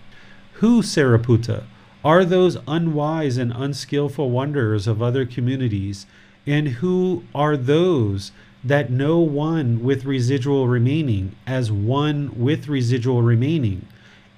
[0.55, 1.65] Who, Sariputta,
[2.09, 6.07] are those unwise and unskillful wanderers of other communities,
[6.47, 8.33] and who are those
[8.65, 13.85] that know one with residual remaining as one with residual remaining,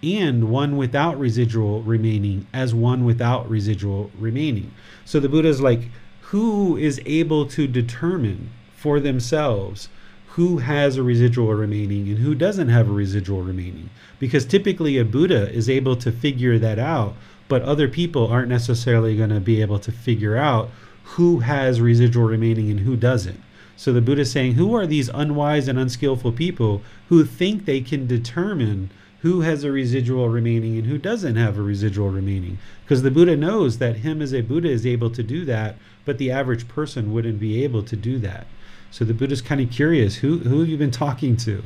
[0.02, 4.72] and one without residual remaining as one without residual remaining?
[5.04, 5.90] So the Buddha is like,
[6.22, 9.88] who is able to determine for themselves?
[10.34, 13.90] who has a residual remaining and who doesn't have a residual remaining.
[14.20, 17.16] Because typically a Buddha is able to figure that out,
[17.50, 20.70] but other people aren't necessarily going to be able to figure out
[21.02, 23.42] who has residual remaining and who doesn't.
[23.76, 27.80] So the Buddha is saying, who are these unwise and unskillful people who think they
[27.80, 28.90] can determine
[29.22, 32.58] who has a residual remaining and who doesn't have a residual remaining?
[32.84, 35.74] Because the Buddha knows that him as a Buddha is able to do that,
[36.04, 38.46] but the average person wouldn't be able to do that.
[38.92, 41.64] So the Buddha's kind of curious who, who have you been talking to?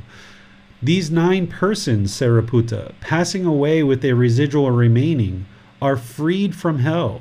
[0.82, 5.44] These nine persons, Sariputta, passing away with a residual remaining,
[5.85, 7.20] are freed from hell,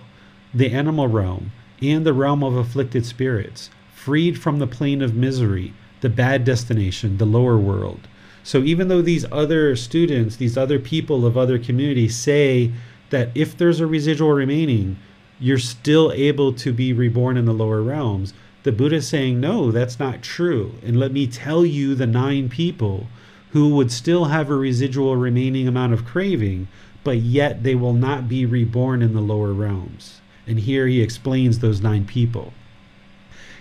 [0.53, 5.73] the animal realm, and the realm of afflicted spirits, freed from the plane of misery,
[5.99, 8.07] the bad destination, the lower world.
[8.41, 12.71] So even though these other students, these other people of other communities say
[13.09, 14.95] that if there's a residual remaining,
[15.41, 18.33] you're still able to be reborn in the lower realms,
[18.63, 20.75] the Buddha is saying, no, that's not true.
[20.81, 23.07] And let me tell you the nine people
[23.51, 26.69] who would still have a residual remaining amount of craving,
[27.03, 30.21] but yet they will not be reborn in the lower realms.
[30.47, 32.53] And here he explains those nine people.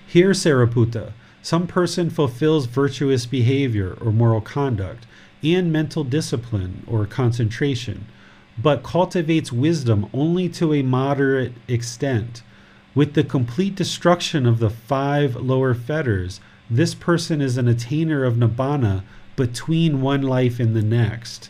[0.06, 1.12] Here, Sariputta,
[1.42, 5.06] some person fulfills virtuous behavior or moral conduct
[5.42, 8.06] and mental discipline or concentration,
[8.56, 12.42] but cultivates wisdom only to a moderate extent
[12.94, 18.34] with the complete destruction of the five lower fetters, this person is an attainer of
[18.34, 19.02] nibbana
[19.34, 21.48] between one life and the next.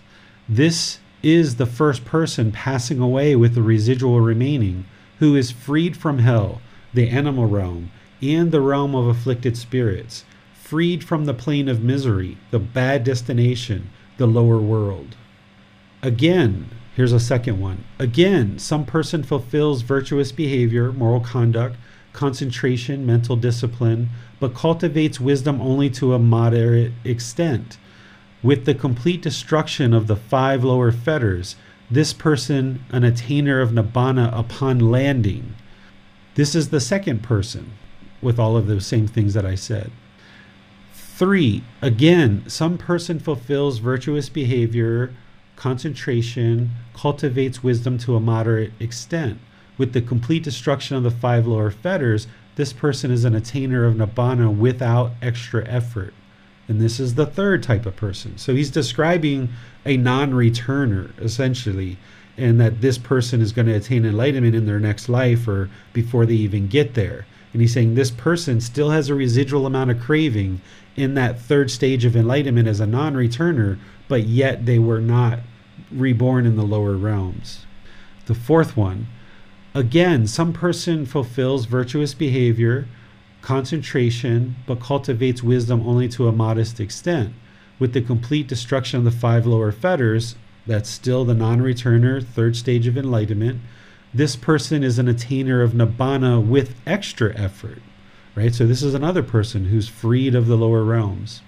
[0.49, 4.85] This is the first person passing away with the residual remaining,
[5.19, 6.61] who is freed from hell,
[6.93, 7.91] the animal realm,
[8.21, 10.25] and the realm of afflicted spirits,
[10.55, 15.17] freed from the plane of misery, the bad destination, the lower world.
[16.03, 17.85] Again, Here's a second one.
[17.99, 21.77] Again, some person fulfills virtuous behavior, moral conduct,
[22.13, 27.79] concentration, mental discipline, but cultivates wisdom only to a moderate extent.
[28.43, 31.55] With the complete destruction of the five lower fetters,
[31.89, 35.55] this person an attainer of nibbana upon landing.
[36.35, 37.73] This is the second person
[38.21, 39.93] with all of those same things that I said.
[40.93, 45.15] Three, again, some person fulfills virtuous behavior,
[45.55, 49.39] concentration cultivates wisdom to a moderate extent.
[49.79, 53.95] With the complete destruction of the five lower fetters, this person is an attainer of
[53.95, 56.13] nibbana without extra effort.
[56.69, 58.39] And this is the third type of person.
[58.39, 59.51] So he's describing
[59.85, 61.99] a non returner, essentially,
[62.37, 66.25] and that this person is going to attain enlightenment in their next life or before
[66.25, 67.27] they even get there.
[67.53, 70.61] And he's saying this person still has a residual amount of craving
[70.97, 73.79] in that third stage of enlightenment as a non returner,
[74.09, 75.41] but yet they were not
[75.91, 77.67] reborn in the lower realms.
[78.27, 79.09] The fourth one,
[79.75, 82.87] again, some person fulfills virtuous behavior,
[83.43, 87.35] concentration, but cultivates wisdom only to a modest extent.
[87.79, 90.37] With the complete destruction of the five lower fetters,
[90.67, 93.61] that's still the non returner, third stage of enlightenment.
[94.15, 97.83] This person is an attainer of nibbana with extra effort,
[98.37, 98.55] right?
[98.55, 101.43] So, this is another person who's freed of the lower realms.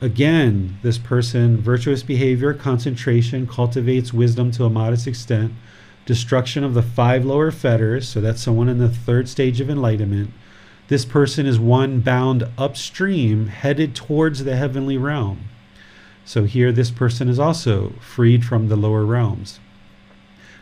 [0.00, 5.52] Again, this person, virtuous behavior, concentration, cultivates wisdom to a modest extent,
[6.06, 10.32] destruction of the five lower fetters, so that's someone in the third stage of enlightenment.
[10.92, 15.48] This person is one bound upstream, headed towards the heavenly realm.
[16.26, 19.58] So here, this person is also freed from the lower realms.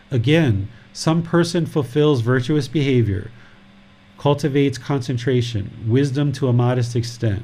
[0.09, 3.33] Again, some person fulfills virtuous behavior,
[4.19, 7.43] cultivates concentration, wisdom to a modest extent,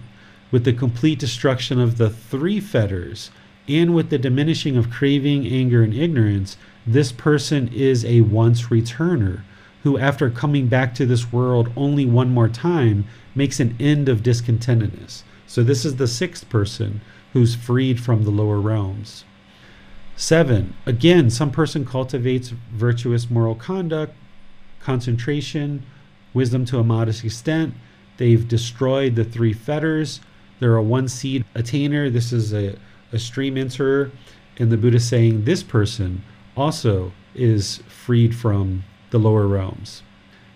[0.53, 3.33] with the complete destruction of the three fetters,
[3.67, 6.57] and with the diminishing of craving, anger, and ignorance,
[6.87, 9.43] this person is a once returner
[9.87, 13.05] who, after coming back to this world only one more time,
[13.37, 15.23] makes an end of discontentedness.
[15.47, 17.01] So, this is the sixth person
[17.33, 19.23] who's freed from the lower realms.
[20.17, 24.13] Seven, again, some person cultivates virtuous moral conduct,
[24.81, 25.87] concentration,
[26.35, 27.73] wisdom to a modest extent.
[28.17, 30.21] They've destroyed the three fetters.
[30.59, 32.13] They're a one seed attainer.
[32.13, 32.77] This is a,
[33.13, 34.11] a stream enterer.
[34.59, 36.25] And the Buddha saying this person
[36.57, 40.03] also is freed from the lower realms.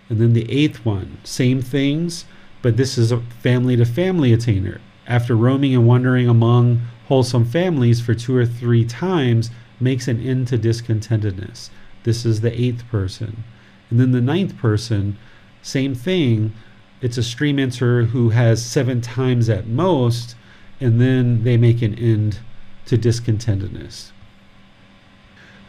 [0.08, 2.24] And then the eighth one, same things,
[2.62, 4.80] but this is a family to family attainer.
[5.06, 9.50] After roaming and wandering among wholesome families for two or three times,
[9.80, 11.70] makes an end to discontentedness.
[12.04, 13.44] This is the eighth person.
[13.88, 15.18] And then the ninth person,
[15.62, 16.52] same thing.
[17.00, 20.36] It's a stream enterer who has seven times at most,
[20.80, 22.38] and then they make an end
[22.86, 24.12] to discontentedness.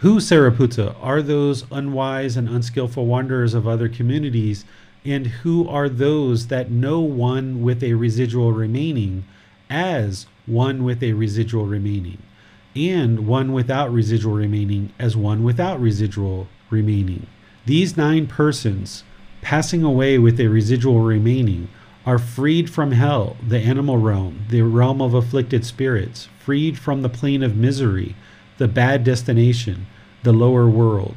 [0.01, 4.65] Who, Sariputta, are those unwise and unskillful wanderers of other communities,
[5.05, 9.25] and who are those that know one with a residual remaining
[9.69, 12.17] as one with a residual remaining,
[12.75, 17.27] and one without residual remaining as one without residual remaining?
[17.67, 19.03] These nine persons,
[19.43, 21.69] passing away with a residual remaining,
[22.07, 27.09] are freed from hell, the animal realm, the realm of afflicted spirits, freed from the
[27.09, 28.15] plane of misery,
[28.61, 29.87] the bad destination,
[30.21, 31.15] the lower world.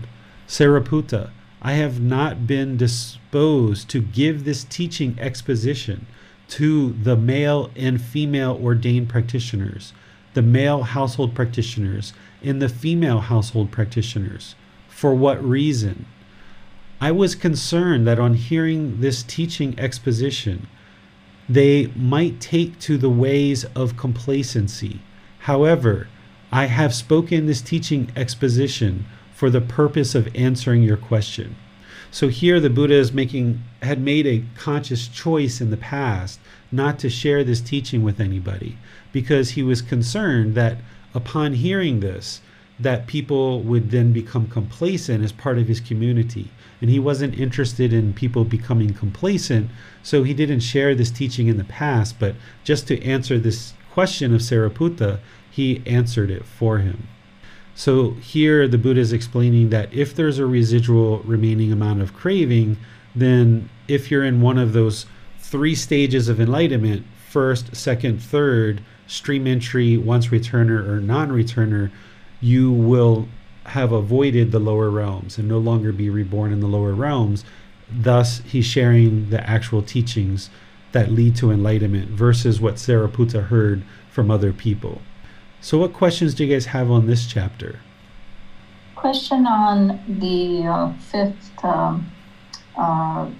[0.48, 1.28] Sariputta,
[1.60, 6.06] I have not been disposed to give this teaching exposition
[6.48, 9.92] to the male and female ordained practitioners,
[10.32, 14.54] the male household practitioners, and the female household practitioners.
[14.88, 16.06] For what reason?
[16.98, 20.66] I was concerned that on hearing this teaching exposition,
[21.46, 25.02] they might take to the ways of complacency.
[25.40, 26.08] However,
[26.54, 31.56] I have spoken this teaching exposition for the purpose of answering your question.
[32.12, 36.38] So here the Buddha is making had made a conscious choice in the past
[36.70, 38.78] not to share this teaching with anybody
[39.10, 40.78] because he was concerned that
[41.12, 42.40] upon hearing this
[42.78, 47.92] that people would then become complacent as part of his community and he wasn't interested
[47.92, 49.68] in people becoming complacent
[50.04, 54.34] so he didn't share this teaching in the past but just to answer this question
[54.34, 55.18] of Sariputta
[55.54, 57.06] he answered it for him.
[57.76, 62.76] So here the Buddha is explaining that if there's a residual remaining amount of craving,
[63.14, 65.06] then if you're in one of those
[65.38, 71.92] three stages of enlightenment first, second, third, stream entry, once returner, or non returner
[72.40, 73.28] you will
[73.66, 77.44] have avoided the lower realms and no longer be reborn in the lower realms.
[77.90, 80.50] Thus, he's sharing the actual teachings
[80.90, 85.00] that lead to enlightenment versus what Sariputta heard from other people.
[85.64, 87.80] So, what questions do you guys have on this chapter?
[88.96, 92.06] Question on the uh, fifth um,
[92.76, 93.30] uh,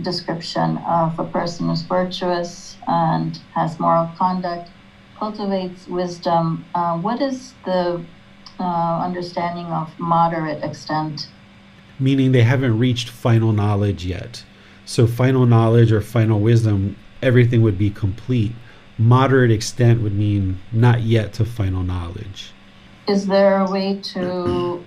[0.00, 4.70] description of a person who's virtuous and has moral conduct,
[5.18, 6.64] cultivates wisdom.
[6.72, 8.00] Uh, what is the
[8.60, 11.26] uh, understanding of moderate extent?
[11.98, 14.44] Meaning they haven't reached final knowledge yet.
[14.84, 18.52] So, final knowledge or final wisdom, everything would be complete
[18.98, 22.50] moderate extent would mean not yet to final knowledge.
[23.08, 24.84] Is there a way to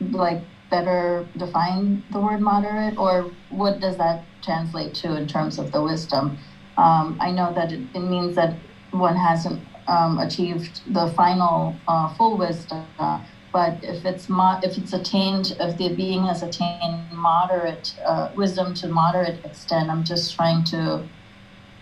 [0.00, 0.40] like
[0.70, 5.82] better define the word moderate, or what does that translate to in terms of the
[5.82, 6.38] wisdom?
[6.76, 8.54] Um, I know that it, it, means that
[8.90, 14.76] one hasn't um, achieved the final uh, full wisdom, uh, but if it's mo- if
[14.76, 20.34] it's attained, if the being has attained moderate uh, wisdom to moderate extent, I'm just
[20.34, 21.08] trying to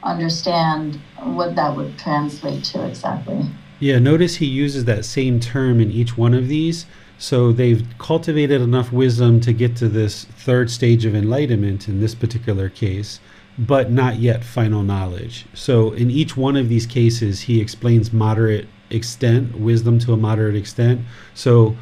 [0.04, 3.40] understand what that would translate to exactly.
[3.80, 6.86] Yeah, notice he uses that same term in each one of these.
[7.18, 12.14] So they've cultivated enough wisdom to get to this third stage of enlightenment in this
[12.14, 13.20] particular case,
[13.58, 15.46] but not yet final knowledge.
[15.54, 20.56] So in each one of these cases, he explains moderate extent, wisdom to a moderate
[20.56, 21.02] extent.
[21.34, 21.76] So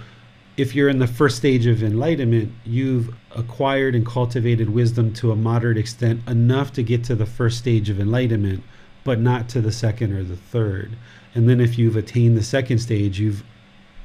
[0.57, 5.37] if you're in the first stage of enlightenment, you've acquired and cultivated wisdom to a
[5.37, 8.63] moderate extent, enough to get to the first stage of enlightenment,
[9.05, 10.97] but not to the second or the third.
[11.35, 13.43] And then if you've attained the second stage, you've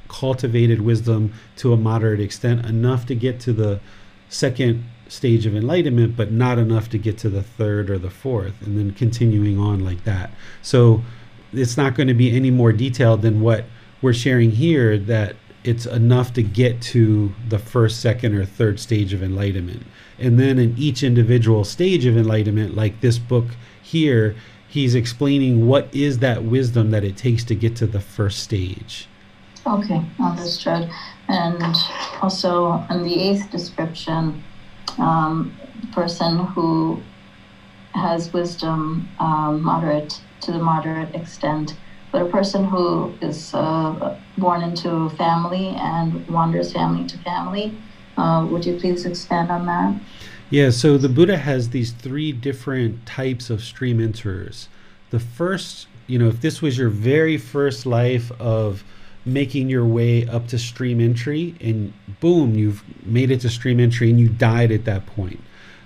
[0.08, 3.80] cultivated wisdom to a moderate extent, enough to get to the
[4.28, 8.60] second stage of enlightenment, but not enough to get to the third or the fourth,
[8.62, 10.30] and then continuing on like that.
[10.62, 11.02] So
[11.52, 13.64] it's not going to be any more detailed than what
[14.02, 19.12] we're sharing here that it's enough to get to the first, second, or third stage
[19.12, 19.82] of enlightenment.
[20.18, 23.46] And then in each individual stage of enlightenment, like this book
[23.82, 24.36] here,
[24.68, 29.08] he's explaining what is that wisdom that it takes to get to the first stage.
[29.66, 30.90] Okay, understood.
[31.28, 31.62] And
[32.22, 34.42] also in the eighth description,
[34.98, 35.54] um,
[35.92, 37.02] person who
[37.94, 41.76] has wisdom um, moderate to the moderate extent,
[42.10, 47.76] but a person who is uh, born into family and wanders family to family,
[48.16, 49.94] uh, would you please expand on that?
[50.50, 54.68] Yeah, so the Buddha has these three different types of stream enterers.
[55.10, 58.82] The first, you know, if this was your very first life of
[59.26, 64.08] making your way up to stream entry and boom, you've made it to stream entry
[64.08, 65.40] and you died at that point,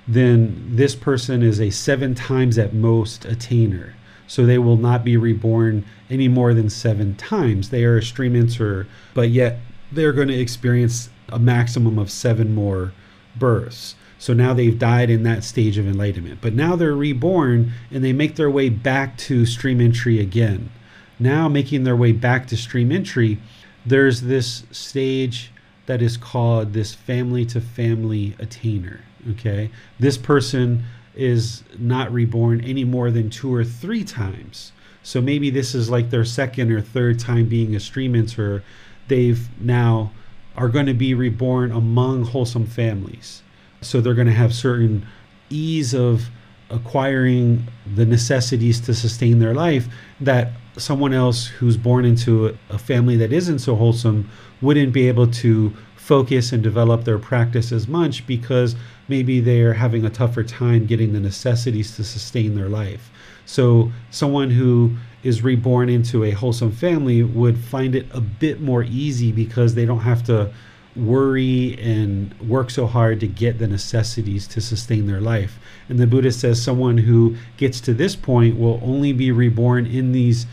[0.06, 3.94] then this person is a seven times at most attainer.
[4.26, 7.70] So they will not be reborn any more than seven times.
[7.70, 9.58] They are a stream enterer, but yet
[9.90, 12.92] they're going to experience a maximum of seven more
[13.36, 13.94] births.
[14.18, 16.40] So now they've died in that stage of enlightenment.
[16.40, 20.70] But now they're reborn and they make their way back to stream entry again.
[21.18, 23.38] Now, making their way back to stream entry,
[23.84, 25.50] there's this stage
[25.86, 29.00] that is called this family to family attainer.
[29.30, 29.70] Okay.
[29.98, 30.84] This person
[31.14, 34.72] is not reborn any more than two or three times.
[35.02, 38.62] So maybe this is like their second or third time being a stream enterer.
[39.08, 40.12] They've now
[40.56, 43.42] are going to be reborn among wholesome families.
[43.80, 45.06] So they're going to have certain
[45.50, 46.28] ease of
[46.70, 49.88] acquiring the necessities to sustain their life
[50.20, 54.28] that someone else who's born into a, family that isn't so wholesome
[54.62, 55.74] wouldn't be able to
[56.12, 58.76] focus and develop their practice as much because
[59.08, 63.10] maybe they're having a tougher time getting the necessities to sustain their life.
[63.46, 68.82] So, someone who is reborn into a wholesome family would find it a bit more
[68.82, 70.52] easy because they don't have to
[70.94, 75.58] worry and work so hard to get the necessities to sustain their life.
[75.88, 80.12] And the Buddha says someone who gets to this point will only be reborn in
[80.12, 80.44] these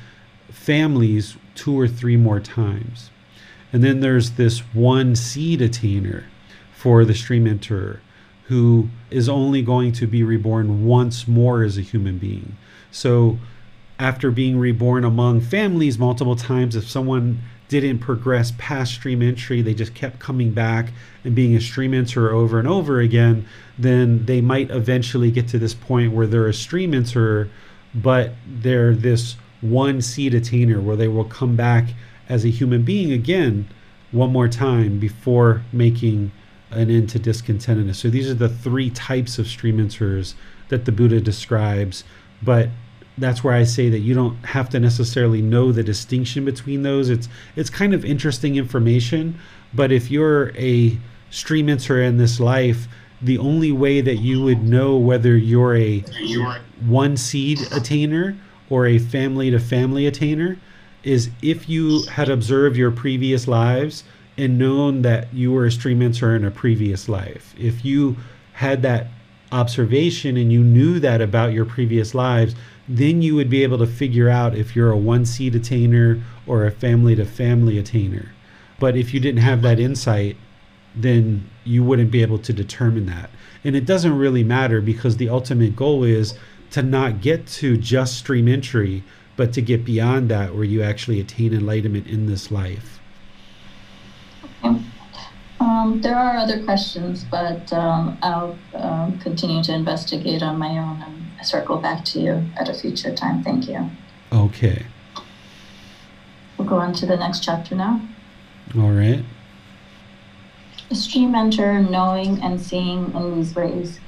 [0.49, 3.09] families two or three more times.
[3.71, 6.23] And then there's this one seed attainer
[6.73, 7.99] for the stream enterer
[8.45, 12.57] who is only going to be reborn once more as a human being.
[12.89, 13.37] So
[13.99, 19.75] after being reborn among families multiple times, if someone didn't progress past stream entry, they
[19.75, 20.91] just kept coming back
[21.23, 23.45] and being a stream enterer over and over again,
[23.77, 27.49] then they might eventually get to this point where they're a stream enterer,
[27.93, 31.89] but they're this one seed attainer where they will come back
[32.29, 33.67] as a human being again
[34.11, 36.31] one more time before making
[36.71, 37.95] an end to discontentedness.
[37.95, 40.35] So these are the three types of stream enterers
[40.69, 42.03] that the Buddha describes,
[42.41, 42.69] but
[43.17, 47.09] that's where I say that you don't have to necessarily know the distinction between those.
[47.09, 49.37] It's it's kind of interesting information,
[49.73, 50.97] but if you're a
[51.29, 52.87] stream enterer in this life,
[53.21, 56.03] the only way that you would know whether you're a
[56.85, 58.37] one seed attainer
[58.69, 60.57] or a family to family attainer
[61.03, 64.03] is if you had observed your previous lives
[64.37, 67.53] and known that you were a stream enterer in a previous life.
[67.57, 68.17] If you
[68.53, 69.07] had that
[69.51, 72.55] observation and you knew that about your previous lives,
[72.87, 76.65] then you would be able to figure out if you're a one seed attainer or
[76.65, 78.29] a family to family attainer.
[78.79, 80.37] But if you didn't have that insight,
[80.95, 83.29] then you wouldn't be able to determine that.
[83.63, 86.33] And it doesn't really matter because the ultimate goal is
[86.71, 89.03] to not get to just stream entry,
[89.39, 92.99] but to get beyond that where you actually attain enlightenment in this life.
[94.65, 94.83] Okay.
[95.61, 101.01] Um, there are other questions, but um, I'll um, continue to investigate on my own
[101.01, 103.41] and circle back to you at a future time.
[103.41, 103.89] Thank you.
[104.33, 104.85] Okay.
[106.57, 108.01] We'll go on to the next chapter now.
[108.75, 109.23] All right.
[110.89, 114.01] The stream enter knowing and seeing in these ways.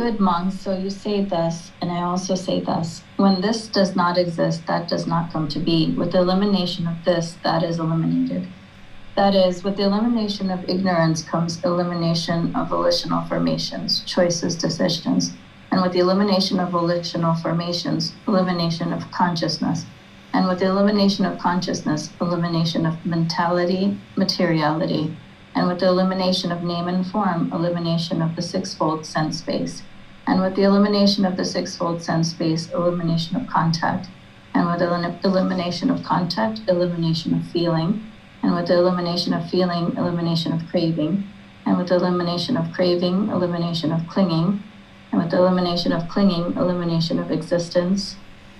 [0.00, 3.02] Good monks, so you say thus, and I also say thus.
[3.18, 5.92] When this does not exist, that does not come to be.
[5.92, 8.48] With the elimination of this, that is eliminated.
[9.14, 15.34] That is, with the elimination of ignorance comes elimination of volitional formations, choices, decisions.
[15.70, 19.84] And with the elimination of volitional formations, elimination of consciousness.
[20.32, 25.14] And with the elimination of consciousness, elimination of mentality, materiality.
[25.54, 29.82] And with the elimination of name and form, elimination of the sixfold sense space.
[30.30, 34.08] And with the elimination of the sixfold sense space, elimination of contact.
[34.54, 38.10] And with the elimination of contact, elimination of feeling
[38.42, 41.24] and with the elimination of feeling, elimination of craving,
[41.66, 44.62] and with the elimination of craving, elimination of clinging,
[45.10, 48.16] and with the elimination of clinging, elimination of existence,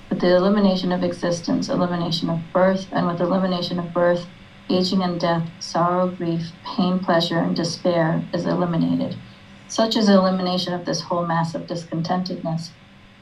[0.08, 4.26] with the elimination of existence, elimination of birth, and with elimination of birth,
[4.68, 9.16] aging and death, sorrow, grief, pain, pleasure, and despair is eliminated.
[9.70, 12.70] Such is the elimination of this whole mass of discontentedness.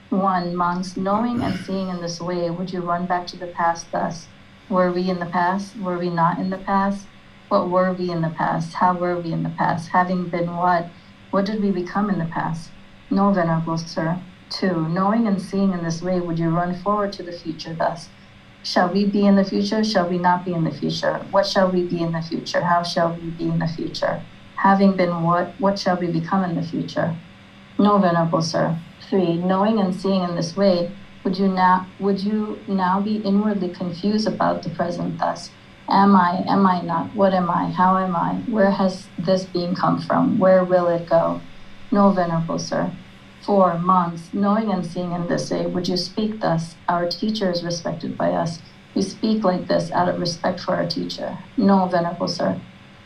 [0.09, 0.57] 1.
[0.57, 4.29] Monks, knowing and seeing in this way, would you run back to the past thus?
[4.71, 5.77] Were we in the past?
[5.77, 7.07] Were we not in the past?
[7.51, 8.73] What were we in the past?
[8.73, 9.91] How were we in the past?
[9.91, 10.89] Having been what?
[11.33, 12.71] What did we become in the past?
[13.11, 14.19] No, Venerable Sir.
[14.49, 14.89] 2.
[14.89, 18.09] Knowing and seeing in this way, would you run forward to the future thus?
[18.63, 19.85] Shall we be in the future?
[19.85, 21.19] Shall we not be in the future?
[21.31, 22.63] What shall we be in the future?
[22.63, 24.23] How shall we be in the future?
[24.59, 27.17] Having been what, what shall we become in the future?
[27.79, 28.77] No, Venerable Sir.
[29.09, 29.37] 3.
[29.37, 30.91] Knowing and seeing in this way,
[31.23, 35.51] would you now would you now be inwardly confused about the present thus?
[35.89, 37.15] Am I, am I not?
[37.15, 37.71] What am I?
[37.71, 38.35] How am I?
[38.51, 40.41] Where has this being come from?
[40.41, 41.41] Where will it go?
[41.93, 42.91] No, Venerable Sir.
[43.43, 43.79] 4.
[43.79, 46.75] Monks, knowing and seeing in this way, would you speak thus?
[46.89, 48.59] Our teacher is respected by us.
[48.97, 51.39] We speak like this out of respect for our teacher.
[51.57, 52.61] No, Venerable Sir.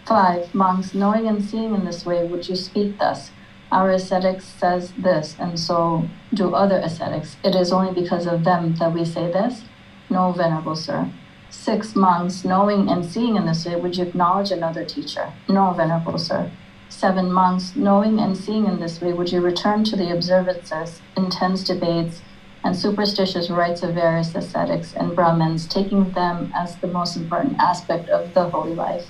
[0.06, 0.54] 5.
[0.54, 3.30] Monks, knowing and seeing in this way, would you speak thus?
[3.70, 7.36] Our ascetics says this, and so do other ascetics.
[7.44, 9.62] It is only because of them that we say this?
[10.10, 11.10] No, Venerable Sir.
[11.48, 15.32] Six monks, knowing and seeing in this way, would you acknowledge another teacher?
[15.48, 16.50] No, Venerable Sir.
[16.88, 21.64] Seven monks, knowing and seeing in this way, would you return to the observances, intense
[21.64, 22.20] debates,
[22.64, 28.08] and superstitious rites of various ascetics and Brahmins, taking them as the most important aspect
[28.10, 29.06] of the holy life?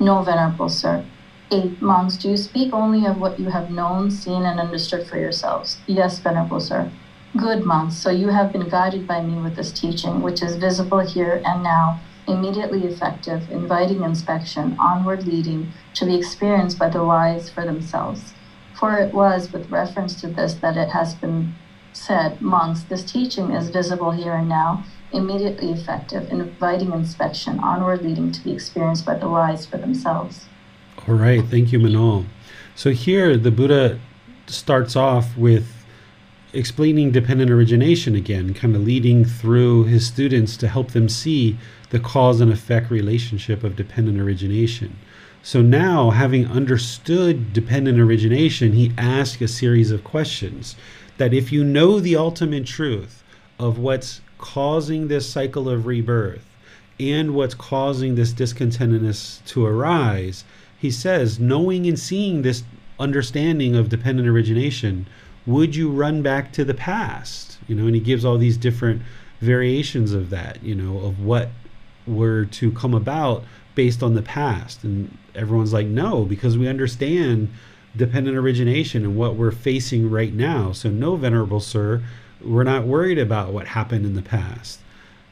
[0.00, 1.04] No, Venerable Sir.
[1.50, 1.82] 8.
[1.82, 5.78] Monks, do you speak only of what you have known, seen, and understood for yourselves?
[5.86, 6.90] Yes, Venerable Sir.
[7.36, 11.00] Good monks, so you have been guided by me with this teaching, which is visible
[11.00, 17.50] here and now, immediately effective, inviting inspection, onward leading, to be experienced by the wise
[17.50, 18.34] for themselves.
[18.78, 21.54] For it was with reference to this that it has been
[21.92, 28.30] said, Monks, this teaching is visible here and now, immediately effective, inviting inspection, onward leading
[28.32, 30.46] to be experienced by the wise for themselves.
[31.06, 32.26] All right, thank you, Manol.
[32.74, 33.98] So here the Buddha
[34.46, 35.78] starts off with
[36.52, 41.58] explaining dependent origination again, kind of leading through his students to help them see
[41.90, 44.96] the cause and effect relationship of dependent origination.
[45.42, 50.76] So now, having understood dependent origination, he asks a series of questions
[51.16, 53.22] that if you know the ultimate truth
[53.58, 56.44] of what's causing this cycle of rebirth
[57.00, 60.44] and what's causing this discontentedness to arise,
[60.78, 62.64] he says, knowing and seeing this
[62.98, 65.06] understanding of dependent origination,
[65.46, 67.58] would you run back to the past?
[67.68, 69.02] You know, and he gives all these different
[69.40, 71.50] variations of that, you know, of what
[72.06, 73.44] were to come about
[73.74, 74.82] based on the past.
[74.82, 77.48] And everyone's like, no, because we understand
[77.96, 80.72] dependent origination and what we're facing right now.
[80.72, 82.02] So, no, Venerable Sir,
[82.44, 84.80] we're not worried about what happened in the past.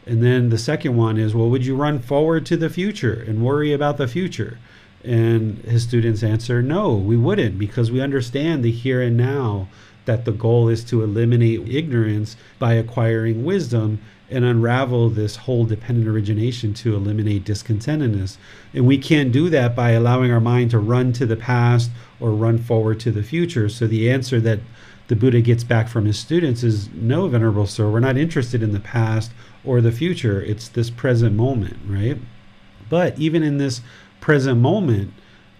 [0.07, 3.45] And then the second one is, well, would you run forward to the future and
[3.45, 4.59] worry about the future?
[5.03, 9.69] And his students answer, no, we wouldn't, because we understand the here and now
[10.05, 14.01] that the goal is to eliminate ignorance by acquiring wisdom
[14.31, 18.37] and unravel this whole dependent origination to eliminate discontentedness.
[18.73, 22.31] And we can't do that by allowing our mind to run to the past or
[22.31, 23.69] run forward to the future.
[23.69, 24.61] So the answer that
[25.09, 28.73] the Buddha gets back from his students is no, Venerable Sir, we're not interested in
[28.73, 29.33] the past
[29.65, 30.43] or the future.
[30.43, 32.19] It's this present moment, right?
[32.89, 33.81] But even in this
[34.21, 35.13] present moment,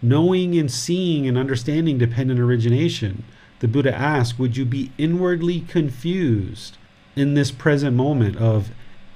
[0.03, 3.25] knowing and seeing and understanding dependent origination,
[3.61, 6.77] the Buddha asks, would you be inwardly confused
[7.15, 8.71] in this present moment of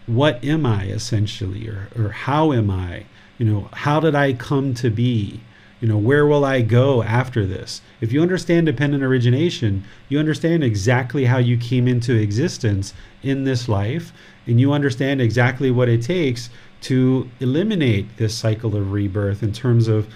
[0.06, 3.04] what am I essentially, or, or how am I?
[3.38, 5.40] You know, how did I come to be?
[5.80, 7.80] You know, where will I go after this?
[8.02, 12.92] If you understand dependent origination, you understand exactly how you came into existence
[13.22, 14.12] in this life,
[14.46, 16.50] and you understand exactly what it takes
[16.82, 20.06] to eliminate this cycle of rebirth in terms of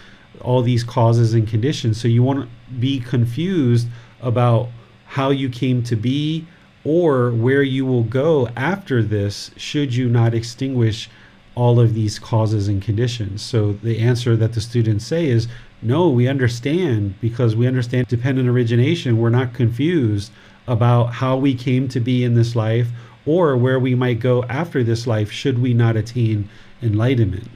[0.40, 2.00] all these causes and conditions.
[2.00, 3.88] So you won't be confused
[4.20, 4.68] about
[5.06, 6.46] how you came to be
[6.84, 11.08] or where you will go after this should you not extinguish
[11.54, 13.42] all of these causes and conditions.
[13.42, 15.46] So the answer that the students say is
[15.82, 19.18] no, we understand because we understand dependent origination.
[19.18, 20.32] We're not confused
[20.66, 22.88] about how we came to be in this life
[23.26, 26.48] or where we might go after this life should we not attain
[26.82, 27.48] enlightenment.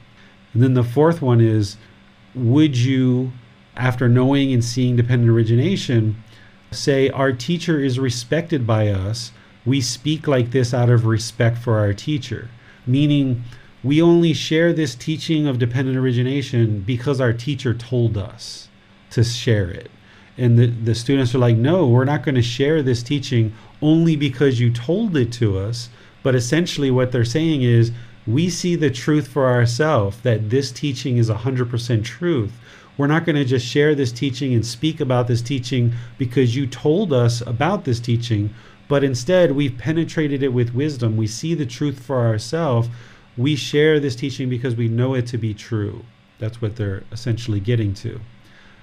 [0.53, 1.77] And then the fourth one is
[2.35, 3.31] would you,
[3.75, 6.23] after knowing and seeing dependent origination,
[6.71, 9.31] say our teacher is respected by us?
[9.65, 12.49] We speak like this out of respect for our teacher,
[12.85, 13.43] meaning
[13.83, 18.67] we only share this teaching of dependent origination because our teacher told us
[19.11, 19.89] to share it.
[20.37, 24.15] And the, the students are like, no, we're not going to share this teaching only
[24.15, 25.89] because you told it to us,
[26.23, 27.91] But essentially, what they're saying is
[28.27, 32.51] we see the truth for ourselves that this teaching is 100% truth.
[32.97, 36.67] We're not going to just share this teaching and speak about this teaching because you
[36.67, 38.53] told us about this teaching,
[38.89, 41.15] but instead we've penetrated it with wisdom.
[41.15, 42.89] We see the truth for ourselves.
[43.39, 46.03] We share this teaching because we know it to be true.
[46.39, 48.19] That's what they're essentially getting to.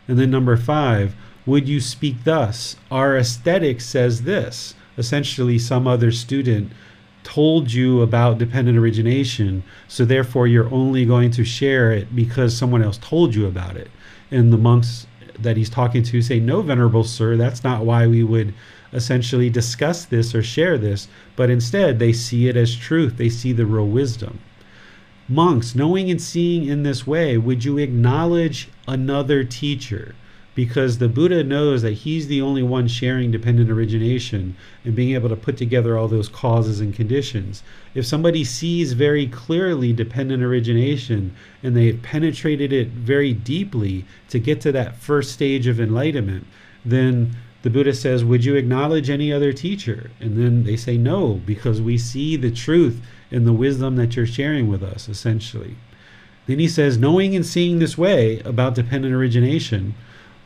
[0.09, 1.15] And then number five,
[1.45, 2.77] would you speak thus?
[2.91, 4.75] Our ascetic says this.
[4.97, 6.73] Essentially, some other student
[7.23, 12.83] told you about dependent origination, so therefore you're only going to share it because someone
[12.83, 13.91] else told you about it.
[14.31, 15.07] And the monks
[15.39, 18.55] that he's talking to say, No, Venerable Sir, that's not why we would
[18.95, 23.53] essentially discuss this or share this, but instead they see it as truth, they see
[23.53, 24.41] the real wisdom.
[25.29, 30.15] Monks, knowing and seeing in this way, would you acknowledge another teacher?
[30.55, 34.55] Because the Buddha knows that he's the only one sharing dependent origination
[34.85, 37.65] and being able to put together all those causes and conditions.
[37.93, 44.61] If somebody sees very clearly dependent origination and they've penetrated it very deeply to get
[44.61, 46.47] to that first stage of enlightenment,
[46.85, 50.13] then the Buddha says, Would you acknowledge any other teacher?
[50.21, 53.01] And then they say, No, because we see the truth
[53.31, 55.77] in the wisdom that you're sharing with us, essentially.
[56.47, 59.95] Then he says, Knowing and seeing this way about dependent origination,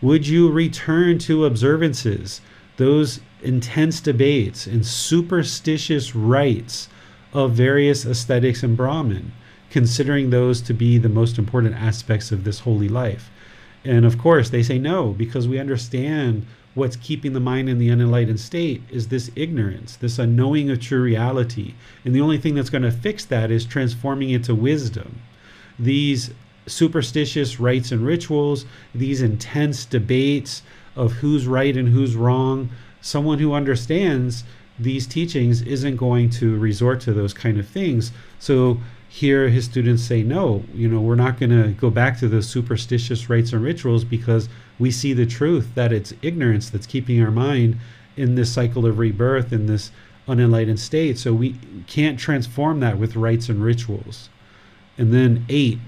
[0.00, 2.40] would you return to observances,
[2.76, 6.88] those intense debates and superstitious rites
[7.32, 9.32] of various ascetics and Brahman,
[9.68, 13.30] considering those to be the most important aspects of this holy life?
[13.84, 17.88] And of course, they say no, because we understand what's keeping the mind in the
[17.90, 21.74] unenlightened state is this ignorance, this unknowing of true reality.
[22.04, 25.20] And the only thing that's going to fix that is transforming it to wisdom.
[25.78, 26.30] These
[26.66, 30.62] superstitious rites and rituals, these intense debates
[30.94, 32.70] of who's right and who's wrong,
[33.00, 34.44] someone who understands
[34.78, 38.12] these teachings isn't going to resort to those kind of things.
[38.38, 38.78] So
[39.10, 42.48] here his students say no you know we're not going to go back to those
[42.48, 44.48] superstitious rites and rituals because
[44.80, 47.78] we see the truth that it's ignorance that's keeping our mind
[48.16, 49.92] in this cycle of rebirth in this
[50.26, 51.54] unenlightened state so we
[51.86, 54.28] can't transform that with rites and rituals
[54.98, 55.78] and then eight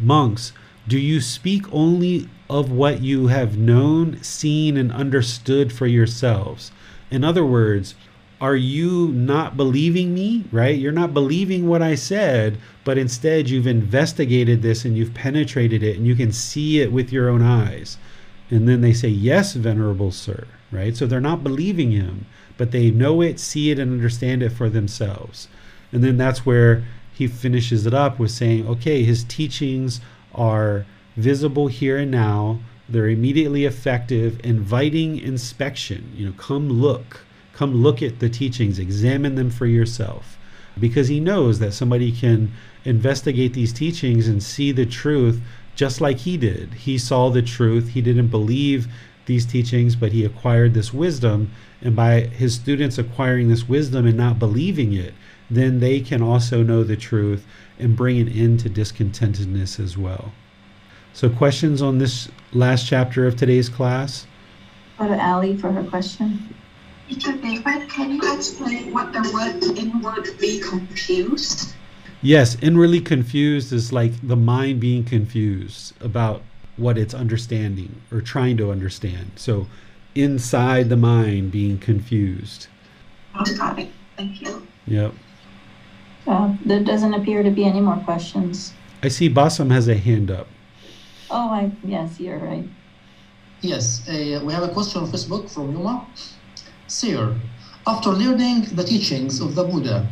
[0.00, 0.52] monks
[0.88, 6.72] do you speak only of what you have known seen and understood for yourselves
[7.10, 7.94] in other words
[8.40, 10.44] are you not believing me?
[10.52, 10.78] Right?
[10.78, 15.96] You're not believing what I said, but instead you've investigated this and you've penetrated it
[15.96, 17.96] and you can see it with your own eyes.
[18.50, 20.46] And then they say, Yes, Venerable Sir.
[20.70, 20.96] Right?
[20.96, 24.68] So they're not believing him, but they know it, see it, and understand it for
[24.68, 25.48] themselves.
[25.92, 30.00] And then that's where he finishes it up with saying, Okay, his teachings
[30.34, 30.84] are
[31.16, 32.60] visible here and now.
[32.88, 36.12] They're immediately effective, inviting inspection.
[36.14, 37.24] You know, come look
[37.54, 40.36] Come look at the teachings, examine them for yourself.
[40.78, 42.52] Because he knows that somebody can
[42.84, 45.40] investigate these teachings and see the truth
[45.74, 46.74] just like he did.
[46.74, 48.86] He saw the truth, he didn't believe
[49.26, 51.50] these teachings, but he acquired this wisdom.
[51.80, 55.14] And by his students acquiring this wisdom and not believing it,
[55.50, 57.46] then they can also know the truth
[57.78, 60.32] and bring an end to discontentedness as well.
[61.12, 64.26] So, questions on this last chapter of today's class?
[64.98, 66.54] Go to Ali for her question.
[67.08, 71.74] Teacher David, can you explain what the word inwardly confused?
[72.24, 76.40] Yes, inwardly confused is like the mind being confused about
[76.78, 79.32] what it's understanding or trying to understand.
[79.36, 79.66] So
[80.14, 82.68] inside the mind being confused.
[84.16, 84.66] Thank you.
[84.86, 85.12] Yep.
[86.26, 88.72] Uh, there doesn't appear to be any more questions.
[89.02, 90.46] I see Bassam has a hand up.
[91.30, 92.64] Oh, I yes, you're right.
[93.60, 96.06] Yes, uh, we have a question on Facebook from Yuma.
[96.86, 97.36] Sir,
[97.86, 100.08] after learning the teachings of the Buddha,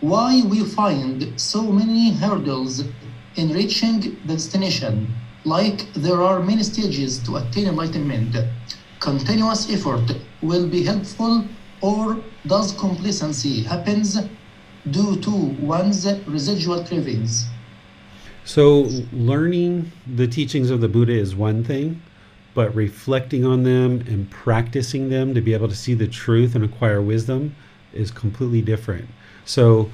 [0.00, 2.84] why we find so many hurdles
[3.36, 5.12] in reaching the destination?
[5.44, 8.36] Like there are many stages to attain enlightenment.
[9.00, 11.44] Continuous effort will be helpful
[11.80, 14.18] or does complacency happens
[14.90, 17.46] due to one's residual cravings?
[18.44, 22.00] So learning the teachings of the Buddha is one thing,
[22.54, 26.64] but reflecting on them and practicing them to be able to see the truth and
[26.64, 27.54] acquire wisdom
[27.92, 29.08] is completely different.
[29.48, 29.90] So,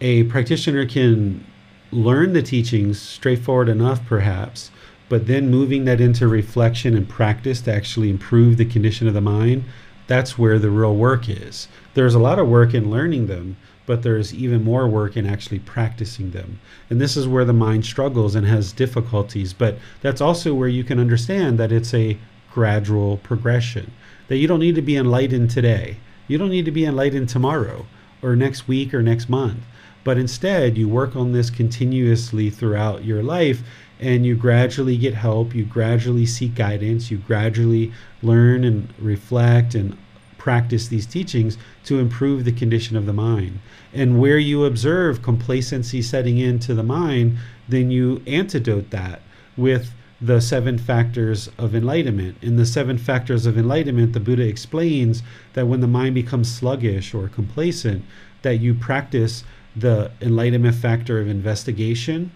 [0.00, 1.44] a practitioner can
[1.90, 4.70] learn the teachings straightforward enough, perhaps,
[5.08, 9.20] but then moving that into reflection and practice to actually improve the condition of the
[9.20, 9.64] mind,
[10.06, 11.66] that's where the real work is.
[11.94, 13.56] There's a lot of work in learning them,
[13.86, 16.60] but there's even more work in actually practicing them.
[16.88, 20.84] And this is where the mind struggles and has difficulties, but that's also where you
[20.84, 22.18] can understand that it's a
[22.54, 23.90] gradual progression,
[24.28, 25.96] that you don't need to be enlightened today.
[26.28, 27.84] You don't need to be enlightened tomorrow.
[28.22, 29.60] Or next week or next month.
[30.04, 33.62] But instead, you work on this continuously throughout your life
[34.00, 39.96] and you gradually get help, you gradually seek guidance, you gradually learn and reflect and
[40.38, 43.60] practice these teachings to improve the condition of the mind.
[43.92, 47.38] And where you observe complacency setting into the mind,
[47.68, 49.22] then you antidote that
[49.56, 49.92] with
[50.22, 52.36] the seven factors of enlightenment.
[52.40, 55.22] In the seven factors of enlightenment, the Buddha explains
[55.54, 58.04] that when the mind becomes sluggish or complacent,
[58.42, 59.42] that you practice
[59.74, 62.30] the enlightenment factor of investigation,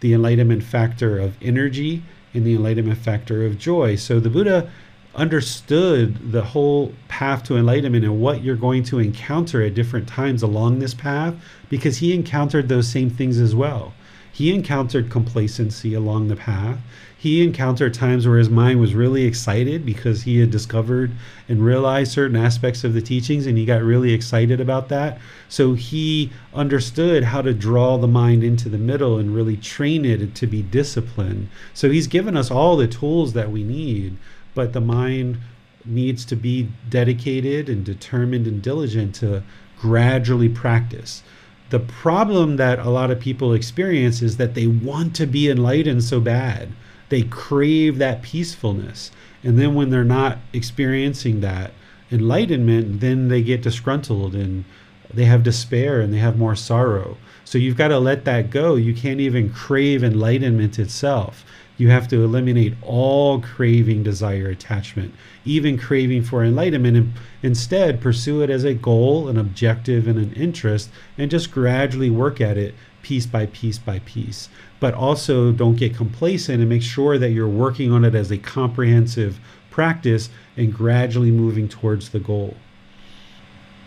[0.00, 3.96] the enlightenment factor of energy, and the enlightenment factor of joy.
[3.96, 4.70] So the Buddha
[5.14, 10.42] understood the whole path to enlightenment and what you're going to encounter at different times
[10.42, 11.34] along this path
[11.68, 13.92] because he encountered those same things as well.
[14.32, 16.78] He encountered complacency along the path.
[17.22, 21.12] He encountered times where his mind was really excited because he had discovered
[21.48, 25.20] and realized certain aspects of the teachings and he got really excited about that.
[25.48, 30.34] So he understood how to draw the mind into the middle and really train it
[30.34, 31.48] to be disciplined.
[31.74, 34.16] So he's given us all the tools that we need
[34.52, 35.38] but the mind
[35.84, 39.44] needs to be dedicated and determined and diligent to
[39.78, 41.22] gradually practice.
[41.70, 46.02] The problem that a lot of people experience is that they want to be enlightened
[46.02, 46.70] so bad.
[47.12, 49.10] They crave that peacefulness.
[49.44, 51.72] And then when they're not experiencing that
[52.10, 54.64] enlightenment, then they get disgruntled and
[55.12, 57.18] they have despair and they have more sorrow.
[57.44, 58.76] So you've got to let that go.
[58.76, 61.44] You can't even crave enlightenment itself
[61.82, 65.12] you have to eliminate all craving, desire, attachment,
[65.44, 67.12] even craving for enlightenment, and
[67.42, 72.40] instead pursue it as a goal, an objective, and an interest, and just gradually work
[72.40, 74.48] at it piece by piece by piece.
[74.80, 78.38] But also don't get complacent and make sure that you're working on it as a
[78.38, 79.38] comprehensive
[79.70, 82.56] practice and gradually moving towards the goal.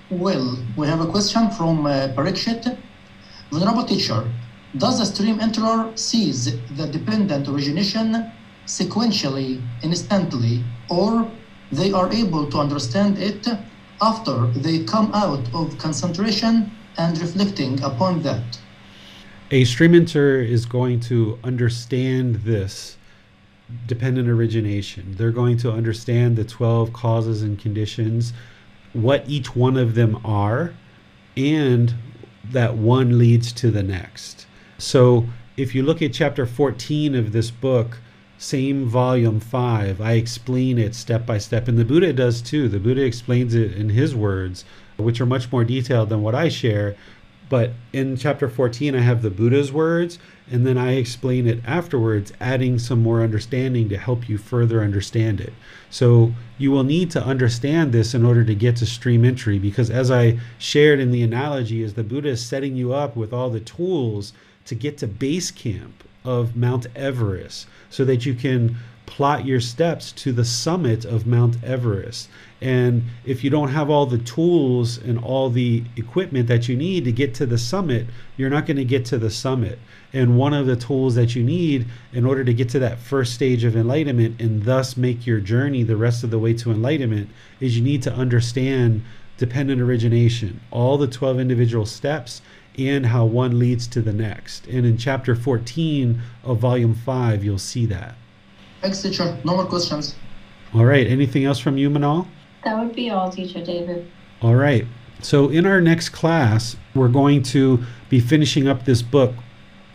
[0.10, 2.78] Well, we have a question from uh, Parikshit.
[3.52, 4.24] Venerable teacher,
[4.78, 8.32] does the stream enterer sees the dependent origination
[8.66, 11.32] sequentially, instantly, or
[11.72, 13.48] they are able to understand it
[14.02, 18.60] after they come out of concentration and reflecting upon that?
[19.52, 22.98] A stream enterer is going to understand this
[23.86, 25.14] dependent origination.
[25.18, 28.34] They're going to understand the 12 causes and conditions,
[28.94, 30.74] what each one of them are,
[31.38, 31.94] and
[32.44, 34.48] that one leads to the next.
[34.80, 35.28] So
[35.58, 38.00] if you look at chapter 14 of this book,
[38.40, 41.68] same volume 5, I explain it step by step.
[41.68, 42.68] And the Buddha does too.
[42.68, 44.66] The Buddha explains it in his words,
[44.98, 46.96] which are much more detailed than what I share.
[47.48, 50.18] But in chapter 14, I have the Buddha's words,
[50.50, 55.40] and then I explain it afterwards, adding some more understanding to help you further understand
[55.40, 55.54] it.
[55.90, 59.92] So you will need to understand this in order to get to stream entry, because
[59.92, 63.50] as I shared in the analogy, is the Buddha is setting you up with all
[63.50, 64.34] the tools
[64.66, 70.12] to get to base camp of Mount Everest so that you can plot your steps
[70.12, 72.28] to the summit of Mount Everest.
[72.62, 77.04] And if you don't have all the tools and all the equipment that you need
[77.06, 78.08] to get to the summit,
[78.38, 79.78] you're not going to get to the summit.
[80.14, 83.34] And one of the tools that you need in order to get to that first
[83.34, 87.30] stage of enlightenment and thus make your journey the rest of the way to enlightenment
[87.60, 89.04] is you need to understand
[89.38, 92.42] dependent origination, all the 12 individual steps
[92.78, 94.68] and how one leads to the next.
[94.68, 98.16] And in chapter 14 of volume 5, you'll see that.
[98.82, 99.38] Thanks, teacher.
[99.44, 100.16] No more questions.
[100.74, 101.08] All right.
[101.08, 102.28] Anything else from you, Manal?
[102.66, 104.12] That would be all, teacher David.
[104.42, 104.86] All right.
[105.22, 109.34] So, in our next class, we're going to be finishing up this book,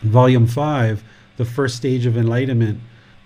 [0.01, 1.03] volume 5,
[1.35, 2.79] The First Stage of Enlightenment,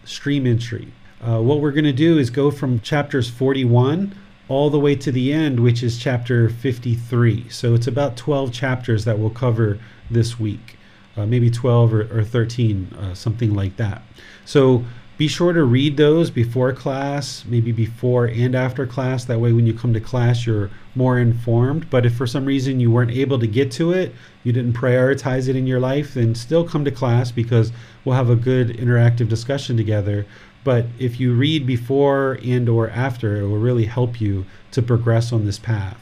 [0.03, 0.91] Stream Entry.
[1.21, 4.15] Uh, what we're going to do is go from chapters 41
[4.47, 7.47] all the way to the end, which is chapter 53.
[7.49, 10.77] So it's about 12 chapters that we'll cover this week,
[11.15, 14.01] uh, maybe 12 or, or 13, uh, something like that.
[14.43, 14.85] So
[15.17, 19.25] be sure to read those before class, maybe before and after class.
[19.25, 21.89] That way, when you come to class, you're more informed.
[21.89, 24.13] But if for some reason you weren't able to get to it,
[24.43, 27.71] you didn't prioritize it in your life, then still come to class because
[28.03, 30.25] we'll have a good interactive discussion together
[30.65, 35.31] but if you read before and or after it will really help you to progress
[35.31, 35.97] on this path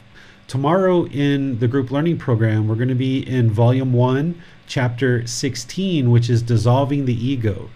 [0.48, 6.10] tomorrow in the group learning program we're going to be in volume 1 chapter 16
[6.10, 7.70] which is dissolving the ego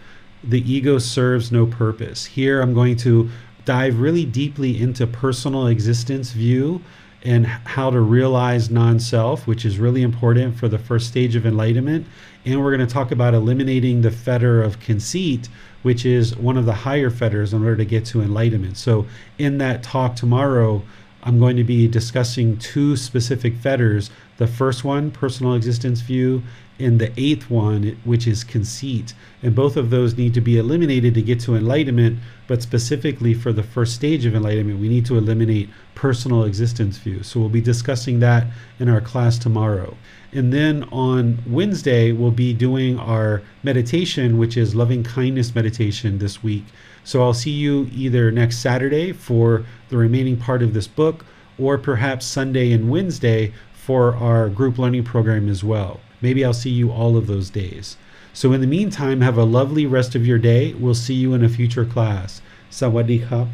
[0.45, 3.29] the ego serves no purpose here i'm going to
[3.65, 6.83] dive really deeply into personal existence view
[7.23, 11.45] and how to realize non self, which is really important for the first stage of
[11.45, 12.07] enlightenment.
[12.45, 15.49] And we're going to talk about eliminating the fetter of conceit,
[15.83, 18.77] which is one of the higher fetters in order to get to enlightenment.
[18.77, 19.07] So,
[19.37, 20.83] in that talk tomorrow,
[21.25, 24.11] I'm going to be discussing two specific fetters.
[24.37, 26.43] The first one, personal existence view,
[26.79, 29.15] and the eighth one, which is conceit.
[29.43, 33.53] And both of those need to be eliminated to get to enlightenment, but specifically for
[33.53, 37.23] the first stage of enlightenment, we need to eliminate personal existence view.
[37.23, 38.47] So we'll be discussing that
[38.79, 39.97] in our class tomorrow.
[40.33, 46.43] And then on Wednesday, we'll be doing our meditation, which is loving kindness meditation this
[46.43, 46.65] week.
[47.03, 51.25] So I'll see you either next Saturday for the remaining part of this book,
[51.59, 55.99] or perhaps Sunday and Wednesday for our group learning program as well.
[56.21, 57.97] Maybe I'll see you all of those days.
[58.33, 60.75] So in the meantime, have a lovely rest of your day.
[60.75, 62.41] We'll see you in a future class.
[62.71, 63.49] Sawadee.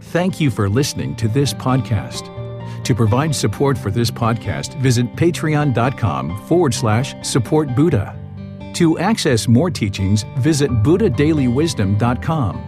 [0.00, 2.34] Thank you for listening to this podcast.
[2.84, 8.14] To provide support for this podcast, visit patreon.com forward slash support Buddha.
[8.74, 12.67] To access more teachings, visit buddhadailywisdom.com.